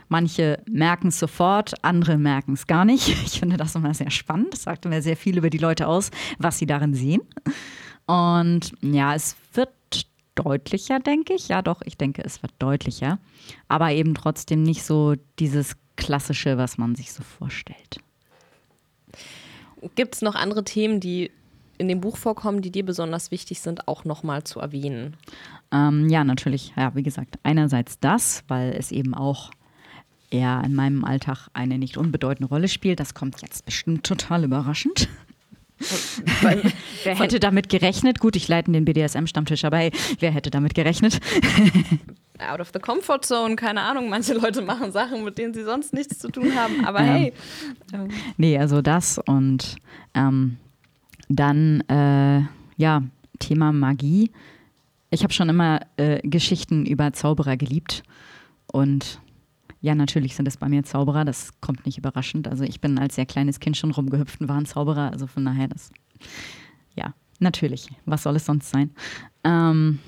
Manche 0.07 0.59
merken 0.69 1.07
es 1.07 1.19
sofort, 1.19 1.73
andere 1.83 2.17
merken 2.17 2.53
es 2.53 2.67
gar 2.67 2.85
nicht. 2.85 3.07
Ich 3.25 3.39
finde 3.39 3.57
das 3.57 3.75
immer 3.75 3.93
sehr 3.93 4.11
spannend. 4.11 4.53
Das 4.53 4.63
sagt 4.63 4.85
mir 4.85 5.01
sehr 5.01 5.17
viel 5.17 5.37
über 5.37 5.49
die 5.49 5.57
Leute 5.57 5.87
aus, 5.87 6.11
was 6.37 6.57
sie 6.57 6.65
darin 6.65 6.93
sehen. 6.93 7.21
Und 8.05 8.73
ja, 8.81 9.15
es 9.15 9.35
wird 9.53 9.69
deutlicher, 10.35 10.99
denke 10.99 11.33
ich. 11.33 11.47
Ja, 11.47 11.61
doch, 11.61 11.81
ich 11.85 11.97
denke, 11.97 12.23
es 12.23 12.41
wird 12.43 12.53
deutlicher. 12.59 13.19
Aber 13.67 13.91
eben 13.91 14.13
trotzdem 14.13 14.63
nicht 14.63 14.83
so 14.83 15.15
dieses 15.39 15.75
Klassische, 15.95 16.57
was 16.57 16.77
man 16.77 16.95
sich 16.95 17.11
so 17.13 17.23
vorstellt. 17.23 17.99
Gibt 19.95 20.15
es 20.15 20.21
noch 20.21 20.35
andere 20.35 20.63
Themen, 20.63 20.99
die 20.99 21.31
in 21.77 21.87
dem 21.87 22.01
Buch 22.01 22.17
vorkommen, 22.17 22.61
die 22.61 22.71
dir 22.71 22.85
besonders 22.85 23.31
wichtig 23.31 23.59
sind, 23.59 23.87
auch 23.87 24.05
nochmal 24.05 24.43
zu 24.43 24.59
erwähnen? 24.59 25.17
Ähm, 25.71 26.09
ja, 26.09 26.23
natürlich. 26.23 26.73
Ja, 26.75 26.95
wie 26.95 27.03
gesagt, 27.03 27.37
einerseits 27.43 27.99
das, 27.99 28.43
weil 28.47 28.71
es 28.71 28.91
eben 28.91 29.13
auch 29.13 29.51
eher 30.29 30.61
in 30.65 30.73
meinem 30.73 31.03
Alltag 31.03 31.47
eine 31.53 31.77
nicht 31.77 31.97
unbedeutende 31.97 32.49
Rolle 32.49 32.67
spielt. 32.67 32.99
Das 32.99 33.13
kommt 33.13 33.41
jetzt 33.41 33.65
bestimmt 33.65 34.05
total 34.05 34.43
überraschend. 34.43 35.09
wer 37.03 37.19
hätte 37.19 37.39
damit 37.39 37.69
gerechnet? 37.69 38.19
Gut, 38.19 38.35
ich 38.35 38.47
leite 38.47 38.71
den 38.71 38.85
BDSM-Stammtisch, 38.85 39.65
aber 39.65 39.77
hey, 39.77 39.91
wer 40.19 40.31
hätte 40.31 40.49
damit 40.49 40.73
gerechnet? 40.73 41.19
Out 42.51 42.59
of 42.59 42.71
the 42.73 42.79
comfort 42.79 43.21
zone, 43.23 43.55
keine 43.55 43.81
Ahnung. 43.81 44.09
Manche 44.09 44.33
Leute 44.33 44.61
machen 44.61 44.91
Sachen, 44.91 45.23
mit 45.23 45.38
denen 45.38 45.53
sie 45.53 45.63
sonst 45.63 45.93
nichts 45.93 46.19
zu 46.19 46.29
tun 46.29 46.53
haben, 46.55 46.85
aber 46.85 46.99
ähm, 46.99 47.05
hey. 47.05 47.33
Nee, 48.38 48.57
also 48.57 48.81
das 48.81 49.19
und 49.19 49.75
ähm, 50.13 50.57
dann, 51.29 51.81
äh, 51.89 52.41
ja, 52.77 53.03
Thema 53.39 53.71
Magie. 53.71 54.31
Ich 55.09 55.23
habe 55.23 55.33
schon 55.33 55.49
immer 55.49 55.81
äh, 55.97 56.19
Geschichten 56.27 56.85
über 56.85 57.13
Zauberer 57.13 57.57
geliebt 57.57 58.03
und 58.67 59.19
ja, 59.85 59.93
natürlich 59.93 60.35
sind 60.35 60.47
es 60.47 60.57
bei 60.57 60.67
mir 60.67 60.83
Zauberer, 60.83 61.25
das 61.25 61.51
kommt 61.61 61.85
nicht 61.85 61.99
überraschend. 61.99 62.47
Also 62.47 62.63
ich 62.63 62.81
bin 62.81 62.97
als 62.97 63.13
sehr 63.13 63.27
kleines 63.27 63.59
Kind 63.59 63.77
schon 63.77 63.91
rumgehüpft 63.91 64.41
und 64.41 64.49
war 64.49 64.57
ein 64.57 64.65
Zauberer, 64.65 65.11
also 65.11 65.27
von 65.27 65.45
daher 65.45 65.67
das, 65.67 65.91
ja, 66.95 67.13
natürlich. 67.39 67.89
Was 68.07 68.23
soll 68.23 68.35
es 68.35 68.47
sonst 68.47 68.71
sein? 68.71 68.89
Ähm, 69.43 69.99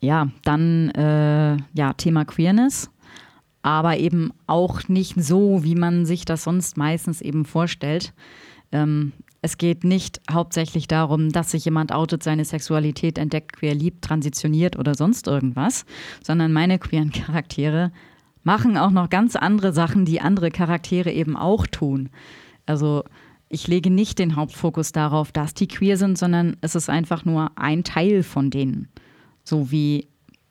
ja, 0.00 0.28
dann 0.42 0.88
äh, 0.92 1.58
ja, 1.74 1.92
Thema 1.98 2.24
Queerness, 2.24 2.90
aber 3.60 3.98
eben 3.98 4.32
auch 4.46 4.88
nicht 4.88 5.22
so, 5.22 5.62
wie 5.64 5.74
man 5.74 6.06
sich 6.06 6.24
das 6.24 6.44
sonst 6.44 6.78
meistens 6.78 7.20
eben 7.20 7.44
vorstellt. 7.44 8.14
Ähm, 8.72 9.12
es 9.42 9.58
geht 9.58 9.84
nicht 9.84 10.22
hauptsächlich 10.32 10.88
darum, 10.88 11.28
dass 11.28 11.50
sich 11.50 11.66
jemand 11.66 11.92
outet, 11.92 12.22
seine 12.22 12.46
Sexualität 12.46 13.18
entdeckt, 13.18 13.52
queer 13.52 13.74
liebt, 13.74 14.02
transitioniert 14.02 14.78
oder 14.78 14.94
sonst 14.94 15.26
irgendwas, 15.26 15.84
sondern 16.22 16.54
meine 16.54 16.78
queeren 16.78 17.12
Charaktere 17.12 17.92
machen 18.42 18.76
auch 18.76 18.90
noch 18.90 19.10
ganz 19.10 19.36
andere 19.36 19.72
Sachen, 19.72 20.04
die 20.04 20.20
andere 20.20 20.50
Charaktere 20.50 21.12
eben 21.12 21.36
auch 21.36 21.66
tun. 21.66 22.08
Also 22.66 23.04
ich 23.48 23.66
lege 23.66 23.90
nicht 23.90 24.18
den 24.18 24.36
Hauptfokus 24.36 24.92
darauf, 24.92 25.32
dass 25.32 25.54
die 25.54 25.68
queer 25.68 25.96
sind, 25.96 26.18
sondern 26.18 26.56
es 26.60 26.74
ist 26.74 26.90
einfach 26.90 27.24
nur 27.24 27.50
ein 27.56 27.84
Teil 27.84 28.22
von 28.22 28.50
denen. 28.50 28.88
So 29.42 29.70
wie 29.70 30.08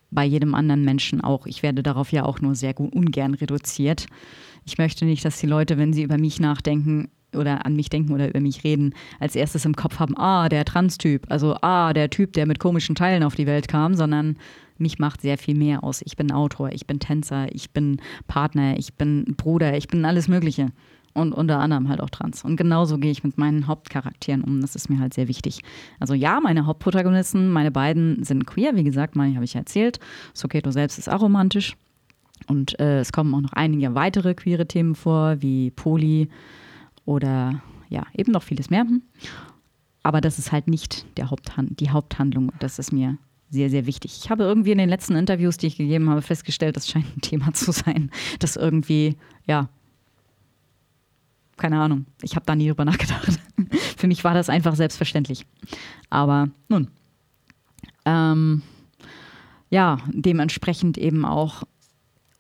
bei 0.10 0.26
jedem 0.26 0.56
anderen 0.56 0.84
Menschen 0.84 1.22
auch. 1.22 1.46
Ich 1.46 1.64
werde 1.64 1.84
darauf 1.84 2.12
ja 2.12 2.24
auch 2.24 2.40
nur 2.40 2.56
sehr 2.56 2.80
ungern 2.80 3.34
reduziert. 3.34 4.08
Ich 4.66 4.78
möchte 4.78 5.06
nicht, 5.06 5.24
dass 5.26 5.40
die 5.40 5.48
Leute, 5.48 5.78
wenn 5.78 5.94
sie 5.94 6.04
über 6.04 6.18
mich 6.18 6.40
nachdenken 6.40 7.10
oder 7.34 7.66
an 7.66 7.76
mich 7.76 7.90
denken 7.90 8.14
oder 8.14 8.30
über 8.30 8.40
mich 8.40 8.64
reden, 8.64 8.94
als 9.20 9.36
erstes 9.36 9.66
im 9.66 9.76
Kopf 9.76 10.00
haben, 10.00 10.18
ah, 10.18 10.50
der 10.50 10.66
Trans-Typ, 10.66 11.26
also 11.30 11.56
ah, 11.62 11.94
der 11.94 12.10
Typ, 12.10 12.34
der 12.34 12.46
mit 12.46 12.60
komischen 12.60 12.96
Teilen 12.96 13.24
auf 13.24 13.36
die 13.36 13.48
Welt 13.48 13.68
kam, 13.68 13.96
sondern 13.96 14.38
mich 14.78 15.00
macht 15.00 15.22
sehr 15.22 15.38
viel 15.38 15.56
mehr 15.56 15.84
aus. 15.84 16.02
Ich 16.06 16.16
bin 16.16 16.32
Autor, 16.32 16.72
ich 16.72 16.86
bin 16.86 17.00
Tänzer, 17.00 17.48
ich 17.54 17.72
bin 17.72 18.00
Partner, 18.28 18.78
ich 18.78 18.94
bin 18.94 19.36
Bruder, 19.36 19.76
ich 19.76 19.88
bin 19.88 20.06
alles 20.06 20.28
Mögliche. 20.28 20.68
Und 21.14 21.34
unter 21.34 21.58
anderem 21.58 21.90
halt 21.90 22.00
auch 22.00 22.12
trans. 22.12 22.44
Und 22.44 22.58
genauso 22.58 23.00
gehe 23.00 23.10
ich 23.10 23.24
mit 23.24 23.40
meinen 23.40 23.66
Hauptcharakteren 23.66 24.44
um. 24.44 24.62
Das 24.62 24.76
ist 24.76 24.88
mir 24.88 25.00
halt 25.00 25.16
sehr 25.16 25.28
wichtig. 25.28 25.62
Also 26.00 26.14
ja, 26.14 26.40
meine 26.40 26.68
Hauptprotagonisten, 26.68 27.50
meine 27.50 27.72
beiden 27.72 28.24
sind 28.24 28.46
queer. 28.46 28.76
Wie 28.76 28.84
gesagt, 28.84 29.16
meine 29.16 29.34
habe 29.34 29.44
ich 29.44 29.56
erzählt. 29.56 30.00
Soketo 30.36 30.70
selbst 30.70 31.00
ist 31.00 31.10
aromantisch. 31.10 31.76
Und 32.46 32.80
äh, 32.80 33.00
es 33.00 33.12
kommen 33.12 33.34
auch 33.34 33.42
noch 33.42 33.54
einige 33.54 33.96
weitere 33.96 34.36
queere 34.36 34.68
Themen 34.68 34.94
vor, 34.94 35.42
wie 35.42 35.72
Poli 35.72 36.30
oder 37.08 37.62
ja, 37.90 38.06
eben 38.14 38.34
noch 38.34 38.44
vieles 38.44 38.70
mehr. 38.70 38.86
Aber 40.04 40.22
das 40.22 40.38
ist 40.38 40.52
halt 40.52 40.68
nicht 40.68 41.06
der 41.18 41.32
Haupthand 41.32 41.80
die 41.80 41.90
Haupthandlung. 41.90 42.52
Das 42.60 42.78
ist 42.80 42.92
mir 42.92 43.18
sehr, 43.50 43.70
sehr 43.70 43.86
wichtig. 43.86 44.20
Ich 44.22 44.30
habe 44.30 44.44
irgendwie 44.44 44.74
in 44.74 44.78
den 44.78 44.90
letzten 44.90 45.16
Interviews, 45.16 45.58
die 45.58 45.68
ich 45.68 45.78
gegeben 45.78 46.10
habe, 46.10 46.22
festgestellt, 46.22 46.76
das 46.76 46.88
scheint 46.88 47.06
ein 47.16 47.22
Thema 47.22 47.54
zu 47.54 47.72
sein, 47.72 48.12
das 48.40 48.58
irgendwie, 48.58 49.16
ja, 49.46 49.70
keine 51.56 51.80
Ahnung, 51.80 52.06
ich 52.22 52.36
habe 52.36 52.46
da 52.46 52.56
nie 52.56 52.68
drüber 52.68 52.86
nachgedacht. 52.86 53.40
Für 53.98 54.08
mich 54.08 54.24
war 54.24 54.34
das 54.34 54.50
einfach 54.50 54.76
selbstverständlich. 54.76 55.46
Aber 56.10 56.50
nun, 56.68 56.90
ähm, 58.06 58.62
ja, 59.70 59.98
dementsprechend 60.12 60.98
eben 60.98 61.26
auch 61.26 61.64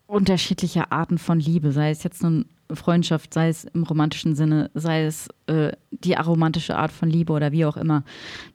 unterschiedliche 0.07 0.91
Arten 0.91 1.17
von 1.17 1.39
Liebe, 1.39 1.71
sei 1.71 1.91
es 1.91 2.03
jetzt 2.03 2.23
nun 2.23 2.45
Freundschaft, 2.71 3.33
sei 3.33 3.49
es 3.49 3.65
im 3.65 3.83
romantischen 3.83 4.35
Sinne, 4.35 4.71
sei 4.73 5.05
es 5.05 5.27
äh, 5.47 5.71
die 5.91 6.17
aromantische 6.17 6.77
Art 6.77 6.91
von 6.91 7.09
Liebe 7.09 7.33
oder 7.33 7.51
wie 7.51 7.65
auch 7.65 7.77
immer. 7.77 8.03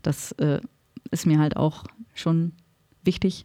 Das 0.02 0.32
äh, 0.32 0.60
ist 1.10 1.26
mir 1.26 1.38
halt 1.38 1.56
auch 1.56 1.84
schon 2.14 2.52
wichtig. 3.04 3.44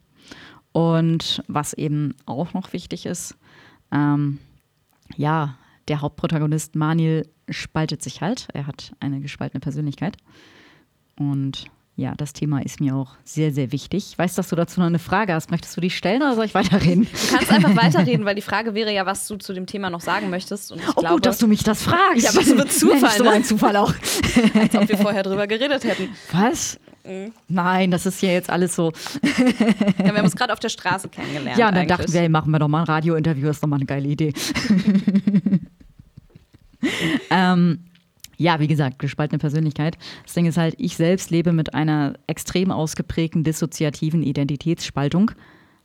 Und 0.72 1.43
was 1.48 1.74
eben 1.74 2.15
auch 2.26 2.54
noch 2.54 2.74
wichtig 2.74 3.06
ist, 3.06 3.36
ähm, 3.91 4.39
ja, 5.15 5.58
der 5.88 6.02
Hauptprotagonist 6.02 6.76
Manil 6.76 7.28
spaltet 7.50 8.02
sich 8.04 8.22
halt. 8.22 8.48
Er 8.54 8.67
hat 8.67 8.93
eine 9.00 9.22
gespaltene 9.22 9.62
Persönlichkeit. 9.62 10.17
Und 11.17 11.65
ja, 11.97 12.13
das 12.15 12.31
Thema 12.31 12.60
ist 12.63 12.79
mir 12.79 12.95
auch 12.95 13.15
sehr, 13.23 13.51
sehr 13.51 13.71
wichtig. 13.71 14.05
Ich 14.12 14.17
weiß, 14.19 14.36
dass 14.36 14.49
du 14.49 14.55
dazu 14.55 14.79
noch 14.79 14.86
eine 14.86 14.99
Frage 14.99 15.33
hast. 15.33 15.49
Möchtest 15.49 15.75
du 15.75 15.81
die 15.81 15.89
stellen 15.89 16.21
oder 16.21 16.36
soll 16.36 16.45
ich 16.45 16.53
weiterreden? 16.53 17.07
Du 17.12 17.36
kannst 17.36 17.51
einfach 17.51 17.75
weiterreden, 17.75 18.23
weil 18.23 18.36
die 18.36 18.43
Frage 18.43 18.75
wäre 18.75 18.93
ja, 18.93 19.07
was 19.07 19.27
du 19.27 19.36
zu 19.38 19.51
dem 19.51 19.65
Thema 19.65 19.89
noch 19.89 20.01
sagen 20.01 20.29
möchtest. 20.29 20.71
Und 20.71 20.77
ich 20.79 20.88
oh, 20.89 20.93
glaube, 20.93 21.15
gut, 21.15 21.25
dass 21.25 21.39
du 21.39 21.47
mich 21.47 21.63
das 21.63 21.81
fragst. 21.81 22.23
Ja, 22.23 22.36
was 22.36 22.55
wird 22.55 22.71
Zufall? 22.79 23.01
Mensch, 23.01 23.13
so 23.17 23.27
ein 23.27 23.43
Zufall 23.43 23.75
auch. 23.77 23.95
Als 24.53 24.75
ob 24.75 24.88
wir 24.88 24.97
vorher 24.99 25.23
drüber 25.23 25.47
geredet 25.47 25.83
hätten. 25.86 26.10
Was? 26.31 26.79
Mhm. 27.03 27.31
Nein, 27.47 27.89
das 27.89 28.05
ist 28.05 28.21
ja 28.21 28.29
jetzt 28.29 28.51
alles 28.51 28.75
so. 28.75 28.91
ja, 29.23 30.05
wir 30.05 30.07
haben 30.10 30.23
uns 30.23 30.36
gerade 30.36 30.53
auf 30.53 30.60
der 30.60 30.69
Straße 30.69 31.10
kennengelernt. 31.10 31.57
Ja, 31.57 31.69
und 31.69 31.73
dann 31.73 31.81
eigentlich. 31.81 31.97
dachten 31.97 32.13
wir, 32.13 32.19
hey, 32.19 32.29
machen 32.29 32.51
wir 32.51 32.60
doch 32.60 32.67
mal 32.67 32.81
ein 32.81 32.86
Radiointerview, 32.86 33.49
ist 33.49 33.63
doch 33.63 33.67
mal 33.67 33.77
eine 33.77 33.86
geile 33.86 34.07
Idee. 34.07 34.33
ähm, 37.31 37.86
ja, 38.38 38.60
wie 38.60 38.67
gesagt, 38.67 39.00
gespaltene 39.00 39.39
Persönlichkeit. 39.39 39.97
Das 40.23 40.34
Ding 40.34 40.45
ist 40.45 40.58
halt, 40.58 40.76
ich 40.78 40.95
selbst 40.95 41.32
lebe 41.32 41.54
mit 41.54 41.73
einer 41.73 42.13
extrem 42.28 42.71
ausgeprägten 42.71 43.43
dissoziativen 43.43 44.23
Identitätsspaltung. 44.23 45.32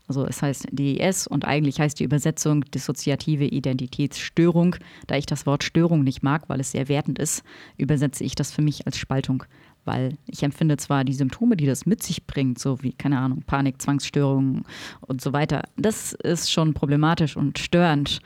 Also 0.08 0.26
es 0.26 0.42
heißt 0.42 0.66
DES 0.70 1.26
und 1.26 1.46
eigentlich 1.46 1.80
heißt 1.80 1.98
die 1.98 2.04
Übersetzung 2.04 2.64
dissoziative 2.66 3.46
Identitätsstörung. 3.46 4.76
Da 5.06 5.16
ich 5.16 5.26
das 5.26 5.46
Wort 5.46 5.64
Störung 5.64 6.04
nicht 6.04 6.22
mag, 6.22 6.48
weil 6.48 6.60
es 6.60 6.72
sehr 6.72 6.88
wertend 6.88 7.18
ist, 7.18 7.42
übersetze 7.78 8.24
ich 8.24 8.34
das 8.34 8.52
für 8.52 8.62
mich 8.62 8.86
als 8.86 8.98
Spaltung 8.98 9.44
weil 9.84 10.16
ich 10.26 10.42
empfinde 10.42 10.76
zwar 10.76 11.04
die 11.04 11.12
Symptome, 11.12 11.56
die 11.56 11.66
das 11.66 11.86
mit 11.86 12.02
sich 12.02 12.26
bringt, 12.26 12.58
so 12.58 12.82
wie, 12.82 12.92
keine 12.92 13.18
Ahnung, 13.18 13.42
Panik, 13.46 13.80
Zwangsstörungen 13.82 14.64
und 15.00 15.20
so 15.20 15.32
weiter, 15.32 15.62
das 15.76 16.12
ist 16.12 16.50
schon 16.52 16.74
problematisch 16.74 17.36
und 17.36 17.58
störend, 17.58 18.20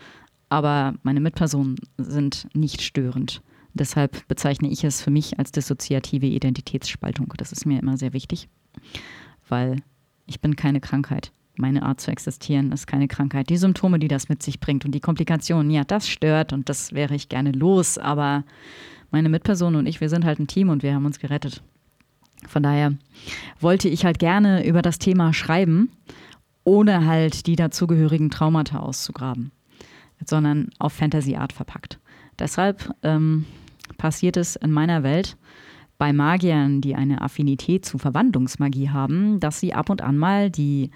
aber 0.49 0.95
meine 1.03 1.21
Mitpersonen 1.21 1.77
sind 1.97 2.49
nicht 2.55 2.83
störend. 2.83 3.43
Deshalb 3.77 4.27
bezeichne 4.29 4.69
ich 4.69 4.85
es 4.85 5.03
für 5.03 5.11
mich 5.11 5.39
als 5.39 5.53
dissoziative 5.53 6.27
Identitätsspaltung. 6.27 7.33
Das 7.37 7.53
ist 7.53 7.67
mir 7.67 7.79
immer 7.79 7.97
sehr 7.97 8.12
wichtig, 8.12 8.49
weil 9.49 9.77
ich 10.27 10.41
bin 10.41 10.57
keine 10.57 10.81
Krankheit. 10.81 11.33
Meine 11.57 11.83
Art 11.83 12.01
zu 12.01 12.11
existieren 12.11 12.73
ist 12.73 12.87
keine 12.87 13.09
Krankheit. 13.09 13.49
Die 13.49 13.57
Symptome, 13.57 13.99
die 13.99 14.09
das 14.09 14.29
mit 14.29 14.43
sich 14.43 14.61
bringt 14.61 14.85
und 14.85 14.93
die 14.93 15.01
Komplikationen, 15.01 15.70
ja, 15.70 15.85
das 15.85 16.09
stört 16.09 16.53
und 16.53 16.68
das 16.68 16.93
wäre 16.93 17.14
ich 17.14 17.29
gerne 17.29 17.53
los, 17.53 17.97
aber 17.97 18.45
meine 19.11 19.29
Mitperson 19.29 19.77
und 19.77 19.87
ich, 19.87 20.01
wir 20.01 20.09
sind 20.09 20.24
halt 20.24 20.39
ein 20.39 20.49
Team 20.49 20.68
und 20.68 20.83
wir 20.83 20.95
haben 20.95 21.07
uns 21.07 21.18
gerettet. 21.18 21.62
Von 22.47 22.62
daher 22.62 22.93
wollte 23.61 23.89
ich 23.89 24.05
halt 24.05 24.18
gerne 24.18 24.66
über 24.66 24.83
das 24.83 24.99
Thema 24.99 25.33
schreiben, 25.33 25.91
ohne 26.64 27.07
halt 27.07 27.47
die 27.47 27.57
dazugehörigen 27.57 28.31
Traumata 28.31 28.81
auszugraben, 28.81 29.53
sondern 30.24 30.70
auf 30.79 30.93
Fantasy-Art 30.93 31.53
verpackt. 31.53 31.99
Deshalb 32.39 32.95
ähm, 33.03 33.47
passiert 33.99 34.37
es 34.37 34.57
in 34.57 34.72
meiner 34.72 35.03
Welt 35.03 35.37
bei 35.99 36.12
Magiern, 36.12 36.80
die 36.80 36.95
eine 36.95 37.22
Affinität 37.22 37.84
zu 37.84 37.99
Verwandlungsmagie 37.99 38.91
haben, 38.91 39.41
dass 39.41 39.61
sie 39.61 39.72
ab 39.72 39.89
und 39.91 40.03
an 40.03 40.18
mal 40.18 40.51
die, 40.51 40.91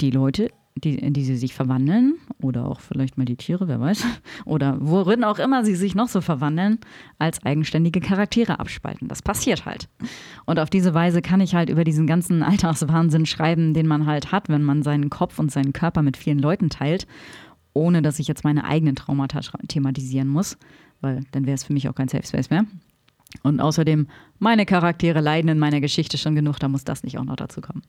die 0.00 0.10
Leute 0.10 0.50
die, 0.76 0.94
in 0.94 1.12
die 1.12 1.24
sie 1.24 1.36
sich 1.36 1.54
verwandeln 1.54 2.14
oder 2.40 2.66
auch 2.66 2.80
vielleicht 2.80 3.18
mal 3.18 3.24
die 3.24 3.36
Tiere, 3.36 3.68
wer 3.68 3.80
weiß, 3.80 4.04
oder 4.44 4.78
worin 4.80 5.24
auch 5.24 5.38
immer 5.38 5.64
sie 5.64 5.74
sich 5.74 5.94
noch 5.94 6.08
so 6.08 6.20
verwandeln, 6.20 6.78
als 7.18 7.44
eigenständige 7.44 8.00
Charaktere 8.00 8.58
abspalten. 8.60 9.08
Das 9.08 9.22
passiert 9.22 9.66
halt. 9.66 9.88
Und 10.46 10.58
auf 10.58 10.70
diese 10.70 10.94
Weise 10.94 11.22
kann 11.22 11.40
ich 11.40 11.54
halt 11.54 11.70
über 11.70 11.84
diesen 11.84 12.06
ganzen 12.06 12.42
Alltagswahnsinn 12.50 13.26
schreiben, 13.26 13.74
den 13.74 13.86
man 13.86 14.06
halt 14.06 14.32
hat, 14.32 14.48
wenn 14.48 14.62
man 14.62 14.82
seinen 14.82 15.10
Kopf 15.10 15.38
und 15.38 15.50
seinen 15.50 15.72
Körper 15.72 16.02
mit 16.02 16.16
vielen 16.16 16.38
Leuten 16.38 16.70
teilt, 16.70 17.06
ohne 17.72 18.02
dass 18.02 18.18
ich 18.18 18.28
jetzt 18.28 18.44
meine 18.44 18.64
eigenen 18.64 18.96
Traumata 18.96 19.40
thematisieren 19.68 20.28
muss, 20.28 20.56
weil 21.00 21.22
dann 21.32 21.46
wäre 21.46 21.54
es 21.54 21.64
für 21.64 21.72
mich 21.72 21.88
auch 21.88 21.94
kein 21.94 22.08
Safe 22.08 22.26
Space 22.26 22.50
mehr. 22.50 22.64
Und 23.42 23.60
außerdem, 23.60 24.08
meine 24.38 24.66
Charaktere 24.66 25.20
leiden 25.20 25.48
in 25.48 25.58
meiner 25.58 25.80
Geschichte 25.80 26.18
schon 26.18 26.34
genug, 26.34 26.58
da 26.58 26.68
muss 26.68 26.82
das 26.84 27.04
nicht 27.04 27.16
auch 27.16 27.24
noch 27.24 27.36
dazu 27.36 27.60
kommen. 27.60 27.82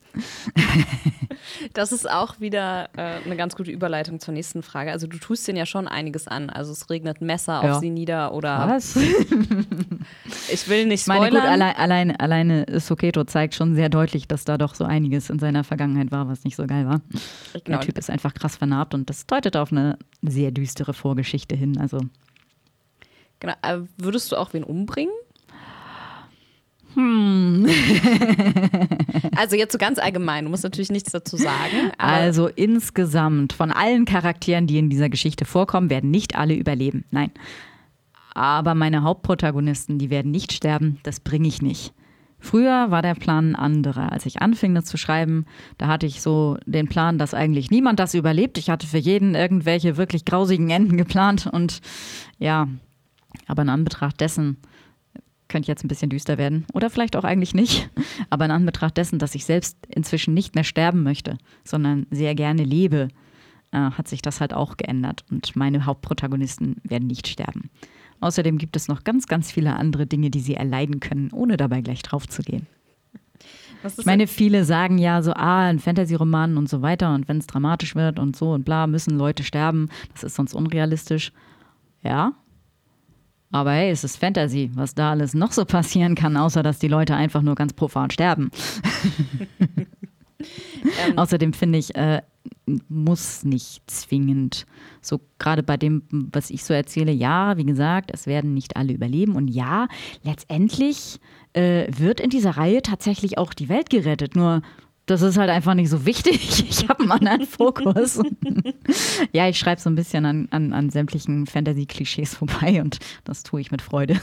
das 1.74 1.92
ist 1.92 2.10
auch 2.10 2.40
wieder 2.40 2.90
äh, 2.96 3.24
eine 3.26 3.36
ganz 3.36 3.56
gute 3.56 3.72
Überleitung 3.72 4.20
zur 4.20 4.34
nächsten 4.34 4.62
Frage. 4.62 4.92
Also 4.92 5.08
du 5.08 5.18
tust 5.18 5.48
denen 5.48 5.58
ja 5.58 5.66
schon 5.66 5.88
einiges 5.88 6.28
an. 6.28 6.50
Also 6.50 6.72
es 6.72 6.90
regnet 6.90 7.22
Messer 7.22 7.64
ja. 7.64 7.74
auf 7.74 7.80
sie 7.80 7.90
nieder 7.90 8.34
oder. 8.34 8.68
Was? 8.70 8.96
ich 10.52 10.70
will 10.70 10.86
nicht 10.86 11.04
spoilern. 11.04 11.34
Meine, 11.34 11.40
gut, 11.40 11.50
allein, 11.50 11.76
allein, 11.76 12.16
alleine 12.18 12.80
Soketo 12.80 13.24
zeigt 13.24 13.56
schon 13.56 13.74
sehr 13.74 13.90
deutlich, 13.90 14.28
dass 14.28 14.46
da 14.46 14.58
doch 14.58 14.76
so 14.76 14.84
einiges 14.84 15.30
in 15.30 15.40
seiner 15.40 15.64
Vergangenheit 15.64 16.12
war, 16.12 16.28
was 16.28 16.44
nicht 16.44 16.56
so 16.56 16.68
geil 16.68 16.86
war. 16.86 17.02
Genau. 17.54 17.78
Der 17.78 17.80
Typ 17.80 17.98
ist 17.98 18.10
einfach 18.10 18.34
krass 18.36 18.58
vernarbt 18.58 18.94
und 18.94 19.10
das 19.10 19.26
deutet 19.26 19.58
auf 19.58 19.72
eine 19.72 19.98
sehr 20.22 20.52
düstere 20.52 20.94
Vorgeschichte 20.94 21.56
hin. 21.56 21.78
Also. 21.80 22.00
Genau. 23.42 23.54
Äh, 23.64 23.80
würdest 23.98 24.32
du 24.32 24.38
auch 24.38 24.54
wen 24.54 24.64
umbringen? 24.64 25.14
Hm. 26.94 27.68
also 29.36 29.56
jetzt 29.56 29.72
so 29.72 29.78
ganz 29.78 29.98
allgemein, 29.98 30.46
du 30.46 30.52
musst 30.52 30.64
natürlich 30.64 30.92
nichts 30.92 31.12
dazu 31.12 31.38
sagen. 31.38 31.92
Also 31.98 32.48
insgesamt 32.48 33.54
von 33.54 33.72
allen 33.72 34.06
Charakteren, 34.06 34.68
die 34.68 34.78
in 34.78 34.90
dieser 34.90 35.10
Geschichte 35.10 35.46
vorkommen, 35.46 35.90
werden 35.90 36.12
nicht 36.12 36.36
alle 36.36 36.54
überleben. 36.54 37.06
Nein. 37.12 37.32
Aber 38.34 38.76
meine 38.76 39.04
Hauptprotagonisten, 39.04 39.98
die 40.00 40.10
werden 40.10 40.32
nicht 40.32 40.54
sterben, 40.54 41.00
das 41.04 41.20
bringe 41.20 41.48
ich 41.48 41.62
nicht. 41.62 41.94
Früher 42.40 42.90
war 42.90 43.02
der 43.02 43.14
Plan 43.14 43.52
ein 43.52 43.56
anderer. 43.56 44.12
Als 44.12 44.26
ich 44.26 44.42
anfing, 44.42 44.74
das 44.74 44.86
zu 44.86 44.98
schreiben, 44.98 45.46
da 45.78 45.88
hatte 45.88 46.08
ich 46.08 46.22
so 46.22 46.58
den 46.66 46.88
Plan, 46.88 47.20
dass 47.20 47.34
eigentlich 47.36 47.70
niemand 47.70 48.00
das 48.00 48.16
überlebt. 48.16 48.58
Ich 48.58 48.70
hatte 48.70 48.88
für 48.88 48.98
jeden 48.98 49.36
irgendwelche 49.36 49.96
wirklich 49.96 50.26
grausigen 50.26 50.70
Enden 50.72 50.98
geplant 50.98 51.48
und 51.52 51.82
ja, 52.40 52.68
aber 53.52 53.64
in 53.64 53.70
Anbetracht 53.70 54.22
dessen, 54.22 54.58
könnte 55.50 55.68
jetzt 55.68 55.84
ein 55.84 55.90
bisschen 55.90 56.10
düster 56.10 56.38
werden 56.38 56.66
oder 56.74 56.90
vielleicht 56.90 57.18
auch 57.18 57.26
eigentlich 57.26 57.54
nicht, 57.54 57.90
aber 58.30 58.46
in 58.46 58.52
Anbetracht 58.52 58.96
dessen, 58.96 59.20
dass 59.20 59.36
ich 59.36 59.44
selbst 59.44 59.78
inzwischen 59.90 60.34
nicht 60.34 60.56
mehr 60.56 60.64
sterben 60.64 61.04
möchte, 61.04 61.38
sondern 61.66 62.08
sehr 62.10 62.34
gerne 62.34 62.64
lebe, 62.64 63.10
äh, 63.72 63.78
hat 63.78 64.08
sich 64.08 64.22
das 64.22 64.40
halt 64.40 64.54
auch 64.54 64.78
geändert 64.78 65.26
und 65.30 65.54
meine 65.58 65.86
Hauptprotagonisten 65.86 66.78
werden 66.84 67.08
nicht 67.08 67.28
sterben. 67.28 67.70
Außerdem 68.22 68.58
gibt 68.58 68.78
es 68.78 68.88
noch 68.88 69.04
ganz, 69.04 69.28
ganz 69.28 69.52
viele 69.52 69.76
andere 69.76 70.08
Dinge, 70.08 70.30
die 70.30 70.40
sie 70.40 70.56
erleiden 70.56 71.02
können, 71.02 71.30
ohne 71.34 71.58
dabei 71.58 71.82
gleich 71.82 72.02
drauf 72.04 72.28
zu 72.28 72.44
gehen. 72.44 72.68
Ich 73.98 74.06
meine, 74.06 74.28
viele 74.28 74.64
sagen 74.64 75.00
ja 75.00 75.22
so, 75.22 75.34
ah, 75.34 75.66
ein 75.66 75.80
Fantasy-Roman 75.80 76.56
und 76.56 76.70
so 76.70 76.82
weiter 76.82 77.14
und 77.14 77.28
wenn 77.28 77.40
es 77.40 77.48
dramatisch 77.48 77.96
wird 77.96 78.20
und 78.20 78.38
so 78.38 78.54
und 78.54 78.64
bla, 78.64 78.88
müssen 78.88 79.18
Leute 79.18 79.44
sterben, 79.44 79.90
das 80.14 80.24
ist 80.24 80.36
sonst 80.36 80.54
unrealistisch. 80.54 81.34
Ja, 82.04 82.34
aber 83.52 83.72
hey, 83.72 83.92
es 83.92 84.04
ist 84.04 84.18
Fantasy, 84.18 84.72
was 84.74 84.96
da 84.96 85.12
alles 85.12 85.34
noch 85.34 85.52
so 85.52 85.66
passieren 85.66 86.16
kann, 86.16 86.38
außer 86.38 86.64
dass 86.64 86.80
die 86.80 86.88
Leute 86.88 87.16
einfach 87.16 87.42
nur 87.42 87.56
ganz 87.56 87.74
profan 87.74 88.10
sterben. 88.12 88.52
ähm. 90.40 91.18
Außerdem 91.18 91.54
finde 91.54 91.80
ich, 91.80 91.96
äh, 91.96 92.22
muss 92.88 93.44
nicht 93.44 93.90
zwingend, 93.90 94.66
so 95.02 95.20
gerade 95.40 95.64
bei 95.64 95.78
dem, 95.78 96.04
was 96.10 96.50
ich 96.50 96.64
so 96.64 96.74
erzähle, 96.74 97.12
ja, 97.12 97.58
wie 97.58 97.66
gesagt, 97.66 98.12
es 98.14 98.28
werden 98.28 98.54
nicht 98.54 98.78
alle 98.78 98.94
überleben 98.94 99.36
und 99.36 99.50
ja, 99.50 99.88
letztendlich 100.24 101.20
äh, 101.54 101.88
wird 101.96 102.20
in 102.20 102.30
dieser 102.30 102.52
Reihe 102.52 102.82
tatsächlich 102.82 103.38
auch 103.38 103.54
die 103.54 103.70
Welt 103.70 103.90
gerettet. 103.90 104.36
Nur 104.36 104.62
das 105.06 105.22
ist 105.22 105.38
halt 105.38 105.50
einfach 105.50 105.74
nicht 105.74 105.90
so 105.90 106.06
wichtig. 106.06 106.66
Ich 106.72 106.88
habe 106.90 107.02
einen 107.02 107.12
anderen 107.12 107.46
Fokus. 107.46 108.20
ja, 109.34 109.48
ich 109.48 109.58
schreibe 109.60 109.80
so 109.80 109.90
ein 109.90 109.96
bisschen 109.96 110.26
an, 110.26 110.48
an, 110.52 110.74
an 110.74 110.90
sämtlichen 110.90 111.46
Fantasy-Klischees 111.46 112.36
vorbei 112.36 112.82
und 112.82 113.00
das 113.24 113.44
tue 113.44 113.62
ich 113.62 113.72
mit 113.72 113.82
Freude. 113.82 114.20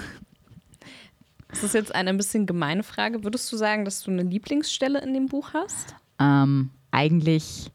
Das 1.49 1.63
ist 1.63 1.75
jetzt 1.75 1.95
eine 1.95 2.11
ein 2.11 2.17
bisschen 2.17 2.47
gemeine 2.47 2.83
Frage. 2.83 3.23
Würdest 3.25 3.53
du 3.53 3.57
sagen, 3.57 3.85
dass 3.85 4.03
du 4.03 4.11
eine 4.11 4.23
Lieblingsstelle 4.23 5.01
in 5.01 5.15
dem 5.15 5.27
Buch 5.27 5.55
hast? 5.55 5.95
Ähm, 6.19 6.71
eigentlich 6.91 7.71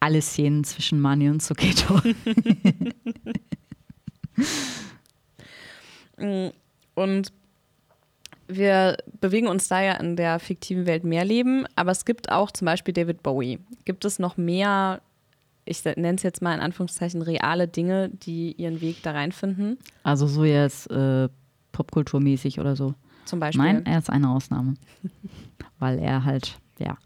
alle 0.00 0.20
Szenen 0.20 0.64
zwischen 0.64 1.00
Mani 1.00 1.30
und 1.30 1.42
Suketo. 1.42 2.00
und 6.94 7.32
wir 8.48 8.96
bewegen 9.20 9.46
uns 9.46 9.68
da 9.68 9.82
ja 9.82 9.92
in 9.94 10.16
der 10.16 10.38
fiktiven 10.40 10.86
Welt 10.86 11.04
mehr 11.04 11.24
leben, 11.24 11.66
aber 11.76 11.90
es 11.90 12.04
gibt 12.04 12.32
auch 12.32 12.50
zum 12.50 12.64
Beispiel 12.66 12.94
David 12.94 13.22
Bowie. 13.22 13.60
Gibt 13.84 14.04
es 14.04 14.18
noch 14.18 14.36
mehr, 14.36 15.02
ich 15.66 15.84
nenne 15.84 16.14
es 16.14 16.22
jetzt 16.22 16.40
mal 16.40 16.54
in 16.54 16.60
Anführungszeichen, 16.60 17.20
reale 17.20 17.68
Dinge, 17.68 18.08
die 18.08 18.52
ihren 18.52 18.80
Weg 18.80 19.02
da 19.02 19.12
reinfinden? 19.12 19.78
Also 20.02 20.26
so 20.26 20.44
jetzt 20.44 20.90
äh, 20.90 21.28
popkulturmäßig 21.72 22.58
oder 22.58 22.74
so. 22.74 22.94
Zum 23.26 23.38
Beispiel? 23.38 23.62
Nein, 23.62 23.86
er 23.86 23.98
ist 23.98 24.08
eine 24.08 24.30
Ausnahme. 24.30 24.74
Weil 25.78 25.98
er 25.98 26.24
halt, 26.24 26.58
ja, 26.78 26.96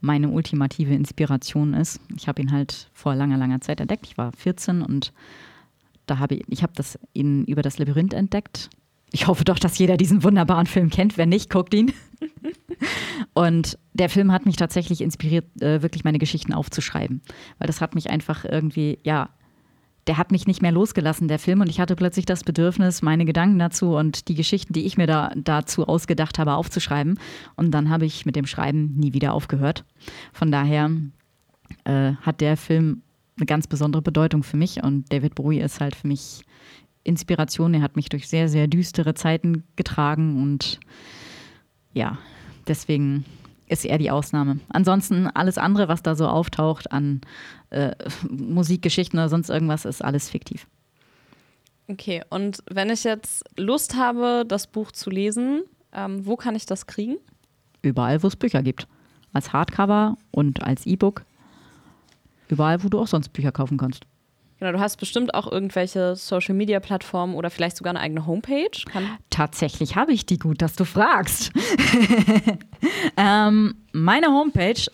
meine 0.00 0.28
ultimative 0.28 0.94
Inspiration 0.94 1.74
ist. 1.74 2.00
Ich 2.16 2.26
habe 2.26 2.42
ihn 2.42 2.50
halt 2.50 2.90
vor 2.92 3.14
langer, 3.14 3.36
langer 3.36 3.60
Zeit 3.60 3.80
entdeckt. 3.80 4.06
Ich 4.06 4.18
war 4.18 4.32
14 4.32 4.82
und 4.82 5.12
da 6.06 6.18
habe 6.18 6.34
ich, 6.34 6.44
ich 6.48 6.62
habe 6.64 6.72
das 6.74 6.98
ihn 7.12 7.44
über 7.44 7.62
das 7.62 7.78
Labyrinth 7.78 8.14
entdeckt 8.14 8.70
ich 9.10 9.26
hoffe 9.26 9.44
doch, 9.44 9.58
dass 9.58 9.78
jeder 9.78 9.96
diesen 9.96 10.22
wunderbaren 10.22 10.66
Film 10.66 10.90
kennt. 10.90 11.16
Wenn 11.16 11.30
nicht, 11.30 11.50
guckt 11.50 11.74
ihn. 11.74 11.92
Und 13.34 13.78
der 13.94 14.08
Film 14.08 14.32
hat 14.32 14.46
mich 14.46 14.56
tatsächlich 14.56 15.00
inspiriert, 15.00 15.46
äh, 15.62 15.82
wirklich 15.82 16.04
meine 16.04 16.18
Geschichten 16.18 16.52
aufzuschreiben. 16.52 17.22
Weil 17.58 17.66
das 17.66 17.80
hat 17.80 17.94
mich 17.94 18.10
einfach 18.10 18.44
irgendwie, 18.44 18.98
ja, 19.04 19.30
der 20.06 20.18
hat 20.18 20.30
mich 20.32 20.46
nicht 20.46 20.62
mehr 20.62 20.72
losgelassen, 20.72 21.28
der 21.28 21.38
Film. 21.38 21.60
Und 21.60 21.68
ich 21.68 21.80
hatte 21.80 21.96
plötzlich 21.96 22.26
das 22.26 22.44
Bedürfnis, 22.44 23.02
meine 23.02 23.24
Gedanken 23.24 23.58
dazu 23.58 23.96
und 23.96 24.28
die 24.28 24.34
Geschichten, 24.34 24.72
die 24.72 24.86
ich 24.86 24.96
mir 24.96 25.06
da 25.06 25.30
dazu 25.36 25.86
ausgedacht 25.86 26.38
habe, 26.38 26.54
aufzuschreiben. 26.54 27.18
Und 27.56 27.72
dann 27.72 27.90
habe 27.90 28.06
ich 28.06 28.26
mit 28.26 28.36
dem 28.36 28.46
Schreiben 28.46 28.94
nie 28.96 29.12
wieder 29.12 29.32
aufgehört. 29.34 29.84
Von 30.32 30.50
daher 30.50 30.90
äh, 31.84 32.12
hat 32.22 32.40
der 32.40 32.56
Film 32.56 33.02
eine 33.36 33.46
ganz 33.46 33.66
besondere 33.66 34.02
Bedeutung 34.02 34.42
für 34.42 34.56
mich. 34.56 34.82
Und 34.82 35.12
David 35.12 35.34
Bowie 35.34 35.60
ist 35.60 35.80
halt 35.80 35.94
für 35.94 36.08
mich 36.08 36.42
Inspiration. 37.04 37.74
Er 37.74 37.82
hat 37.82 37.96
mich 37.96 38.08
durch 38.08 38.28
sehr, 38.28 38.48
sehr 38.48 38.66
düstere 38.66 39.14
Zeiten 39.14 39.64
getragen 39.76 40.42
und 40.42 40.80
ja, 41.92 42.18
deswegen 42.66 43.24
ist 43.68 43.84
er 43.84 43.98
die 43.98 44.10
Ausnahme. 44.10 44.60
Ansonsten 44.68 45.26
alles 45.28 45.58
andere, 45.58 45.88
was 45.88 46.02
da 46.02 46.14
so 46.14 46.26
auftaucht 46.26 46.90
an 46.92 47.20
äh, 47.70 47.94
Musikgeschichten 48.28 49.18
oder 49.18 49.28
sonst 49.28 49.50
irgendwas, 49.50 49.84
ist 49.84 50.02
alles 50.02 50.30
fiktiv. 50.30 50.66
Okay, 51.88 52.22
und 52.28 52.62
wenn 52.70 52.90
ich 52.90 53.04
jetzt 53.04 53.44
Lust 53.56 53.96
habe, 53.96 54.44
das 54.46 54.66
Buch 54.66 54.92
zu 54.92 55.10
lesen, 55.10 55.62
ähm, 55.92 56.26
wo 56.26 56.36
kann 56.36 56.54
ich 56.54 56.66
das 56.66 56.86
kriegen? 56.86 57.16
Überall, 57.82 58.22
wo 58.22 58.26
es 58.26 58.36
Bücher 58.36 58.62
gibt. 58.62 58.86
Als 59.32 59.52
Hardcover 59.52 60.16
und 60.30 60.62
als 60.62 60.86
E-Book. 60.86 61.24
Überall, 62.48 62.82
wo 62.82 62.88
du 62.88 62.98
auch 62.98 63.06
sonst 63.06 63.30
Bücher 63.30 63.52
kaufen 63.52 63.78
kannst. 63.78 64.04
Genau, 64.58 64.72
du 64.72 64.80
hast 64.80 64.96
bestimmt 64.96 65.34
auch 65.34 65.50
irgendwelche 65.50 66.16
Social 66.16 66.54
Media 66.54 66.80
Plattformen 66.80 67.34
oder 67.34 67.48
vielleicht 67.48 67.76
sogar 67.76 67.92
eine 67.92 68.00
eigene 68.00 68.26
Homepage. 68.26 68.70
Kann 68.90 69.08
Tatsächlich 69.30 69.94
habe 69.94 70.12
ich 70.12 70.26
die 70.26 70.38
gut, 70.38 70.62
dass 70.62 70.74
du 70.74 70.84
fragst. 70.84 71.52
ähm, 73.16 73.76
meine 73.92 74.28
Homepage, 74.28 74.90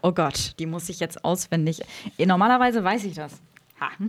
oh 0.00 0.12
Gott, 0.12 0.54
die 0.58 0.64
muss 0.64 0.88
ich 0.88 0.98
jetzt 0.98 1.24
auswendig. 1.24 1.82
Normalerweise 2.18 2.82
weiß 2.82 3.04
ich 3.04 3.14
das. 3.14 3.40
Ha. 3.80 3.90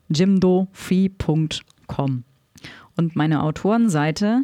.jimdofree.com. 0.09 2.23
Und 2.95 3.15
meine 3.15 3.43
Autorenseite, 3.43 4.43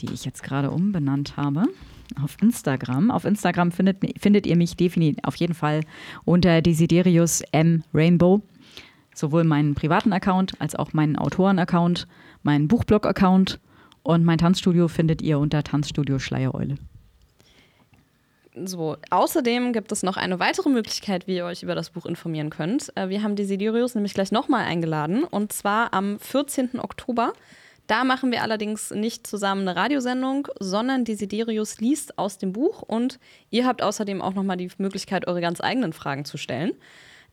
die 0.00 0.12
ich 0.12 0.24
jetzt 0.24 0.42
gerade 0.42 0.70
umbenannt 0.70 1.36
habe, 1.36 1.64
auf 2.22 2.36
Instagram. 2.40 3.10
Auf 3.10 3.24
Instagram 3.24 3.72
findet, 3.72 3.98
findet 4.20 4.46
ihr 4.46 4.56
mich 4.56 4.76
definitiv 4.76 5.22
auf 5.24 5.36
jeden 5.36 5.54
Fall 5.54 5.80
unter 6.24 6.62
Desiderius 6.62 7.42
M 7.52 7.82
Rainbow. 7.92 8.42
Sowohl 9.14 9.44
meinen 9.44 9.74
privaten 9.74 10.12
Account 10.12 10.60
als 10.60 10.74
auch 10.74 10.92
meinen 10.92 11.16
Autoren-Account, 11.16 12.08
meinen 12.42 12.68
Buchblog-Account 12.68 13.60
und 14.02 14.24
mein 14.24 14.38
Tanzstudio 14.38 14.88
findet 14.88 15.22
ihr 15.22 15.38
unter 15.38 15.62
Tanzstudio 15.62 16.18
Schleiereule. 16.18 16.76
So, 18.56 18.96
außerdem 19.10 19.72
gibt 19.72 19.90
es 19.90 20.04
noch 20.04 20.16
eine 20.16 20.38
weitere 20.38 20.68
Möglichkeit, 20.68 21.26
wie 21.26 21.36
ihr 21.36 21.44
euch 21.44 21.64
über 21.64 21.74
das 21.74 21.90
Buch 21.90 22.06
informieren 22.06 22.50
könnt. 22.50 22.96
Äh, 22.96 23.08
wir 23.08 23.22
haben 23.22 23.34
Desiderius 23.34 23.96
nämlich 23.96 24.14
gleich 24.14 24.30
nochmal 24.30 24.64
eingeladen 24.64 25.24
und 25.24 25.52
zwar 25.52 25.92
am 25.92 26.20
14. 26.20 26.78
Oktober. 26.78 27.32
Da 27.88 28.04
machen 28.04 28.30
wir 28.30 28.42
allerdings 28.42 28.92
nicht 28.92 29.26
zusammen 29.26 29.62
eine 29.68 29.76
Radiosendung, 29.76 30.48
sondern 30.60 31.04
Desiderius 31.04 31.80
liest 31.80 32.16
aus 32.16 32.38
dem 32.38 32.52
Buch 32.52 32.82
und 32.82 33.18
ihr 33.50 33.66
habt 33.66 33.82
außerdem 33.82 34.22
auch 34.22 34.34
nochmal 34.34 34.56
die 34.56 34.70
Möglichkeit, 34.78 35.26
eure 35.26 35.40
ganz 35.40 35.60
eigenen 35.60 35.92
Fragen 35.92 36.24
zu 36.24 36.38
stellen. 36.38 36.72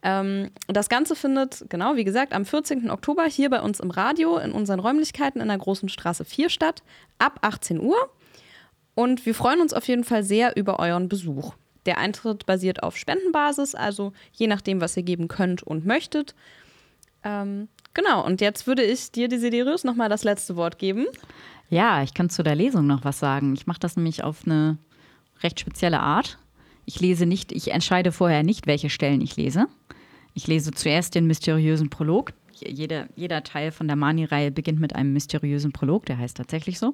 Ähm, 0.02 0.50
das 0.68 0.90
Ganze 0.90 1.16
findet, 1.16 1.66
genau 1.70 1.96
wie 1.96 2.04
gesagt, 2.04 2.34
am 2.34 2.46
14. 2.46 2.90
Oktober 2.90 3.26
hier 3.26 3.52
bei 3.52 3.62
uns 3.62 3.80
im 3.80 3.92
Radio 3.92 4.38
in 4.38 4.52
unseren 4.52 4.80
Räumlichkeiten 4.80 5.40
in 5.40 5.50
der 5.50 5.60
Großen 5.60 5.88
Straße 5.88 6.26
4 6.26 6.50
statt, 6.50 6.82
ab 7.20 7.38
18 7.42 7.80
Uhr. 7.80 8.10
Und 9.02 9.26
wir 9.26 9.34
freuen 9.34 9.62
uns 9.62 9.74
auf 9.74 9.88
jeden 9.88 10.04
Fall 10.04 10.24
sehr 10.24 10.56
über 10.56 10.78
euren 10.78 11.10
Besuch. 11.10 11.56
Der 11.88 11.98
Eintritt 11.98 12.46
basiert 12.46 12.84
auf 12.84 12.96
Spendenbasis, 12.96 13.74
also 13.74 14.14
je 14.32 14.46
nachdem, 14.46 14.80
was 14.80 14.96
ihr 14.96 15.02
geben 15.02 15.28
könnt 15.28 15.64
und 15.64 15.88
möchtet. 15.88 16.36
Ähm, 17.24 17.68
genau, 17.96 18.24
und 18.24 18.42
jetzt 18.42 18.68
würde 18.68 18.84
ich 18.84 19.12
dir, 19.12 19.28
Desiderius, 19.28 19.84
nochmal 19.84 20.08
das 20.08 20.24
letzte 20.24 20.56
Wort 20.56 20.78
geben. 20.78 21.08
Ja, 21.72 22.04
ich 22.04 22.14
kann 22.14 22.30
zu 22.30 22.44
der 22.44 22.54
Lesung 22.54 22.86
noch 22.86 23.04
was 23.04 23.18
sagen. 23.18 23.56
Ich 23.56 23.66
mache 23.66 23.80
das 23.80 23.96
nämlich 23.96 24.24
auf 24.24 24.46
eine 24.46 24.78
recht 25.42 25.60
spezielle 25.60 26.00
Art. 26.00 26.38
Ich 26.86 27.00
lese 27.00 27.26
nicht, 27.26 27.52
ich 27.52 27.72
entscheide 27.72 28.12
vorher 28.12 28.44
nicht, 28.44 28.68
welche 28.68 28.92
Stellen 28.92 29.22
ich 29.22 29.36
lese. 29.36 29.66
Ich 30.36 30.46
lese 30.46 30.74
zuerst 30.74 31.16
den 31.16 31.26
mysteriösen 31.26 31.90
Prolog. 31.90 32.34
Jeder, 32.54 33.08
jeder 33.16 33.42
Teil 33.42 33.72
von 33.72 33.88
der 33.88 33.96
Mani-Reihe 33.96 34.52
beginnt 34.52 34.80
mit 34.80 34.96
einem 34.96 35.14
mysteriösen 35.14 35.72
Prolog, 35.72 36.06
der 36.06 36.20
heißt 36.20 36.38
tatsächlich 36.38 36.78
so. 36.78 36.94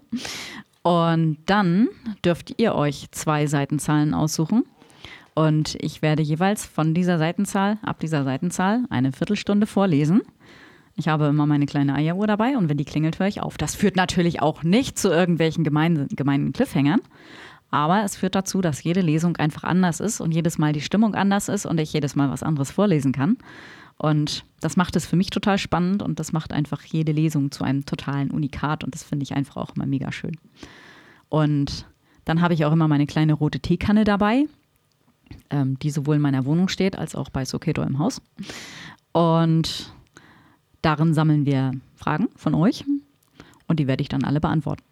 Und 0.88 1.40
dann 1.48 1.90
dürft 2.24 2.62
ihr 2.62 2.74
euch 2.74 3.12
zwei 3.12 3.46
Seitenzahlen 3.46 4.14
aussuchen. 4.14 4.64
Und 5.36 5.76
ich 5.82 6.02
werde 6.02 6.24
jeweils 6.24 6.66
von 6.66 6.94
dieser 6.94 7.18
Seitenzahl, 7.18 7.78
ab 7.82 8.00
dieser 8.00 8.24
Seitenzahl, 8.24 8.86
eine 8.90 9.12
Viertelstunde 9.12 9.68
vorlesen. 9.68 10.22
Ich 10.96 11.10
habe 11.10 11.26
immer 11.26 11.46
meine 11.46 11.66
kleine 11.66 11.94
Eieruhr 11.94 12.26
dabei 12.26 12.56
und 12.56 12.70
wenn 12.70 12.78
die 12.78 12.86
klingelt, 12.86 13.20
höre 13.20 13.28
ich 13.28 13.42
auf. 13.42 13.58
Das 13.58 13.76
führt 13.76 13.98
natürlich 13.98 14.42
auch 14.42 14.64
nicht 14.64 14.98
zu 14.98 15.10
irgendwelchen 15.10 15.66
gemeinen, 15.66 16.08
gemeinen 16.08 16.54
Cliffhangern. 16.54 17.02
Aber 17.70 18.06
es 18.06 18.16
führt 18.16 18.36
dazu, 18.36 18.62
dass 18.62 18.82
jede 18.82 19.02
Lesung 19.02 19.36
einfach 19.36 19.66
anders 19.66 20.00
ist 20.00 20.22
und 20.22 20.34
jedes 20.34 20.58
Mal 20.58 20.72
die 20.72 20.80
Stimmung 20.80 21.16
anders 21.16 21.50
ist 21.50 21.66
und 21.66 21.82
ich 21.82 21.92
jedes 21.92 22.16
Mal 22.16 22.32
was 22.32 22.44
anderes 22.44 22.72
vorlesen 22.72 23.12
kann. 23.12 23.36
Und 23.98 24.46
das 24.60 24.78
macht 24.78 24.96
es 24.96 25.06
für 25.06 25.16
mich 25.16 25.30
total 25.30 25.58
spannend 25.58 26.04
und 26.04 26.20
das 26.20 26.32
macht 26.32 26.54
einfach 26.54 26.84
jede 26.84 27.12
Lesung 27.12 27.52
zu 27.52 27.64
einem 27.64 27.86
totalen 27.86 28.32
Unikat 28.32 28.84
und 28.84 28.94
das 28.94 29.04
finde 29.04 29.24
ich 29.24 29.34
einfach 29.34 29.58
auch 29.58 29.76
immer 29.76 29.86
mega 29.86 30.12
schön. 30.12 30.38
Und 31.30 31.88
dann 32.26 32.42
habe 32.42 32.54
ich 32.54 32.66
auch 32.66 32.72
immer 32.72 32.88
meine 32.88 33.08
kleine 33.08 33.34
rote 33.34 33.60
Teekanne 33.60 34.04
dabei, 34.04 34.46
ähm, 35.50 35.80
die 35.80 35.90
sowohl 35.90 36.18
in 36.18 36.22
meiner 36.22 36.46
Wohnung 36.46 36.68
steht 36.68 36.98
als 36.98 37.16
auch 37.16 37.30
bei 37.30 37.46
Soketo 37.46 37.82
im 37.82 38.00
Haus. 38.00 38.22
Und 39.14 39.92
darin 40.82 41.14
sammeln 41.14 41.46
wir 41.46 41.72
Fragen 41.96 42.28
von 42.36 42.54
euch 42.54 42.84
und 43.68 43.80
die 43.80 43.88
werde 43.88 44.04
ich 44.04 44.10
dann 44.10 44.24
alle 44.24 44.40
beantworten. 44.40 44.84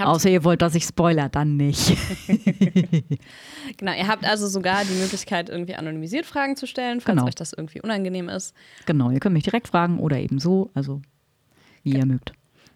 Außer 0.00 0.30
ihr 0.30 0.44
wollt, 0.44 0.62
dass 0.62 0.74
ich 0.74 0.84
spoiler, 0.84 1.28
dann 1.28 1.56
nicht. 1.56 1.96
genau, 3.76 3.92
ihr 3.92 4.06
habt 4.06 4.24
also 4.24 4.46
sogar 4.46 4.84
die 4.84 4.94
Möglichkeit, 4.94 5.48
irgendwie 5.48 5.74
anonymisiert 5.74 6.26
Fragen 6.26 6.56
zu 6.56 6.66
stellen, 6.66 7.00
falls 7.00 7.16
genau. 7.16 7.26
euch 7.26 7.34
das 7.34 7.52
irgendwie 7.52 7.80
unangenehm 7.80 8.28
ist. 8.28 8.54
Genau, 8.86 9.10
ihr 9.10 9.20
könnt 9.20 9.34
mich 9.34 9.44
direkt 9.44 9.68
fragen 9.68 9.98
oder 9.98 10.18
eben 10.18 10.38
so, 10.38 10.70
also 10.74 11.02
wie 11.82 11.90
okay. 11.90 11.98
ihr 11.98 12.06
mögt. 12.06 12.32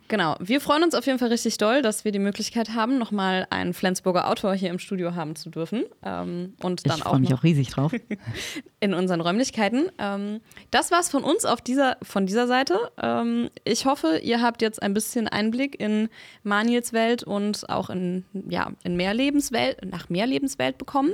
Genau, 0.08 0.36
wir 0.40 0.60
freuen 0.60 0.82
uns 0.82 0.94
auf 0.94 1.06
jeden 1.06 1.18
Fall 1.18 1.28
richtig 1.28 1.58
doll, 1.58 1.82
dass 1.82 2.04
wir 2.04 2.12
die 2.12 2.18
Möglichkeit 2.18 2.70
haben, 2.70 2.96
nochmal 2.96 3.46
einen 3.50 3.74
Flensburger 3.74 4.28
Autor 4.30 4.54
hier 4.54 4.70
im 4.70 4.78
Studio 4.78 5.14
haben 5.14 5.36
zu 5.36 5.50
dürfen. 5.50 5.84
Ähm, 6.02 6.54
und 6.62 6.86
dann 6.86 6.96
ich 6.96 7.04
freue 7.04 7.20
mich 7.20 7.34
auch 7.34 7.42
riesig 7.42 7.68
drauf. 7.68 7.92
in 8.80 8.94
unseren 8.94 9.20
Räumlichkeiten. 9.20 9.90
Ähm, 9.98 10.40
das 10.70 10.90
war's 10.90 11.10
von 11.10 11.24
uns 11.24 11.44
auf 11.44 11.60
dieser, 11.60 11.98
von 12.02 12.26
dieser 12.26 12.46
Seite. 12.46 12.78
Ähm, 13.00 13.50
ich 13.64 13.84
hoffe, 13.86 14.18
ihr 14.22 14.40
habt 14.40 14.62
jetzt 14.62 14.82
ein 14.82 14.94
bisschen 14.94 15.28
Einblick 15.28 15.78
in 15.78 16.08
Maniels 16.42 16.92
Welt 16.92 17.22
und 17.22 17.68
auch 17.68 17.90
in, 17.90 18.24
ja, 18.48 18.72
in 18.84 18.96
mehr 18.96 19.12
Lebenswelt, 19.12 19.84
nach 19.84 20.08
mehr 20.08 20.26
Lebenswelt 20.26 20.78
bekommen. 20.78 21.12